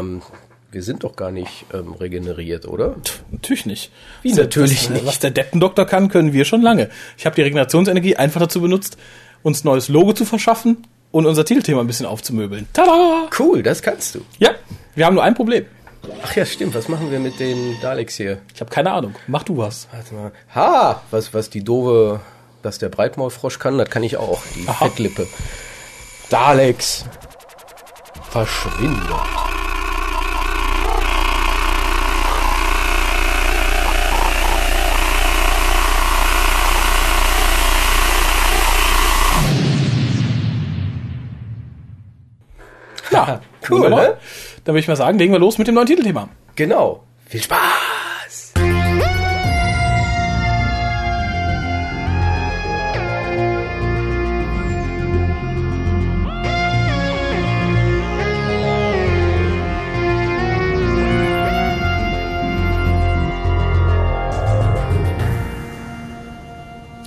ähm, 0.00 0.22
wir 0.72 0.82
sind 0.82 1.02
doch 1.04 1.16
gar 1.16 1.30
nicht 1.30 1.66
ähm, 1.72 1.92
regeneriert, 1.94 2.66
oder? 2.66 2.96
Natürlich 3.30 3.66
nicht. 3.66 3.90
Wie 4.22 4.30
Was- 4.32 4.38
natürlich 4.38 4.84
was, 4.84 4.90
nicht? 4.90 5.06
Was 5.06 5.18
der 5.18 5.30
Deppendoktor 5.30 5.84
kann, 5.86 6.08
können 6.08 6.32
wir 6.32 6.44
schon 6.44 6.62
lange. 6.62 6.90
Ich 7.18 7.26
habe 7.26 7.36
die 7.36 7.42
Regenerationsenergie 7.42 8.16
einfach 8.16 8.40
dazu 8.40 8.60
benutzt, 8.60 8.96
uns 9.42 9.64
neues 9.64 9.88
Logo 9.88 10.12
zu 10.12 10.24
verschaffen 10.24 10.86
und 11.10 11.26
unser 11.26 11.44
Titelthema 11.44 11.80
ein 11.80 11.86
bisschen 11.88 12.06
aufzumöbeln. 12.06 12.68
Tada! 12.72 13.28
Cool, 13.38 13.62
das 13.62 13.82
kannst 13.82 14.14
du. 14.14 14.20
Ja, 14.38 14.50
wir 14.94 15.06
haben 15.06 15.14
nur 15.14 15.24
ein 15.24 15.34
Problem. 15.34 15.66
Ach 16.22 16.34
ja, 16.36 16.46
stimmt. 16.46 16.74
Was 16.74 16.88
machen 16.88 17.10
wir 17.10 17.18
mit 17.20 17.40
den 17.40 17.76
Daleks 17.82 18.16
hier? 18.16 18.38
Ich 18.54 18.60
habe 18.60 18.70
keine 18.70 18.92
Ahnung. 18.92 19.14
Mach 19.26 19.42
du 19.42 19.56
was. 19.56 19.88
Warte 19.92 20.14
mal. 20.14 20.32
Ha! 20.54 21.02
Was, 21.10 21.34
was 21.34 21.50
die 21.50 21.62
doofe, 21.64 22.20
dass 22.62 22.78
der 22.78 22.88
Breitmaulfrosch 22.90 23.58
kann, 23.58 23.76
das 23.76 23.90
kann 23.90 24.02
ich 24.04 24.16
auch. 24.16 24.40
Die 24.54 24.68
Aha. 24.68 24.84
Fettlippe. 24.86 25.26
Daleks. 26.30 27.04
Verschwinde. 28.30 28.96
Ja, 43.12 43.40
Cool, 43.68 43.78
wunderbar. 43.82 44.02
ne? 44.02 44.16
Dann 44.64 44.74
würde 44.74 44.80
ich 44.80 44.88
mal 44.88 44.96
sagen, 44.96 45.18
legen 45.18 45.32
wir 45.32 45.38
los 45.40 45.58
mit 45.58 45.66
dem 45.66 45.74
neuen 45.74 45.86
Titelthema. 45.86 46.28
Genau. 46.56 47.04
Viel 47.26 47.42
Spaß! 47.42 48.52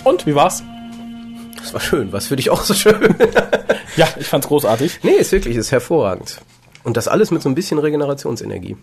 Und, 0.04 0.26
wie 0.26 0.36
war's? 0.36 0.64
Das 1.64 1.74
war 1.74 1.82
schön. 1.82 2.12
Was 2.12 2.28
für 2.28 2.36
dich 2.36 2.50
auch 2.50 2.62
so 2.62 2.74
schön? 2.74 3.16
Ja, 3.96 4.08
ich 4.20 4.28
fand's 4.28 4.48
großartig. 4.48 5.00
nee, 5.04 5.12
ist 5.12 5.32
wirklich, 5.32 5.56
ist 5.56 5.72
hervorragend. 5.72 6.42
Und 6.84 6.98
das 6.98 7.08
alles 7.08 7.32
mit 7.32 7.42
so 7.42 7.48
ein 7.48 7.56
bisschen 7.56 7.80
Regenerationsenergie. 7.80 8.76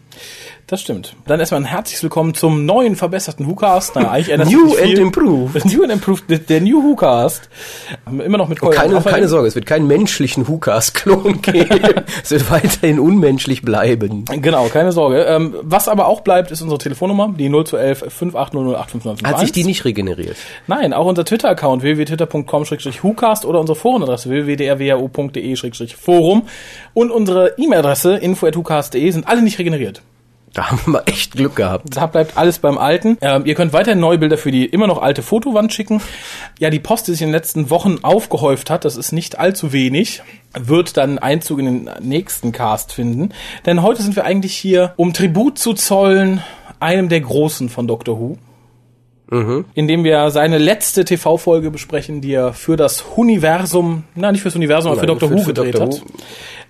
Das 0.66 0.80
stimmt. 0.80 1.14
Dann 1.26 1.38
erstmal 1.38 1.60
ein 1.60 1.64
herzliches 1.66 2.02
Willkommen 2.02 2.32
zum 2.32 2.64
neuen, 2.64 2.96
verbesserten 2.96 3.46
WhoCast. 3.46 3.92
Na, 3.96 4.10
eigentlich 4.10 4.38
New 4.50 4.74
and 4.78 4.98
improved. 4.98 5.62
New 5.66 5.82
and 5.82 5.92
improved, 5.92 6.24
der- 6.48 6.62
New 6.62 6.82
WhoCast. 6.82 7.50
Immer 8.06 8.38
noch 8.38 8.48
mit 8.48 8.58
Kolja 8.60 8.80
Keine, 8.80 8.94
Raphael. 8.94 9.14
keine 9.16 9.28
Sorge, 9.28 9.48
es 9.48 9.54
wird 9.54 9.66
keinen 9.66 9.86
menschlichen 9.86 10.48
Hukas-Klon 10.48 11.42
geben. 11.42 11.78
es 12.22 12.30
wird 12.30 12.50
weiterhin 12.50 12.98
unmenschlich 13.00 13.60
bleiben. 13.60 14.24
Genau, 14.24 14.64
keine 14.68 14.92
Sorge. 14.92 15.24
Ähm, 15.24 15.54
was 15.60 15.86
aber 15.86 16.06
auch 16.06 16.22
bleibt, 16.22 16.50
ist 16.52 16.62
unsere 16.62 16.78
Telefonnummer, 16.78 17.34
die 17.36 17.50
0211 17.50 18.04
5800 18.10 19.22
Hat 19.24 19.40
sich 19.40 19.52
die 19.52 19.64
nicht 19.64 19.84
regeneriert? 19.84 20.36
Nein, 20.66 20.94
auch 20.94 21.04
unser 21.04 21.26
Twitter-Account 21.26 21.82
www.twitter.com-hucast 21.82 23.44
oder 23.44 23.60
unsere 23.60 23.76
Forenadresse 23.76 24.30
www.drwao.de-forum 24.30 26.46
und 26.94 27.10
unsere 27.10 27.52
E-Mail-Adresse 27.58 27.89
info.hucast.de 27.94 29.10
sind 29.10 29.26
alle 29.28 29.42
nicht 29.42 29.58
regeneriert. 29.58 30.02
Da 30.52 30.68
haben 30.72 30.92
wir 30.92 31.06
echt 31.06 31.32
Glück 31.36 31.54
gehabt. 31.54 31.96
Da 31.96 32.06
bleibt 32.06 32.36
alles 32.36 32.58
beim 32.58 32.76
Alten. 32.76 33.16
Ähm, 33.20 33.46
ihr 33.46 33.54
könnt 33.54 33.72
weiterhin 33.72 34.00
neue 34.00 34.18
Bilder 34.18 34.36
für 34.36 34.50
die 34.50 34.66
immer 34.66 34.88
noch 34.88 35.00
alte 35.00 35.22
Fotowand 35.22 35.72
schicken. 35.72 36.00
Ja, 36.58 36.70
die 36.70 36.80
Post, 36.80 37.06
die 37.06 37.12
sich 37.12 37.22
in 37.22 37.28
den 37.28 37.34
letzten 37.34 37.70
Wochen 37.70 37.98
aufgehäuft 38.02 38.68
hat, 38.68 38.84
das 38.84 38.96
ist 38.96 39.12
nicht 39.12 39.38
allzu 39.38 39.72
wenig, 39.72 40.22
wird 40.58 40.96
dann 40.96 41.18
Einzug 41.20 41.60
in 41.60 41.66
den 41.66 41.90
nächsten 42.02 42.50
Cast 42.50 42.92
finden. 42.92 43.30
Denn 43.64 43.82
heute 43.82 44.02
sind 44.02 44.16
wir 44.16 44.24
eigentlich 44.24 44.56
hier, 44.56 44.92
um 44.96 45.12
Tribut 45.12 45.56
zu 45.56 45.72
zollen 45.72 46.42
einem 46.80 47.08
der 47.08 47.20
Großen 47.20 47.68
von 47.68 47.86
Doctor 47.86 48.18
Who. 48.18 48.36
Indem 49.74 50.02
wir 50.02 50.28
seine 50.32 50.58
letzte 50.58 51.04
TV-Folge 51.04 51.70
besprechen, 51.70 52.20
die 52.20 52.32
er 52.32 52.52
für 52.52 52.76
das 52.76 53.02
Universum, 53.14 54.02
na 54.16 54.32
nicht 54.32 54.40
fürs 54.42 54.56
Universum, 54.56 54.90
aber 54.90 54.98
für 55.00 55.06
Nein, 55.06 55.18
Doctor 55.20 55.28
für- 55.28 55.34
Who 55.36 55.42
für 55.44 55.54
gedreht 55.54 55.78
hat. 55.80 56.02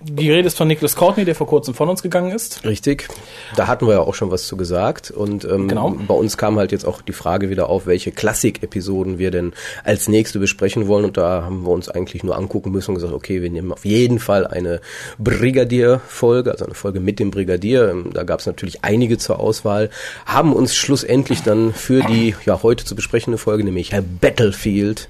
Die 0.03 0.31
Rede 0.31 0.47
ist 0.47 0.57
von 0.57 0.67
Nicholas 0.67 0.95
Courtney, 0.95 1.25
der 1.25 1.35
vor 1.35 1.47
kurzem 1.47 1.73
von 1.73 1.87
uns 1.87 2.01
gegangen 2.01 2.31
ist. 2.31 2.65
Richtig. 2.65 3.07
Da 3.55 3.67
hatten 3.67 3.85
wir 3.85 3.93
ja 3.93 3.99
auch 3.99 4.15
schon 4.15 4.31
was 4.31 4.47
zu 4.47 4.57
gesagt. 4.57 5.11
Und 5.11 5.45
ähm, 5.45 5.67
Genau. 5.67 5.91
bei 6.07 6.13
uns 6.15 6.37
kam 6.37 6.57
halt 6.57 6.71
jetzt 6.71 6.85
auch 6.85 7.01
die 7.01 7.13
Frage 7.13 7.49
wieder 7.49 7.69
auf, 7.69 7.85
welche 7.85 8.11
Klassik-Episoden 8.11 9.19
wir 9.19 9.29
denn 9.31 9.53
als 9.83 10.07
nächste 10.07 10.39
besprechen 10.39 10.87
wollen. 10.87 11.05
Und 11.05 11.17
da 11.17 11.43
haben 11.43 11.63
wir 11.63 11.69
uns 11.69 11.87
eigentlich 11.87 12.23
nur 12.23 12.35
angucken 12.37 12.71
müssen 12.71 12.91
und 12.91 12.95
gesagt, 12.95 13.13
okay, 13.13 13.41
wir 13.41 13.49
nehmen 13.51 13.71
auf 13.71 13.85
jeden 13.85 14.19
Fall 14.19 14.47
eine 14.47 14.81
Brigadier-Folge, 15.19 16.51
also 16.51 16.65
eine 16.65 16.73
Folge 16.73 16.99
mit 16.99 17.19
dem 17.19 17.29
Brigadier. 17.31 17.89
Ähm, 17.89 18.09
Da 18.13 18.23
gab 18.23 18.39
es 18.39 18.45
natürlich 18.45 18.83
einige 18.83 19.17
zur 19.17 19.39
Auswahl, 19.39 19.89
haben 20.25 20.53
uns 20.53 20.75
schlussendlich 20.75 21.43
dann 21.43 21.73
für 21.73 22.01
die 22.01 22.35
ja 22.45 22.63
heute 22.63 22.85
zu 22.85 22.95
besprechende 22.95 23.37
Folge, 23.37 23.63
nämlich 23.63 23.93
Battlefield, 24.19 25.09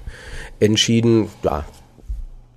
entschieden. 0.60 1.28
Ja, 1.42 1.64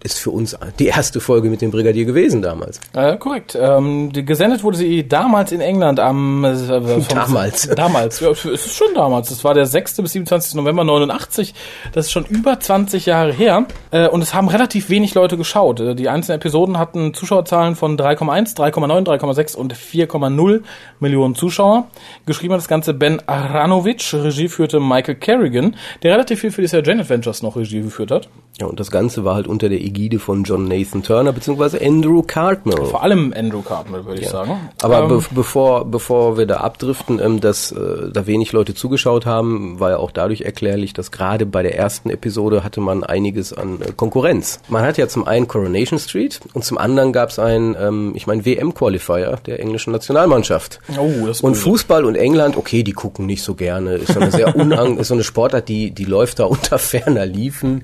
ist 0.05 0.19
für 0.19 0.29
uns 0.31 0.55
die 0.79 0.85
erste 0.85 1.19
Folge 1.19 1.49
mit 1.49 1.61
dem 1.61 1.71
Brigadier 1.71 2.05
gewesen 2.05 2.41
damals. 2.41 2.79
Äh, 2.93 3.17
korrekt. 3.17 3.57
Ähm, 3.59 4.11
gesendet 4.13 4.63
wurde 4.63 4.77
sie 4.77 5.07
damals 5.07 5.51
in 5.51 5.59
England 5.61 5.99
am 5.99 6.43
äh, 6.45 6.55
vom- 6.55 7.07
Damals. 7.09 7.67
Damals. 7.69 8.19
Ja, 8.19 8.29
es 8.29 8.45
ist 8.45 8.75
schon 8.75 8.93
damals. 8.93 9.29
Das 9.29 9.43
war 9.43 9.53
der 9.53 9.65
6. 9.65 9.97
bis 9.97 10.11
27. 10.13 10.53
November 10.55 10.83
89. 10.83 11.53
Das 11.93 12.05
ist 12.05 12.11
schon 12.11 12.25
über 12.25 12.59
20 12.59 13.05
Jahre 13.07 13.33
her. 13.33 13.65
Äh, 13.91 14.07
und 14.07 14.21
es 14.21 14.33
haben 14.33 14.47
relativ 14.47 14.89
wenig 14.89 15.13
Leute 15.15 15.35
geschaut. 15.37 15.79
Äh, 15.79 15.95
die 15.95 16.07
einzelnen 16.07 16.37
Episoden 16.39 16.77
hatten 16.77 17.13
Zuschauerzahlen 17.13 17.75
von 17.75 17.97
3,1, 17.97 18.55
3,9, 18.55 19.05
3,6 19.05 19.55
und 19.55 19.73
4,0 19.73 20.61
Millionen 20.99 21.35
Zuschauer. 21.35 21.87
Geschrieben 22.25 22.53
hat 22.53 22.59
das 22.61 22.67
Ganze 22.67 22.93
Ben 22.93 23.21
Aranovic. 23.27 24.13
Regie 24.13 24.47
führte 24.49 24.79
Michael 24.79 25.15
Kerrigan, 25.15 25.75
der 26.03 26.13
relativ 26.13 26.41
viel 26.41 26.51
für 26.51 26.61
die 26.61 26.67
Sarah 26.67 26.83
Jane 26.83 27.01
Adventures 27.01 27.41
noch 27.41 27.55
Regie 27.55 27.81
geführt 27.81 28.11
hat. 28.11 28.29
Ja, 28.59 28.67
und 28.67 28.79
das 28.79 28.91
Ganze 28.91 29.25
war 29.25 29.35
halt 29.35 29.47
unter 29.47 29.67
der 29.67 29.81
Ägide 29.95 30.19
von 30.19 30.43
John 30.43 30.67
Nathan 30.67 31.03
Turner 31.03 31.31
beziehungsweise 31.31 31.79
Andrew 31.81 32.21
Cartmel. 32.21 32.85
Vor 32.85 33.01
allem 33.01 33.33
Andrew 33.35 33.61
Cartmel, 33.61 34.05
würde 34.05 34.21
ich 34.21 34.29
sagen. 34.29 34.69
Aber 34.81 35.03
Ähm, 35.03 35.07
be 35.07 35.23
bevor, 35.31 35.85
bevor 35.85 36.37
wir 36.37 36.45
da 36.45 36.57
abdriften, 36.57 37.19
ähm, 37.19 37.39
dass 37.39 37.71
äh, 37.71 38.11
da 38.11 38.27
wenig 38.27 38.51
Leute 38.51 38.73
zugeschaut 38.73 39.25
haben, 39.25 39.79
war 39.79 39.91
ja 39.91 39.97
auch 39.97 40.11
dadurch 40.11 40.41
erklärlich, 40.41 40.93
dass 40.93 41.11
gerade 41.11 41.45
bei 41.45 41.63
der 41.63 41.77
ersten 41.77 42.09
Episode 42.09 42.63
hatte 42.63 42.81
man 42.81 43.03
einiges 43.03 43.53
an 43.53 43.81
äh, 43.81 43.91
Konkurrenz. 43.95 44.59
Man 44.67 44.83
hat 44.83 44.97
ja 44.97 45.07
zum 45.07 45.25
einen 45.25 45.47
Coronation 45.47 45.99
Street 45.99 46.41
und 46.53 46.65
zum 46.65 46.77
anderen 46.77 47.13
gab 47.13 47.29
es 47.29 47.39
einen, 47.39 47.75
ähm, 47.79 48.11
ich 48.15 48.27
meine, 48.27 48.45
WM-Qualifier 48.45 49.39
der 49.45 49.59
englischen 49.59 49.91
Nationalmannschaft. 49.91 50.79
Oh, 50.97 51.25
das 51.25 51.41
und. 51.41 51.55
Fußball 51.55 52.05
und 52.05 52.15
England, 52.15 52.57
okay, 52.57 52.83
die 52.83 52.91
gucken 52.91 53.25
nicht 53.25 53.43
so 53.43 53.55
gerne. 53.55 53.95
Ist 53.95 54.13
so 54.13 54.19
eine 54.19 54.31
sehr 54.31 54.55
unang 54.55 54.97
ist 54.97 55.07
so 55.07 55.13
eine 55.13 55.23
Sportart, 55.23 55.69
die, 55.69 55.91
die 55.91 56.05
läuft 56.05 56.39
da 56.39 56.43
unter 56.55 56.77
ferner 56.79 57.25
Liefen. 57.25 57.83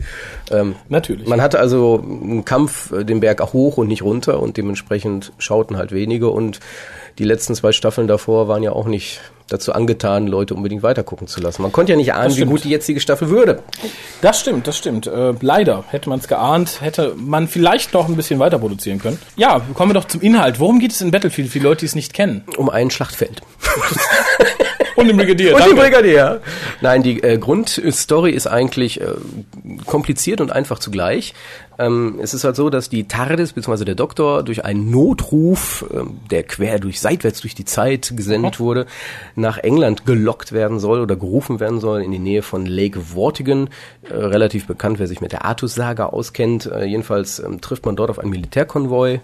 Ähm, 0.51 0.75
Natürlich. 0.89 1.27
man 1.27 1.41
hatte 1.41 1.59
also 1.59 1.90
einen 1.99 2.45
Kampf 2.45 2.91
äh, 2.91 3.03
den 3.03 3.19
Berg 3.19 3.41
auch 3.41 3.53
hoch 3.53 3.77
und 3.77 3.87
nicht 3.87 4.03
runter 4.03 4.39
und 4.39 4.57
dementsprechend 4.57 5.33
schauten 5.37 5.77
halt 5.77 5.91
wenige 5.91 6.29
und 6.29 6.59
die 7.17 7.23
letzten 7.23 7.55
zwei 7.55 7.71
Staffeln 7.71 8.07
davor 8.07 8.47
waren 8.47 8.63
ja 8.63 8.71
auch 8.71 8.87
nicht 8.87 9.19
dazu 9.51 9.73
angetan, 9.73 10.27
Leute 10.27 10.55
unbedingt 10.55 10.81
weitergucken 10.81 11.27
zu 11.27 11.41
lassen. 11.41 11.61
Man 11.61 11.71
konnte 11.71 11.91
ja 11.91 11.97
nicht 11.97 12.13
ahnen, 12.13 12.35
wie 12.37 12.45
gut 12.45 12.63
die 12.63 12.69
jetzige 12.69 12.99
Staffel 12.99 13.29
würde. 13.29 13.61
Das 14.21 14.39
stimmt, 14.39 14.67
das 14.67 14.77
stimmt. 14.77 15.07
Äh, 15.07 15.33
leider 15.41 15.83
hätte 15.89 16.09
man 16.09 16.19
es 16.19 16.27
geahnt, 16.27 16.81
hätte 16.81 17.13
man 17.17 17.47
vielleicht 17.47 17.93
noch 17.93 18.07
ein 18.07 18.15
bisschen 18.15 18.39
weiter 18.39 18.59
produzieren 18.59 18.99
können. 18.99 19.19
Ja, 19.35 19.61
kommen 19.73 19.91
wir 19.91 19.95
doch 19.95 20.05
zum 20.05 20.21
Inhalt. 20.21 20.59
Worum 20.59 20.79
geht 20.79 20.91
es 20.91 21.01
in 21.01 21.11
Battlefield 21.11 21.49
für 21.49 21.59
die 21.59 21.65
Leute, 21.65 21.81
die 21.81 21.87
es 21.87 21.95
nicht 21.95 22.13
kennen? 22.13 22.45
Um 22.57 22.69
ein 22.69 22.89
Schlachtfeld. 22.91 23.41
Und 24.95 25.09
im 25.09 25.17
Brigadier. 25.17 25.55
Und 25.55 25.63
die 25.63 25.69
danke. 25.69 25.81
Brigadier. 25.81 26.41
Nein, 26.81 27.03
die 27.03 27.21
äh, 27.23 27.37
Grundstory 27.37 28.31
ist 28.31 28.47
eigentlich 28.47 29.01
äh, 29.01 29.05
kompliziert 29.85 30.41
und 30.41 30.51
einfach 30.51 30.79
zugleich. 30.79 31.33
Ähm, 31.79 32.19
es 32.21 32.33
ist 32.33 32.43
halt 32.43 32.55
so, 32.55 32.69
dass 32.69 32.89
die 32.89 33.07
TARDIS 33.07 33.53
bzw. 33.53 33.85
der 33.85 33.95
Doktor 33.95 34.43
durch 34.43 34.65
einen 34.65 34.91
Notruf, 34.91 35.85
ähm, 35.93 36.19
der 36.29 36.43
quer 36.43 36.79
durch 36.79 36.99
seitwärts 36.99 37.41
durch 37.41 37.55
die 37.55 37.65
Zeit 37.65 38.13
gesendet 38.15 38.59
wurde, 38.59 38.85
nach 39.35 39.57
England 39.57 40.05
gelockt 40.05 40.51
werden 40.51 40.79
soll 40.79 40.99
oder 40.99 41.15
gerufen 41.15 41.59
werden 41.59 41.79
soll 41.79 42.01
in 42.01 42.11
die 42.11 42.19
Nähe 42.19 42.41
von 42.41 42.65
Lake 42.65 42.99
Vortigern. 42.99 43.69
Äh, 44.03 44.13
relativ 44.13 44.67
bekannt, 44.67 44.99
wer 44.99 45.07
sich 45.07 45.21
mit 45.21 45.31
der 45.31 45.45
Artus-Saga 45.45 46.07
auskennt. 46.07 46.65
Äh, 46.65 46.85
jedenfalls 46.85 47.39
ähm, 47.39 47.61
trifft 47.61 47.85
man 47.85 47.95
dort 47.95 48.09
auf 48.09 48.19
einen 48.19 48.31
Militärkonvoi 48.31 49.21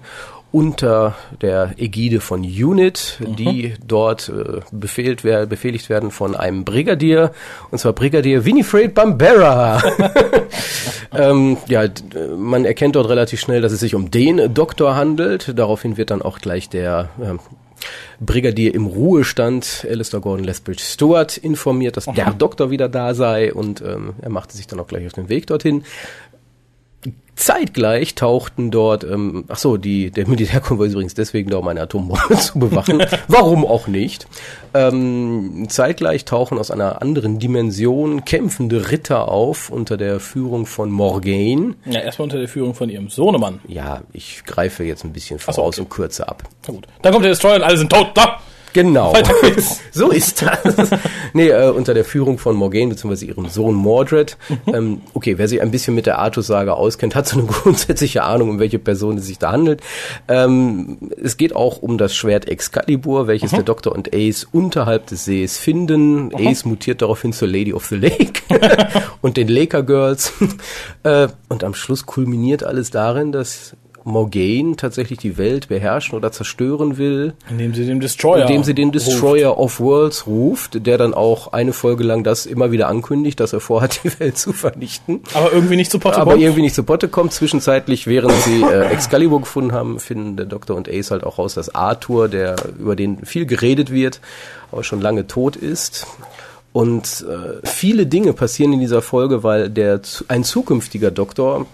unter 0.51 1.15
der 1.41 1.73
Ägide 1.77 2.21
von 2.21 2.41
UNIT, 2.41 3.19
die 3.37 3.73
dort 3.85 4.29
äh, 4.29 4.61
befehlt 4.71 5.23
wer 5.23 5.45
befehligt 5.45 5.89
werden 5.89 6.09
von 6.09 6.35
einem 6.35 6.63
Brigadier, 6.63 7.31
und 7.69 7.79
zwar 7.79 7.93
Brigadier 7.93 8.45
Winifred 8.45 8.93
Bambera. 8.93 9.83
ähm, 11.13 11.57
ja, 11.67 11.83
äh, 11.83 11.91
man 12.37 12.65
erkennt 12.65 12.95
dort 12.95 13.09
relativ 13.09 13.39
schnell, 13.39 13.61
dass 13.61 13.71
es 13.71 13.79
sich 13.79 13.93
um 13.93 14.09
den 14.09 14.53
Doktor 14.53 14.95
handelt. 14.95 15.57
Daraufhin 15.57 15.97
wird 15.97 16.11
dann 16.11 16.21
auch 16.21 16.39
gleich 16.39 16.69
der 16.69 17.09
ähm, 17.21 17.39
Brigadier 18.19 18.73
im 18.73 18.87
Ruhestand, 18.87 19.85
Alistair 19.89 20.21
Gordon 20.21 20.45
Lethbridge 20.45 20.81
Stewart, 20.81 21.37
informiert, 21.37 21.97
dass 21.97 22.05
der 22.05 22.31
Doktor 22.33 22.71
wieder 22.71 22.89
da 22.89 23.13
sei 23.13 23.53
und 23.53 23.81
ähm, 23.81 24.13
er 24.21 24.29
machte 24.29 24.57
sich 24.57 24.67
dann 24.67 24.79
auch 24.79 24.87
gleich 24.87 25.05
auf 25.05 25.13
den 25.13 25.29
Weg 25.29 25.47
dorthin. 25.47 25.83
Zeitgleich 27.37 28.15
tauchten 28.15 28.71
dort, 28.71 29.03
ähm, 29.03 29.45
ach 29.47 29.59
so, 29.59 29.77
die, 29.77 30.09
der 30.09 30.27
Militärkonvoi 30.27 30.87
ist 30.87 30.93
übrigens 30.93 31.13
deswegen 31.13 31.51
da, 31.51 31.57
um 31.57 31.67
eine 31.67 31.81
Atombombe 31.81 32.35
zu 32.39 32.57
bewachen. 32.57 33.03
Warum 33.27 33.63
auch 33.63 33.87
nicht? 33.87 34.25
Ähm, 34.73 35.67
zeitgleich 35.69 36.25
tauchen 36.25 36.57
aus 36.57 36.71
einer 36.71 37.01
anderen 37.03 37.37
Dimension 37.37 38.25
kämpfende 38.25 38.89
Ritter 38.89 39.29
auf 39.29 39.69
unter 39.69 39.97
der 39.97 40.19
Führung 40.19 40.65
von 40.65 40.89
Morgaine. 40.89 41.75
Ja, 41.85 41.99
erstmal 41.99 42.23
unter 42.23 42.39
der 42.39 42.47
Führung 42.47 42.73
von 42.73 42.89
ihrem 42.89 43.09
Sohnemann. 43.09 43.59
Ja, 43.67 44.01
ich 44.13 44.43
greife 44.43 44.83
jetzt 44.83 45.05
ein 45.05 45.13
bisschen 45.13 45.37
voraus 45.37 45.75
okay. 45.75 45.81
und 45.81 45.89
kürze 45.89 46.27
ab. 46.27 46.41
Na 46.67 46.73
gut. 46.73 46.87
Dann 47.03 47.13
kommt 47.13 47.23
der 47.23 47.31
Destroyer 47.31 47.57
und 47.57 47.63
alle 47.63 47.77
sind 47.77 47.91
tot. 47.91 48.07
Da! 48.15 48.39
Genau. 48.77 49.11
So 49.91 50.11
ist 50.11 50.43
das. 50.43 50.91
nee, 51.33 51.49
äh, 51.49 51.69
unter 51.71 51.95
der 51.95 52.05
Führung 52.05 52.37
von 52.37 52.55
Morgaine 52.55 52.89
bzw. 52.93 53.25
ihrem 53.25 53.49
Sohn 53.49 53.73
Mordred. 53.73 54.37
Ähm, 54.67 55.01
okay, 55.15 55.39
wer 55.39 55.47
sich 55.47 55.59
ein 55.59 55.71
bisschen 55.71 55.95
mit 55.95 56.05
der 56.05 56.19
Artus-Saga 56.19 56.73
auskennt, 56.73 57.15
hat 57.15 57.27
so 57.27 57.39
eine 57.39 57.47
grundsätzliche 57.47 58.23
Ahnung, 58.23 58.51
um 58.51 58.59
welche 58.59 58.77
Person 58.77 59.17
es 59.17 59.25
sich 59.25 59.39
da 59.39 59.51
handelt. 59.51 59.81
Ähm, 60.27 60.97
es 61.23 61.37
geht 61.37 61.55
auch 61.55 61.81
um 61.81 61.97
das 61.97 62.15
Schwert 62.15 62.47
Excalibur, 62.47 63.25
welches 63.25 63.49
der 63.49 63.63
Doktor 63.63 63.93
und 63.93 64.13
Ace 64.13 64.45
unterhalb 64.51 65.07
des 65.07 65.25
Sees 65.25 65.57
finden. 65.57 66.31
Ace 66.35 66.65
mutiert 66.65 67.01
daraufhin 67.01 67.33
zur 67.33 67.47
Lady 67.47 67.73
of 67.73 67.87
the 67.87 67.95
Lake 67.95 68.41
und 69.21 69.37
den 69.37 69.47
Laker 69.47 69.81
Girls. 69.81 70.33
äh, 71.01 71.29
und 71.49 71.63
am 71.63 71.73
Schluss 71.73 72.05
kulminiert 72.05 72.63
alles 72.63 72.91
darin, 72.91 73.31
dass 73.31 73.75
Morgaine 74.07 74.77
tatsächlich 74.77 75.19
die 75.19 75.37
Welt 75.37 75.67
beherrschen 75.67 76.15
oder 76.17 76.31
zerstören 76.31 76.97
will, 76.97 77.33
Indem 77.49 77.73
sie 77.73 77.85
den 77.85 77.99
Destroyer. 77.99 78.43
indem 78.43 78.63
sie 78.63 78.73
den 78.73 78.91
Destroyer 78.93 79.57
of 79.59 79.79
Worlds 79.81 80.27
ruft, 80.27 80.85
der 80.87 80.97
dann 80.97 81.13
auch 81.13 81.51
eine 81.51 81.73
Folge 81.73 82.03
lang 82.05 82.23
das 82.23 82.45
immer 82.45 82.71
wieder 82.71 82.87
ankündigt, 82.87 83.39
dass 83.39 83.51
er 83.51 83.59
vorhat, 83.59 83.99
die 84.05 84.19
Welt 84.19 84.37
zu 84.37 84.53
vernichten. 84.53 85.19
Aber 85.33 85.51
irgendwie 85.51 85.75
nicht 85.75 85.91
zu 85.91 85.99
Potte 85.99 86.17
Aber 86.21 86.31
kommt. 86.31 86.43
irgendwie 86.43 86.61
nicht 86.61 86.75
zu 86.75 86.83
Potte 86.83 87.09
kommt. 87.09 87.33
Zwischenzeitlich, 87.33 88.07
während 88.07 88.31
sie 88.43 88.61
äh, 88.63 88.85
Excalibur 88.91 89.41
gefunden 89.41 89.73
haben, 89.73 89.99
finden 89.99 90.37
der 90.37 90.45
Doktor 90.45 90.77
und 90.77 90.87
Ace 90.89 91.11
halt 91.11 91.23
auch 91.25 91.37
raus, 91.37 91.53
dass 91.55 91.75
Arthur, 91.75 92.29
der 92.29 92.55
über 92.79 92.95
den 92.95 93.25
viel 93.25 93.45
geredet 93.45 93.91
wird, 93.91 94.21
aber 94.71 94.83
schon 94.85 95.01
lange 95.01 95.27
tot 95.27 95.57
ist. 95.57 96.07
Und 96.71 97.25
äh, 97.27 97.65
viele 97.67 98.05
Dinge 98.05 98.33
passieren 98.33 98.71
in 98.71 98.79
dieser 98.79 99.01
Folge, 99.01 99.43
weil 99.43 99.69
der 99.69 99.99
ein 100.27 100.43
zukünftiger 100.43 101.11
Doktor 101.11 101.65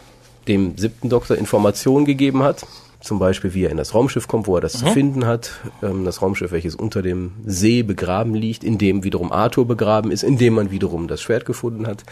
dem 0.47 0.77
siebten 0.77 1.09
Doktor 1.09 1.37
Informationen 1.37 2.05
gegeben 2.05 2.43
hat. 2.43 2.65
Zum 2.99 3.19
Beispiel, 3.19 3.53
wie 3.53 3.65
er 3.65 3.69
in 3.69 3.77
das 3.77 3.93
Raumschiff 3.93 4.29
kommt, 4.29 4.47
wo 4.47 4.55
er 4.55 4.61
das 4.61 4.73
zu 4.73 4.85
finden 4.87 5.25
hat. 5.25 5.51
Ähm, 5.81 6.05
das 6.05 6.21
Raumschiff, 6.21 6.51
welches 6.51 6.75
unter 6.75 7.01
dem 7.01 7.33
See 7.45 7.83
begraben 7.83 8.33
liegt, 8.33 8.63
in 8.63 8.77
dem 8.77 9.03
wiederum 9.03 9.31
Arthur 9.31 9.67
begraben 9.67 10.09
ist, 10.09 10.23
in 10.23 10.37
dem 10.37 10.53
man 10.53 10.71
wiederum 10.71 11.07
das 11.07 11.21
Schwert 11.21 11.45
gefunden 11.45 11.85
hat. 11.85 12.03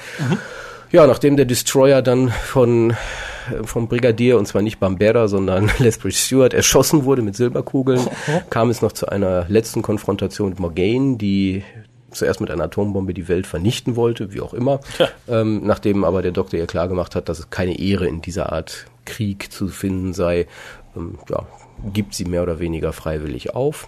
Ja, 0.92 1.08
nachdem 1.08 1.38
der 1.38 1.46
Destroyer 1.46 2.02
dann 2.02 2.30
von 2.30 2.92
äh, 2.92 3.64
vom 3.64 3.88
Brigadier, 3.88 4.38
und 4.38 4.48
zwar 4.48 4.62
nicht 4.62 4.80
Bambera, 4.80 5.30
sondern 5.30 5.72
Lethbridge 5.80 6.18
Stewart, 6.18 6.54
erschossen 6.54 7.06
wurde 7.06 7.22
mit 7.22 7.36
Silberkugeln, 7.36 8.02
kam 8.50 8.70
es 8.70 8.82
noch 8.82 8.92
zu 8.92 9.08
einer 9.08 9.46
letzten 9.48 9.82
Konfrontation 9.82 10.50
mit 10.50 10.60
Morgaine, 10.60 11.18
die 11.18 11.64
zuerst 12.12 12.42
mit 12.42 12.52
einer 12.52 12.66
Atombombe 12.66 13.14
die 13.14 13.28
Welt 13.28 13.48
vernichten 13.48 13.96
wollte, 13.96 14.34
wie 14.34 14.42
auch 14.42 14.54
immer. 14.54 14.80
Tja. 14.98 15.10
Ähm, 15.28 15.62
nachdem 15.64 16.04
aber 16.04 16.22
der 16.22 16.32
Doktor 16.32 16.60
ihr 16.60 16.68
klargemacht 16.68 17.16
hat, 17.16 17.30
dass 17.30 17.40
es 17.40 17.50
keine 17.50 17.80
Ehre 17.80 18.08
in 18.08 18.22
dieser 18.22 18.52
Art 18.52 18.86
Krieg 19.06 19.52
zu 19.52 19.68
finden 19.68 20.14
sei, 20.14 20.48
ähm, 20.96 21.18
ja, 21.30 21.46
gibt 21.94 22.14
sie 22.14 22.26
mehr 22.26 22.44
oder 22.44 22.60
weniger 22.60 22.94
freiwillig 22.94 23.56
auf. 23.56 23.88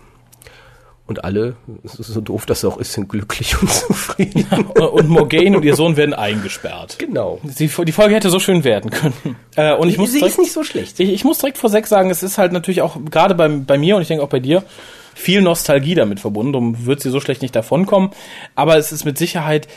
Und 1.06 1.26
alle, 1.26 1.58
so 1.84 2.22
doof 2.22 2.46
das 2.46 2.64
auch 2.64 2.78
ist, 2.78 2.94
sind 2.94 3.10
glücklich 3.10 3.62
und 3.62 3.70
zufrieden. 3.72 4.48
und 4.68 5.10
Morgaine 5.10 5.58
und 5.58 5.66
ihr 5.66 5.76
Sohn 5.76 5.98
werden 5.98 6.14
eingesperrt. 6.14 6.98
Genau. 6.98 7.42
Die, 7.44 7.68
die 7.68 7.92
Folge 7.92 8.16
hätte 8.16 8.30
so 8.30 8.40
schön 8.40 8.64
werden 8.64 8.90
können. 8.90 9.36
Äh, 9.58 9.76
und 9.76 9.90
ich 9.90 9.98
muss 9.98 10.14
Sie 10.14 10.20
direkt, 10.20 10.36
ist 10.36 10.40
nicht 10.40 10.54
so 10.54 10.64
schlecht. 10.64 11.00
ich, 11.02 11.12
ich 11.12 11.26
muss 11.26 11.40
direkt 11.40 11.58
vor 11.58 11.70
sechs 11.70 11.90
sagen, 11.90 12.10
es 12.10 12.24
ist 12.24 12.38
halt 12.38 12.54
natürlich 12.54 12.82
auch 12.82 12.98
gerade 13.12 13.36
bei, 13.36 13.50
bei 13.50 13.78
mir 13.78 13.98
und 13.98 14.02
ich 14.02 14.08
denke 14.08 14.24
auch 14.24 14.30
bei 14.30 14.40
dir 14.40 14.64
viel 15.16 15.42
Nostalgie 15.42 15.96
damit 15.96 16.20
verbunden. 16.20 16.54
Darum 16.54 16.86
wird 16.86 17.02
sie 17.02 17.10
so 17.10 17.20
schlecht 17.20 17.42
nicht 17.42 17.56
davonkommen. 17.56 18.12
Aber 18.56 18.78
es 18.78 18.92
ist 18.92 19.06
mit 19.06 19.18
Sicherheit 19.18 19.68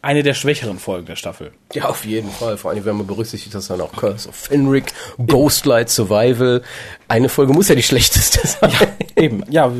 eine 0.00 0.22
der 0.22 0.34
schwächeren 0.34 0.78
Folgen 0.78 1.06
der 1.06 1.16
Staffel. 1.16 1.50
Ja, 1.72 1.86
auf 1.86 2.04
jeden 2.04 2.30
Fall. 2.30 2.56
Vor 2.56 2.70
allem, 2.70 2.84
wenn 2.84 2.96
man 2.96 3.06
berücksichtigt, 3.06 3.52
dass 3.54 3.66
dann 3.66 3.80
auch 3.80 3.92
Curse 3.92 4.28
of 4.28 4.36
Fenric, 4.36 4.92
Ghostlight 5.26 5.90
Survival, 5.90 6.62
eine 7.08 7.28
Folge 7.28 7.52
muss 7.52 7.68
ja 7.68 7.74
die 7.74 7.82
schlechteste 7.82 8.46
sein. 8.46 8.70
Eben, 9.16 9.42
ja, 9.50 9.72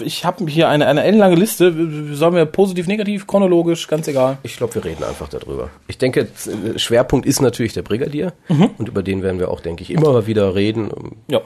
ich 0.00 0.24
habe 0.24 0.46
hier 0.46 0.68
eine, 0.70 0.86
eine 0.86 1.04
ellenlange 1.04 1.36
Liste. 1.36 1.72
Sollen 2.14 2.34
wir 2.34 2.46
positiv, 2.46 2.86
negativ, 2.86 3.26
chronologisch, 3.26 3.86
ganz 3.86 4.08
egal. 4.08 4.38
Ich 4.44 4.56
glaube, 4.56 4.76
wir 4.76 4.84
reden 4.84 5.04
einfach 5.04 5.28
darüber. 5.28 5.68
Ich 5.88 5.98
denke, 5.98 6.28
Schwerpunkt 6.76 7.26
ist 7.26 7.42
natürlich 7.42 7.74
der 7.74 7.82
Brigadier 7.82 8.32
und 8.48 8.88
über 8.88 9.02
den 9.02 9.22
werden 9.22 9.38
wir 9.38 9.50
auch, 9.50 9.60
denke 9.60 9.82
ich, 9.82 9.90
immer 9.90 10.10
mal 10.10 10.26
wieder 10.26 10.54
reden. 10.54 10.90
Ja. 11.28 11.42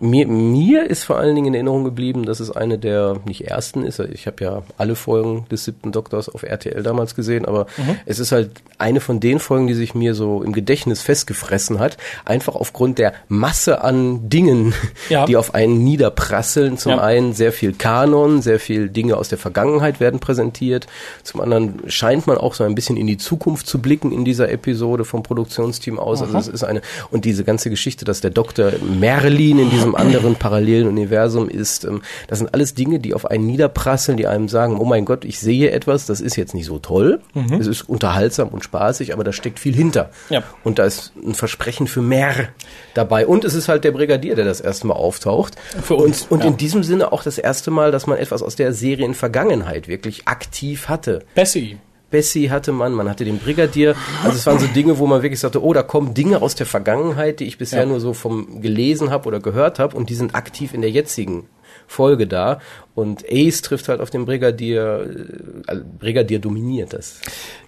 Mir, 0.00 0.26
mir 0.28 0.88
ist 0.88 1.04
vor 1.04 1.16
allen 1.18 1.34
Dingen 1.34 1.48
in 1.48 1.54
Erinnerung 1.54 1.84
geblieben, 1.84 2.24
dass 2.24 2.40
es 2.40 2.50
eine 2.50 2.78
der 2.78 3.16
nicht 3.26 3.46
ersten 3.48 3.82
ist. 3.84 3.98
Ich 3.98 4.26
habe 4.26 4.44
ja 4.44 4.62
alle 4.76 4.94
Folgen 4.94 5.46
des 5.50 5.64
siebten 5.64 5.90
Doktors 5.92 6.28
auf 6.28 6.42
RTL 6.44 6.82
damals 6.82 7.14
gesehen, 7.16 7.44
aber 7.46 7.66
es 8.06 8.18
ist 8.18 8.30
halt 8.32 8.50
eine 8.78 9.00
von 9.00 9.18
den 9.18 9.40
Folgen, 9.40 9.66
die 9.66 9.74
sich 9.74 9.94
mir 9.96 10.14
so 10.14 10.42
im 10.42 10.52
Gedächtnis 10.52 11.02
festgefressen 11.02 11.80
hat, 11.80 11.96
einfach 12.24 12.54
aufgrund 12.54 12.98
der 12.98 13.12
Masse 13.28 13.82
an 13.82 14.28
Dingen, 14.28 14.72
Ja. 15.08 15.26
die 15.26 15.36
auf 15.36 15.54
einen 15.54 15.82
niederprasseln. 15.82 16.78
Zum 16.78 16.92
Ja. 16.92 16.98
einen 17.00 17.32
sehr 17.32 17.52
viel 17.52 17.72
Kanon, 17.72 18.40
sehr 18.40 18.60
viel 18.60 18.88
Dinge 18.88 19.16
aus 19.16 19.28
der 19.28 19.38
Vergangenheit 19.38 19.98
werden 20.00 20.20
präsentiert. 20.20 20.86
Zum 21.24 21.40
anderen 21.40 21.80
scheint 21.88 22.26
man 22.26 22.38
auch 22.38 22.54
so 22.54 22.62
ein 22.64 22.74
bisschen 22.74 22.96
in 22.96 23.06
die 23.06 23.16
Zukunft 23.18 23.66
zu 23.66 23.80
blicken 23.80 24.12
in 24.12 24.24
dieser 24.24 24.50
Episode 24.50 25.04
vom 25.04 25.22
Produktionsteam 25.24 25.98
aus. 25.98 26.22
Also 26.22 26.38
es 26.38 26.46
ist 26.48 26.62
eine 26.62 26.82
und 27.10 27.24
diese 27.24 27.42
ganze 27.42 27.68
Geschichte, 27.70 28.04
dass 28.04 28.20
der 28.20 28.30
Doktor 28.30 28.72
Merlin 29.00 29.58
in 29.58 29.70
diesem 29.70 29.87
anderen 29.94 30.36
parallelen 30.36 30.88
Universum 30.88 31.48
ist, 31.48 31.84
ähm, 31.84 32.02
das 32.26 32.38
sind 32.38 32.52
alles 32.54 32.74
Dinge, 32.74 32.98
die 32.98 33.14
auf 33.14 33.26
einen 33.30 33.46
niederprasseln, 33.46 34.16
die 34.16 34.26
einem 34.26 34.48
sagen, 34.48 34.78
oh 34.78 34.84
mein 34.84 35.04
Gott, 35.04 35.24
ich 35.24 35.40
sehe 35.40 35.70
etwas, 35.70 36.06
das 36.06 36.20
ist 36.20 36.36
jetzt 36.36 36.54
nicht 36.54 36.66
so 36.66 36.78
toll, 36.78 37.20
es 37.58 37.66
ist 37.66 37.88
unterhaltsam 37.88 38.48
und 38.48 38.64
spaßig, 38.64 39.12
aber 39.12 39.24
da 39.24 39.32
steckt 39.32 39.58
viel 39.58 39.74
hinter. 39.74 40.10
Ja. 40.28 40.42
Und 40.64 40.78
da 40.78 40.84
ist 40.84 41.12
ein 41.16 41.34
Versprechen 41.34 41.86
für 41.86 42.02
mehr 42.02 42.48
dabei. 42.94 43.26
Und 43.26 43.44
es 43.44 43.54
ist 43.54 43.68
halt 43.68 43.84
der 43.84 43.92
Brigadier, 43.92 44.34
der 44.34 44.44
das 44.44 44.60
erste 44.60 44.86
Mal 44.86 44.94
auftaucht. 44.94 45.54
Für 45.82 45.94
uns, 45.94 46.22
Und, 46.22 46.30
und 46.32 46.40
ja. 46.40 46.46
in 46.46 46.56
diesem 46.56 46.82
Sinne 46.82 47.12
auch 47.12 47.22
das 47.22 47.38
erste 47.38 47.70
Mal, 47.70 47.90
dass 47.90 48.06
man 48.06 48.18
etwas 48.18 48.42
aus 48.42 48.56
der 48.56 48.72
Serienvergangenheit 48.72 49.88
wirklich 49.88 50.28
aktiv 50.28 50.88
hatte. 50.88 51.24
Bessie. 51.34 51.78
Bessie 52.10 52.50
hatte 52.50 52.72
man, 52.72 52.92
man 52.92 53.08
hatte 53.08 53.24
den 53.24 53.38
Brigadier. 53.38 53.94
Also 54.24 54.36
es 54.36 54.46
waren 54.46 54.58
so 54.58 54.66
Dinge, 54.66 54.98
wo 54.98 55.06
man 55.06 55.22
wirklich 55.22 55.40
sagte, 55.40 55.62
oh, 55.62 55.72
da 55.72 55.82
kommen 55.82 56.14
Dinge 56.14 56.40
aus 56.40 56.54
der 56.54 56.66
Vergangenheit, 56.66 57.40
die 57.40 57.44
ich 57.44 57.58
bisher 57.58 57.80
Ja. 57.80 57.86
nur 57.86 58.00
so 58.00 58.14
vom 58.14 58.60
gelesen 58.62 59.10
habe 59.10 59.28
oder 59.28 59.40
gehört 59.40 59.78
habe 59.78 59.96
und 59.96 60.08
die 60.08 60.14
sind 60.14 60.34
aktiv 60.34 60.72
in 60.74 60.80
der 60.80 60.90
jetzigen 60.90 61.48
Folge 61.86 62.26
da. 62.26 62.60
Und 62.94 63.24
Ace 63.30 63.62
trifft 63.62 63.88
halt 63.88 64.00
auf 64.00 64.10
den 64.10 64.24
Brigadier, 64.24 65.06
äh, 65.06 65.62
also 65.66 65.82
Brigadier 65.98 66.38
dominiert 66.38 66.92
das. 66.92 67.20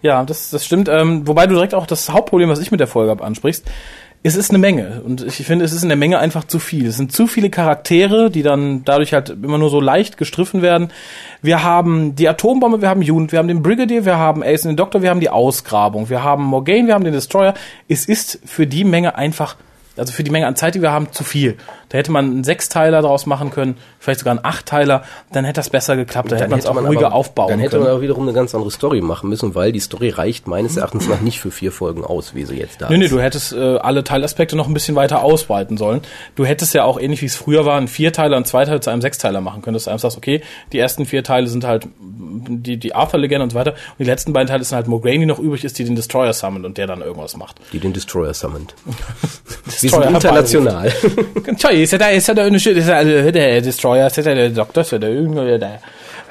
Ja, 0.02 0.24
das, 0.24 0.50
das 0.50 0.64
stimmt. 0.64 0.88
Ähm, 0.88 1.26
wobei 1.26 1.46
du 1.46 1.54
direkt 1.54 1.74
auch 1.74 1.86
das 1.86 2.08
Hauptproblem, 2.10 2.48
was 2.48 2.60
ich 2.60 2.70
mit 2.70 2.80
der 2.80 2.86
Folge 2.86 3.10
habe, 3.10 3.24
ansprichst. 3.24 3.64
Es 4.22 4.36
ist 4.36 4.50
eine 4.50 4.58
Menge. 4.58 5.00
Und 5.02 5.22
ich 5.22 5.46
finde, 5.46 5.64
es 5.64 5.72
ist 5.72 5.82
in 5.82 5.88
der 5.88 5.96
Menge 5.96 6.18
einfach 6.18 6.44
zu 6.44 6.58
viel. 6.58 6.86
Es 6.86 6.98
sind 6.98 7.10
zu 7.10 7.26
viele 7.26 7.48
Charaktere, 7.48 8.30
die 8.30 8.42
dann 8.42 8.84
dadurch 8.84 9.14
halt 9.14 9.30
immer 9.30 9.56
nur 9.56 9.70
so 9.70 9.80
leicht 9.80 10.18
gestriffen 10.18 10.60
werden. 10.60 10.92
Wir 11.40 11.62
haben 11.62 12.14
die 12.16 12.28
Atombombe, 12.28 12.82
wir 12.82 12.90
haben 12.90 13.00
Unit, 13.00 13.32
wir 13.32 13.38
haben 13.38 13.48
den 13.48 13.62
Brigadier, 13.62 14.04
wir 14.04 14.18
haben 14.18 14.42
Ace 14.42 14.64
und 14.64 14.72
den 14.72 14.76
Doktor, 14.76 15.00
wir 15.00 15.08
haben 15.08 15.20
die 15.20 15.30
Ausgrabung, 15.30 16.10
wir 16.10 16.22
haben 16.22 16.44
Morgaine, 16.44 16.88
wir 16.88 16.94
haben 16.94 17.04
den 17.04 17.14
Destroyer. 17.14 17.54
Es 17.88 18.04
ist 18.04 18.40
für 18.44 18.66
die 18.66 18.84
Menge 18.84 19.14
einfach, 19.14 19.56
also 19.96 20.12
für 20.12 20.22
die 20.22 20.30
Menge 20.30 20.46
an 20.46 20.56
Zeit, 20.56 20.74
die 20.74 20.82
wir 20.82 20.92
haben, 20.92 21.10
zu 21.12 21.24
viel. 21.24 21.56
Da 21.90 21.98
hätte 21.98 22.10
man 22.10 22.24
einen 22.24 22.44
Sechsteiler 22.44 23.02
draus 23.02 23.26
machen 23.26 23.50
können, 23.50 23.76
vielleicht 23.98 24.20
sogar 24.20 24.32
einen 24.32 24.44
Achtteiler, 24.44 25.02
dann 25.32 25.44
hätte 25.44 25.58
das 25.58 25.70
besser 25.70 25.96
geklappt, 25.96 26.32
da 26.32 26.36
hätte 26.36 26.48
man 26.48 26.58
es 26.58 26.66
auch 26.66 26.76
ruhiger 26.76 27.06
aber, 27.08 27.14
aufbauen 27.16 27.48
Dann 27.48 27.58
hätte 27.58 27.72
können. 27.72 27.84
man 27.84 27.92
auch 27.92 28.00
wiederum 28.00 28.22
eine 28.22 28.32
ganz 28.32 28.54
andere 28.54 28.70
Story 28.70 29.00
machen 29.00 29.28
müssen, 29.28 29.54
weil 29.54 29.72
die 29.72 29.80
Story 29.80 30.08
reicht 30.10 30.46
meines 30.48 30.76
Erachtens 30.76 31.08
nach 31.08 31.20
nicht 31.20 31.40
für 31.40 31.50
vier 31.50 31.72
Folgen 31.72 32.04
aus, 32.04 32.34
wie 32.34 32.44
sie 32.44 32.54
jetzt 32.56 32.80
da 32.80 32.88
Nee, 32.88 32.96
nee, 32.98 33.04
ist. 33.06 33.12
du 33.12 33.20
hättest 33.20 33.52
äh, 33.52 33.76
alle 33.76 34.04
Teilaspekte 34.04 34.56
noch 34.56 34.68
ein 34.68 34.74
bisschen 34.74 34.94
weiter 34.96 35.22
ausweiten 35.22 35.76
sollen. 35.76 36.00
Du 36.36 36.44
hättest 36.44 36.74
ja 36.74 36.84
auch 36.84 36.98
ähnlich 36.98 37.22
wie 37.22 37.26
es 37.26 37.36
früher 37.36 37.66
war, 37.66 37.76
einen 37.76 37.88
Vierteiler 37.88 38.36
und 38.36 38.46
Zweiteiler 38.46 38.80
zu 38.80 38.90
einem 38.90 39.02
Sechsteiler 39.02 39.40
machen 39.40 39.62
können. 39.62 39.74
Dass 39.74 39.84
du 39.84 39.90
einfach 39.90 40.02
sagst, 40.02 40.16
okay, 40.16 40.42
die 40.72 40.78
ersten 40.78 41.06
vier 41.06 41.24
Teile 41.24 41.48
sind 41.48 41.64
halt 41.64 41.88
die, 42.00 42.76
die 42.76 42.94
Arthur-Legende 42.94 43.42
und 43.42 43.50
so 43.50 43.58
weiter. 43.58 43.72
Und 43.72 43.98
die 43.98 44.04
letzten 44.04 44.32
beiden 44.32 44.48
Teile 44.48 44.62
sind 44.64 44.76
halt 44.76 44.86
Morgaine, 44.86 45.20
die 45.20 45.26
noch 45.26 45.38
übrig 45.38 45.64
ist, 45.64 45.78
die 45.78 45.84
den 45.84 45.96
Destroyer 45.96 46.32
summon 46.32 46.64
und 46.64 46.78
der 46.78 46.86
dann 46.86 47.00
irgendwas 47.02 47.36
macht. 47.36 47.56
Die 47.72 47.80
den 47.80 47.92
Destroyer 47.92 48.32
summoned. 48.34 48.74
Wir 48.86 49.72
Destroyer 49.82 50.04
sind 50.04 50.14
international. 50.14 50.92
Ist 51.82 51.92
ja 51.92 51.98
da, 51.98 52.08
ist 52.08 52.28
ja 52.28 52.34
da 52.34 52.44
eine 52.44 52.58
schöne, 52.60 52.78
ist 52.80 52.88
ja 52.88 53.02
der 53.04 53.60
Destroyer, 53.60 54.06
ist 54.06 54.16
ja 54.16 54.22
der 54.22 54.50
Doktor, 54.50 54.80
ist 54.82 54.92
ja 54.92 54.98
der 54.98 55.12
Jünger, 55.12 55.58
der. 55.58 55.80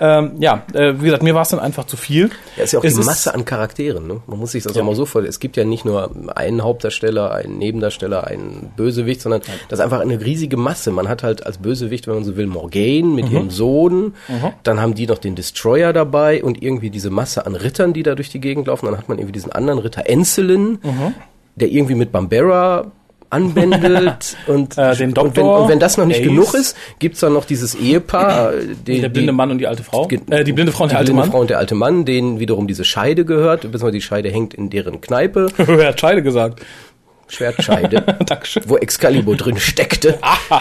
Ähm, 0.02 0.32
ja, 0.40 0.64
äh, 0.74 0.94
wie 0.98 1.06
gesagt, 1.06 1.24
mir 1.24 1.36
war 1.36 1.42
es 1.42 1.50
dann 1.50 1.60
einfach 1.60 1.84
zu 1.86 1.98
viel. 1.98 2.30
Ja, 2.56 2.64
ist 2.64 2.72
ja 2.72 2.80
auch 2.80 2.84
Es 2.86 2.96
die 2.96 3.04
Masse 3.04 3.34
an 3.34 3.44
Charakteren. 3.44 4.08
Ne? 4.08 4.22
Man 4.28 4.40
muss 4.40 4.54
sich 4.54 4.64
das 4.64 4.74
Ja. 4.74 4.82
auch 4.82 4.86
mal 4.86 4.96
so 4.96 5.06
vorstellen. 5.06 5.28
Es 5.30 5.42
gibt 5.42 5.58
ja 5.58 5.66
nicht 5.66 5.84
nur 5.84 6.10
einen 6.38 6.64
Hauptdarsteller, 6.64 7.34
einen 7.36 7.58
Nebendarsteller, 7.58 8.26
einen 8.26 8.72
Bösewicht, 8.78 9.20
sondern 9.22 9.42
das 9.68 9.80
ist 9.80 9.84
einfach 9.84 10.00
eine 10.00 10.22
riesige 10.24 10.56
Masse. 10.56 10.92
Man 10.92 11.10
hat 11.10 11.22
halt 11.24 11.46
als 11.46 11.58
Bösewicht, 11.58 12.08
wenn 12.08 12.14
man 12.16 12.24
so 12.24 12.38
will, 12.38 12.48
Morgaine 12.48 13.08
Mhm. 13.10 13.16
mit 13.16 13.30
ihrem 13.30 13.50
Sohn. 13.50 14.14
Dann 14.64 14.80
haben 14.80 14.96
die 14.96 15.06
noch 15.06 15.18
den 15.18 15.36
Destroyer 15.36 15.92
dabei 15.92 16.46
und 16.46 16.64
irgendwie 16.64 16.92
diese 16.92 17.10
Masse 17.10 17.46
an 17.46 17.56
Rittern, 17.58 17.92
die 17.92 18.04
da 18.04 18.16
durch 18.16 18.30
die 18.30 18.40
Gegend 18.40 18.68
laufen. 18.68 18.86
Dann 18.86 18.98
hat 18.98 19.10
man 19.10 19.18
irgendwie 19.18 19.34
diesen 19.34 19.52
anderen 19.52 19.80
Ritter 19.80 20.04
Encelin. 20.08 20.80
Mhm. 20.82 21.14
der 21.56 21.68
irgendwie 21.68 21.96
mit 21.96 22.14
Bambera 22.14 22.90
anbändelt 23.30 24.38
und, 24.48 24.78
Äh, 24.78 24.96
den 24.96 25.10
und, 25.10 25.16
wenn, 25.16 25.34
Doktor, 25.34 25.62
und 25.64 25.70
wenn 25.70 25.80
das 25.80 25.98
noch 25.98 26.06
nicht 26.06 26.20
Ace. 26.22 26.26
genug 26.28 26.54
ist, 26.54 26.76
gibt's 27.00 27.20
dann 27.20 27.34
noch 27.34 27.46
dieses 27.46 27.76
Ehepaar, 27.76 28.54
äh, 28.54 28.66
die, 28.88 29.02
Der 29.02 29.10
blinde 29.10 29.32
Mann 29.34 29.52
und 29.52 29.60
die 29.60 29.68
alte 29.68 29.84
Frau. 29.84 30.08
Äh, 30.30 30.44
die 30.44 30.54
blinde 30.54 30.72
Frau 30.72 30.84
und 30.84 30.90
die 30.90 30.94
der 30.94 31.00
alte 31.00 31.12
blinde 31.12 31.22
Mann. 31.22 31.32
Frau 31.32 31.40
und 31.42 31.50
der 31.50 31.58
alte 31.60 31.76
Mann, 31.76 32.06
denen 32.06 32.40
wiederum 32.40 32.68
diese 32.68 32.84
Scheide 32.84 33.26
gehört, 33.26 33.62
beziehungsweise 33.62 33.92
die 33.94 34.02
Scheide 34.02 34.30
hängt 34.30 34.54
in 34.54 34.70
deren 34.70 35.02
Kneipe, 35.02 35.48
Wer 35.58 35.90
hat 35.90 36.00
Scheide 36.00 36.24
gesagt? 36.24 36.62
Schwertscheide, 37.30 38.04
wo 38.66 38.78
Excalibur 38.78 39.36
drin 39.36 39.58
steckte. 39.58 40.20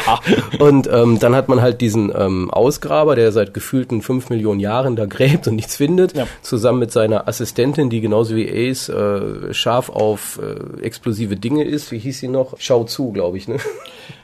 und 0.58 0.88
ähm, 0.92 1.18
dann 1.18 1.34
hat 1.34 1.48
man 1.48 1.60
halt 1.62 1.80
diesen 1.80 2.12
ähm, 2.16 2.50
Ausgraber, 2.50 3.16
der 3.16 3.32
seit 3.32 3.54
gefühlten 3.54 4.02
fünf 4.02 4.30
Millionen 4.30 4.60
Jahren 4.60 4.96
da 4.96 5.06
gräbt 5.06 5.48
und 5.48 5.56
nichts 5.56 5.76
findet, 5.76 6.16
Ja. 6.16 6.26
zusammen 6.42 6.78
mit 6.78 6.92
seiner 6.92 7.26
Assistentin, 7.28 7.90
die 7.90 8.00
genauso 8.00 8.36
wie 8.36 8.48
Ace 8.70 8.88
äh, 8.88 9.52
scharf 9.54 9.88
auf 9.90 10.38
äh, 10.42 10.82
explosive 10.84 11.36
Dinge 11.36 11.64
ist. 11.64 11.90
Wie 11.92 11.98
hieß 11.98 12.20
sie 12.20 12.28
noch? 12.28 12.54
Schau 12.58 12.84
zu, 12.84 13.12
glaube 13.12 13.38
ich, 13.38 13.48
ne? 13.48 13.56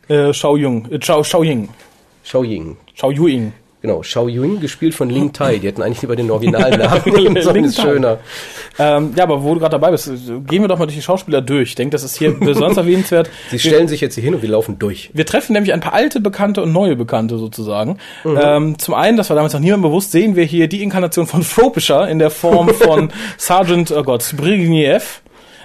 Äh, 0.09 0.33
Shao 0.33 0.57
Jung. 0.57 0.91
Äh, 0.91 1.01
Shao, 1.03 1.25
Shao 1.25 1.43
Ying. 1.43 1.69
Shao 2.23 2.43
Ying. 2.45 2.77
Shao 2.95 3.11
Yuing. 3.11 3.53
Genau, 3.85 4.03
Shao 4.03 4.29
Ying, 4.29 4.61
gespielt 4.61 4.95
von 4.95 5.11
Ling 5.11 5.35
Tai. 5.35 5.59
Die 5.59 5.67
hätten 5.67 5.83
eigentlich 5.83 6.00
lieber 6.00 6.17
den 6.17 6.31
originalen 6.31 6.79
Namen 6.81 7.03
nehmen 7.05 7.43
sollen, 7.43 7.64
ist 7.64 7.79
schöner. 7.79 8.17
Ähm, 8.79 9.12
ja, 9.14 9.25
aber 9.25 9.43
wo 9.45 9.53
du 9.53 9.61
gerade 9.61 9.73
dabei 9.73 9.91
bist, 9.91 10.07
gehen 10.07 10.62
wir 10.62 10.69
doch 10.69 10.79
mal 10.79 10.87
durch 10.87 10.97
die 10.97 11.03
Schauspieler 11.03 11.43
durch. 11.43 11.69
Ich 11.69 11.75
denke, 11.75 11.91
das 11.91 12.03
ist 12.03 12.17
hier 12.17 12.31
besonders 12.41 12.79
erwähnenswert. 12.79 13.29
Sie 13.50 13.59
stellen 13.59 13.87
sich 13.87 14.00
jetzt 14.00 14.14
hier 14.14 14.25
hin 14.25 14.35
und 14.35 14.41
wir 14.41 14.49
laufen 14.49 14.79
durch. 14.79 15.11
Wir 15.12 15.26
treffen 15.26 15.53
nämlich 15.53 15.75
ein 15.75 15.81
paar 15.81 15.93
alte 15.93 16.21
Bekannte 16.21 16.62
und 16.62 16.73
neue 16.73 16.97
Bekannte 16.97 17.37
sozusagen. 17.37 17.99
Ähm, 18.25 18.79
zum 18.79 18.95
einen, 18.95 19.19
das 19.19 19.29
war 19.29 19.37
damals 19.37 19.53
noch 19.53 19.61
niemandem 19.61 19.91
bewusst, 19.91 20.12
sehen 20.12 20.35
wir 20.35 20.45
hier 20.45 20.67
die 20.67 20.83
Inkarnation 20.83 21.26
von 21.26 21.43
Frobisher 21.43 22.09
in 22.09 22.19
der 22.19 22.31
Form 22.31 22.71
von 22.71 23.12
Sergeant, 23.37 23.93
oh 23.93 24.03
Gott, 24.03 24.35
Brigniev. 24.35 25.21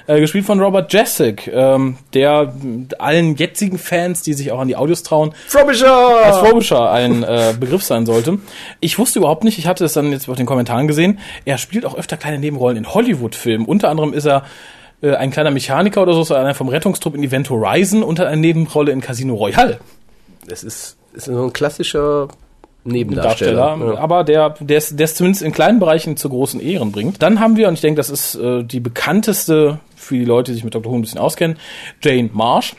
Äh, 0.09 0.21
gespielt 0.21 0.45
von 0.45 0.59
Robert 0.59 0.91
Jessic, 0.91 1.51
ähm, 1.53 1.97
der 2.15 2.51
allen 2.97 3.35
jetzigen 3.35 3.77
Fans, 3.77 4.23
die 4.23 4.33
sich 4.33 4.51
auch 4.51 4.59
an 4.59 4.67
die 4.67 4.75
Audios 4.75 5.03
trauen, 5.03 5.35
als 5.45 5.53
Frobisher! 5.53 6.33
Frobisher 6.43 6.89
ein 6.89 7.21
äh, 7.21 7.53
Begriff 7.59 7.83
sein 7.83 8.07
sollte. 8.07 8.39
Ich 8.79 8.97
wusste 8.97 9.19
überhaupt 9.19 9.43
nicht, 9.43 9.59
ich 9.59 9.67
hatte 9.67 9.85
es 9.85 9.93
dann 9.93 10.11
jetzt 10.11 10.27
auf 10.27 10.35
den 10.35 10.47
Kommentaren 10.47 10.87
gesehen, 10.87 11.19
er 11.45 11.59
spielt 11.59 11.85
auch 11.85 11.93
öfter 11.93 12.17
kleine 12.17 12.39
Nebenrollen 12.39 12.75
in 12.75 12.91
Hollywood-Filmen. 12.91 13.67
Unter 13.67 13.89
anderem 13.89 14.13
ist 14.13 14.25
er 14.25 14.45
äh, 15.03 15.13
ein 15.13 15.29
kleiner 15.29 15.51
Mechaniker 15.51 16.01
oder 16.01 16.13
so, 16.13 16.21
ist 16.21 16.31
einer 16.31 16.55
vom 16.55 16.69
Rettungstrupp 16.69 17.13
in 17.13 17.23
Event 17.23 17.51
Horizon 17.51 18.01
und 18.01 18.17
hat 18.17 18.25
eine 18.25 18.41
Nebenrolle 18.41 18.91
in 18.91 19.01
Casino 19.01 19.35
Royale. 19.35 19.79
Es 20.47 20.63
ist, 20.63 20.97
ist 21.13 21.25
so 21.25 21.43
ein 21.43 21.53
klassischer 21.53 22.29
Darsteller, 22.89 23.75
Nebendarsteller. 23.75 23.95
Ja. 23.95 23.99
aber 23.99 24.23
der, 24.23 24.55
der 24.59 24.77
es 24.77 24.95
der 24.95 25.05
es 25.05 25.15
zumindest 25.15 25.43
in 25.43 25.51
kleinen 25.51 25.79
Bereichen 25.79 26.17
zu 26.17 26.29
großen 26.29 26.59
Ehren 26.59 26.91
bringt. 26.91 27.21
Dann 27.21 27.39
haben 27.39 27.57
wir, 27.57 27.67
und 27.67 27.75
ich 27.75 27.81
denke, 27.81 27.97
das 27.97 28.09
ist 28.09 28.35
äh, 28.35 28.63
die 28.63 28.79
bekannteste 28.79 29.79
für 29.95 30.15
die 30.15 30.25
Leute, 30.25 30.51
die 30.51 30.55
sich 30.55 30.63
mit 30.63 30.75
Doctor 30.75 30.91
Who 30.91 30.97
ein 30.97 31.01
bisschen 31.01 31.19
auskennen, 31.19 31.57
Jane 32.01 32.29
Marsh, 32.33 32.75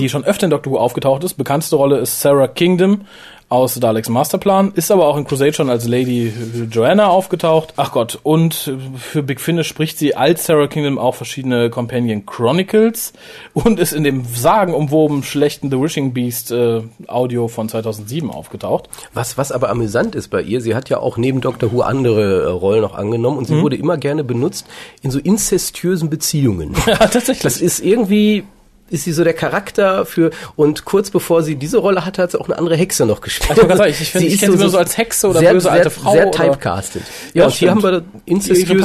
die 0.00 0.08
schon 0.08 0.24
öfter 0.24 0.44
in 0.44 0.50
Doctor 0.50 0.72
Who 0.72 0.78
aufgetaucht 0.78 1.22
ist. 1.24 1.34
Bekannteste 1.34 1.76
Rolle 1.76 1.98
ist 1.98 2.20
Sarah 2.20 2.48
Kingdom 2.48 3.02
aus 3.50 3.74
Daleks 3.74 4.10
Masterplan, 4.10 4.72
ist 4.74 4.90
aber 4.90 5.06
auch 5.06 5.16
in 5.16 5.24
Crusade 5.24 5.54
schon 5.54 5.70
als 5.70 5.86
Lady 5.86 6.32
Joanna 6.70 7.08
aufgetaucht. 7.08 7.72
Ach 7.76 7.92
Gott, 7.92 8.18
und 8.22 8.72
für 8.96 9.22
Big 9.22 9.40
Finish 9.40 9.68
spricht 9.68 9.98
sie 9.98 10.14
als 10.14 10.44
Sarah 10.44 10.66
Kingdom 10.66 10.98
auch 10.98 11.14
verschiedene 11.14 11.70
Companion 11.70 12.26
Chronicles 12.26 13.14
und 13.54 13.80
ist 13.80 13.92
in 13.92 14.04
dem 14.04 14.26
sagenumwoben 14.26 15.22
schlechten 15.22 15.70
The 15.70 15.80
Wishing 15.80 16.12
Beast 16.12 16.50
äh, 16.50 16.82
Audio 17.06 17.48
von 17.48 17.70
2007 17.70 18.30
aufgetaucht. 18.30 18.90
Was, 19.14 19.38
was 19.38 19.50
aber 19.50 19.70
amüsant 19.70 20.14
ist 20.14 20.28
bei 20.28 20.42
ihr, 20.42 20.60
sie 20.60 20.74
hat 20.74 20.90
ja 20.90 20.98
auch 20.98 21.16
neben 21.16 21.40
Doctor 21.40 21.72
Who 21.72 21.80
andere 21.80 22.42
äh, 22.44 22.50
Rollen 22.50 22.82
noch 22.82 22.94
angenommen 22.94 23.38
und 23.38 23.46
sie 23.46 23.60
wurde 23.62 23.76
immer 23.76 23.96
gerne 23.96 24.24
benutzt 24.24 24.66
in 25.02 25.10
so 25.10 25.18
inzestiösen 25.18 26.10
Beziehungen. 26.10 26.74
Ja, 26.88 26.96
tatsächlich. 26.96 27.42
Das 27.42 27.60
ist 27.60 27.80
irgendwie, 27.80 28.44
ist 28.90 29.04
sie 29.04 29.12
so 29.12 29.24
der 29.24 29.34
Charakter 29.34 30.06
für, 30.06 30.30
und 30.56 30.84
kurz 30.84 31.10
bevor 31.10 31.42
sie 31.42 31.56
diese 31.56 31.78
Rolle 31.78 32.04
hatte, 32.04 32.22
hat 32.22 32.30
sie 32.32 32.40
auch 32.40 32.46
eine 32.48 32.58
andere 32.58 32.76
Hexe 32.76 33.04
noch 33.06 33.20
gespielt. 33.20 33.50
Ich 33.50 33.56
gerade 33.68 33.78
sagen, 33.78 33.90
ich 34.00 34.10
finde- 34.10 34.26
ich 34.26 34.34
ist 34.34 34.40
kenne 34.40 34.52
sie 34.52 34.58
nur 34.58 34.68
so 34.70 34.78
als 34.78 34.96
Hexe 34.96 35.28
oder 35.28 35.40
sehr, 35.40 35.52
böse 35.52 35.70
alte 35.70 35.90
Frau 35.90 36.12
Sehr 36.12 36.30
typecastet. 36.30 37.02
Ja, 37.34 37.40
Ja, 37.40 37.44
und 37.46 37.54
hier 37.54 37.70
haben 37.70 37.82
wir 37.82 38.02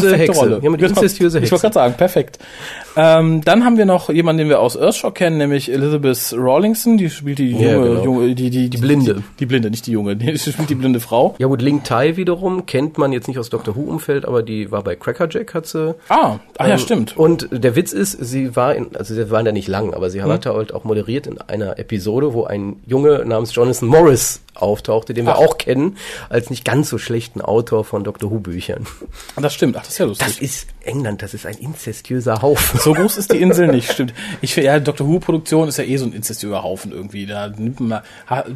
perfekte 0.02 0.18
Hexe. 0.18 0.42
Hier 0.46 0.56
haben 0.56 0.64
wir 0.64 0.78
die 0.78 0.84
Genau. 0.84 0.96
Ich 1.38 1.42
Hexe. 1.44 1.52
wollte 1.52 1.62
gerade 1.62 1.74
sagen, 1.74 1.94
perfekt. 1.96 2.40
Ähm, 2.96 3.42
dann 3.44 3.66
haben 3.66 3.78
wir 3.78 3.86
noch 3.86 4.10
jemanden, 4.10 4.40
den 4.40 4.50
wir 4.50 4.60
aus 4.60 4.78
Earthshock 4.78 5.16
kennen, 5.16 5.38
nämlich 5.38 5.72
Elizabeth 5.72 6.34
Rawlingson, 6.38 6.98
die 6.98 7.10
spielt 7.10 7.40
die 7.40 7.52
junge, 7.52 7.66
Ja, 7.66 7.78
genau. 7.82 8.04
junge 8.04 8.36
die, 8.36 8.50
die, 8.50 8.70
die, 8.70 8.78
Blinde. 8.78 9.16
Die, 9.16 9.24
die 9.40 9.46
Blinde, 9.48 9.72
nicht 9.72 9.88
die 9.88 9.92
junge, 9.92 10.16
die 10.18 10.38
spielt 10.38 10.70
die 10.70 10.76
blinde 10.76 11.00
Frau. 11.00 11.36
Ja 11.40 11.48
gut, 11.48 11.62
Ling 11.62 11.84
Tai 11.84 12.18
wiederum 12.18 12.66
kennt 12.66 12.98
man 12.98 13.12
jetzt 13.12 13.28
nicht 13.28 13.40
aus 13.40 13.50
Doctor 13.50 13.76
Who-Umfeld, 13.76 14.26
aber 14.26 14.44
die 14.44 14.72
war 14.72 14.84
bei 14.84 14.96
Crackerjack, 14.96 15.54
hat 15.54 15.66
sie 15.66 15.96
Ah, 16.10 16.40
ah 16.58 16.68
ja, 16.68 16.74
Ähm, 16.74 16.80
stimmt. 16.80 17.18
Und 17.18 17.48
der 17.52 17.76
Witz 17.76 17.94
ist, 17.94 18.12
sie 18.24 18.56
war 18.56 18.76
in, 18.76 18.96
also 18.96 19.14
sie 19.16 19.32
waren 19.32 19.46
da 19.46 19.52
nicht 19.52 19.68
lang, 19.68 19.94
aber 19.94 20.10
sie 20.10 20.22
Hm. 20.22 20.30
hat 20.32 20.46
halt 20.46 20.74
auch 20.74 20.84
moderiert 20.84 21.26
in 21.28 21.40
einer 21.42 21.80
Episode, 21.80 22.34
wo 22.34 22.44
ein 22.44 22.76
Junge 22.86 23.24
namens 23.26 23.56
Jonathan 23.56 23.88
Morris 23.90 24.42
auftauchte, 24.56 25.16
den 25.16 25.26
wir 25.26 25.34
Ach. 25.34 25.40
auch 25.40 25.58
kennen, 25.58 25.98
als 26.30 26.52
nicht 26.52 26.64
ganz 26.64 26.90
so 26.90 27.00
schlechten 27.00 27.42
Autor 27.42 27.84
von 27.86 28.04
Doctor 28.04 28.30
Who 28.30 28.38
Büchern. 28.40 28.86
Das 29.36 29.52
stimmt, 29.54 29.76
ach, 29.76 29.82
das 29.82 29.94
ist 29.94 29.98
ja 29.98 30.06
lustig. 30.06 30.28
Das 30.28 30.38
ist 30.38 30.68
England, 30.84 31.24
das 31.24 31.34
ist 31.34 31.48
ein 31.48 31.58
inzestiöser 31.58 32.42
Haufen. 32.44 32.80
So 32.84 32.94
groß 32.94 33.18
ist 33.18 33.32
die 33.32 33.38
Insel 33.42 33.68
nicht, 33.68 33.92
stimmt. 33.92 34.14
Ich 34.42 34.54
finde, 34.54 34.68
ja, 34.68 34.80
Doctor 34.80 35.08
Who-Produktion 35.08 35.68
ist 35.68 35.78
ja 35.78 35.84
eh 35.84 35.98
so 35.98 36.06
ein 36.06 36.14
inzestiöser 36.14 36.64
Haufen 36.64 36.92
irgendwie. 36.92 37.26
Da 37.26 37.50
nimmt 37.50 37.80
man, 37.80 38.02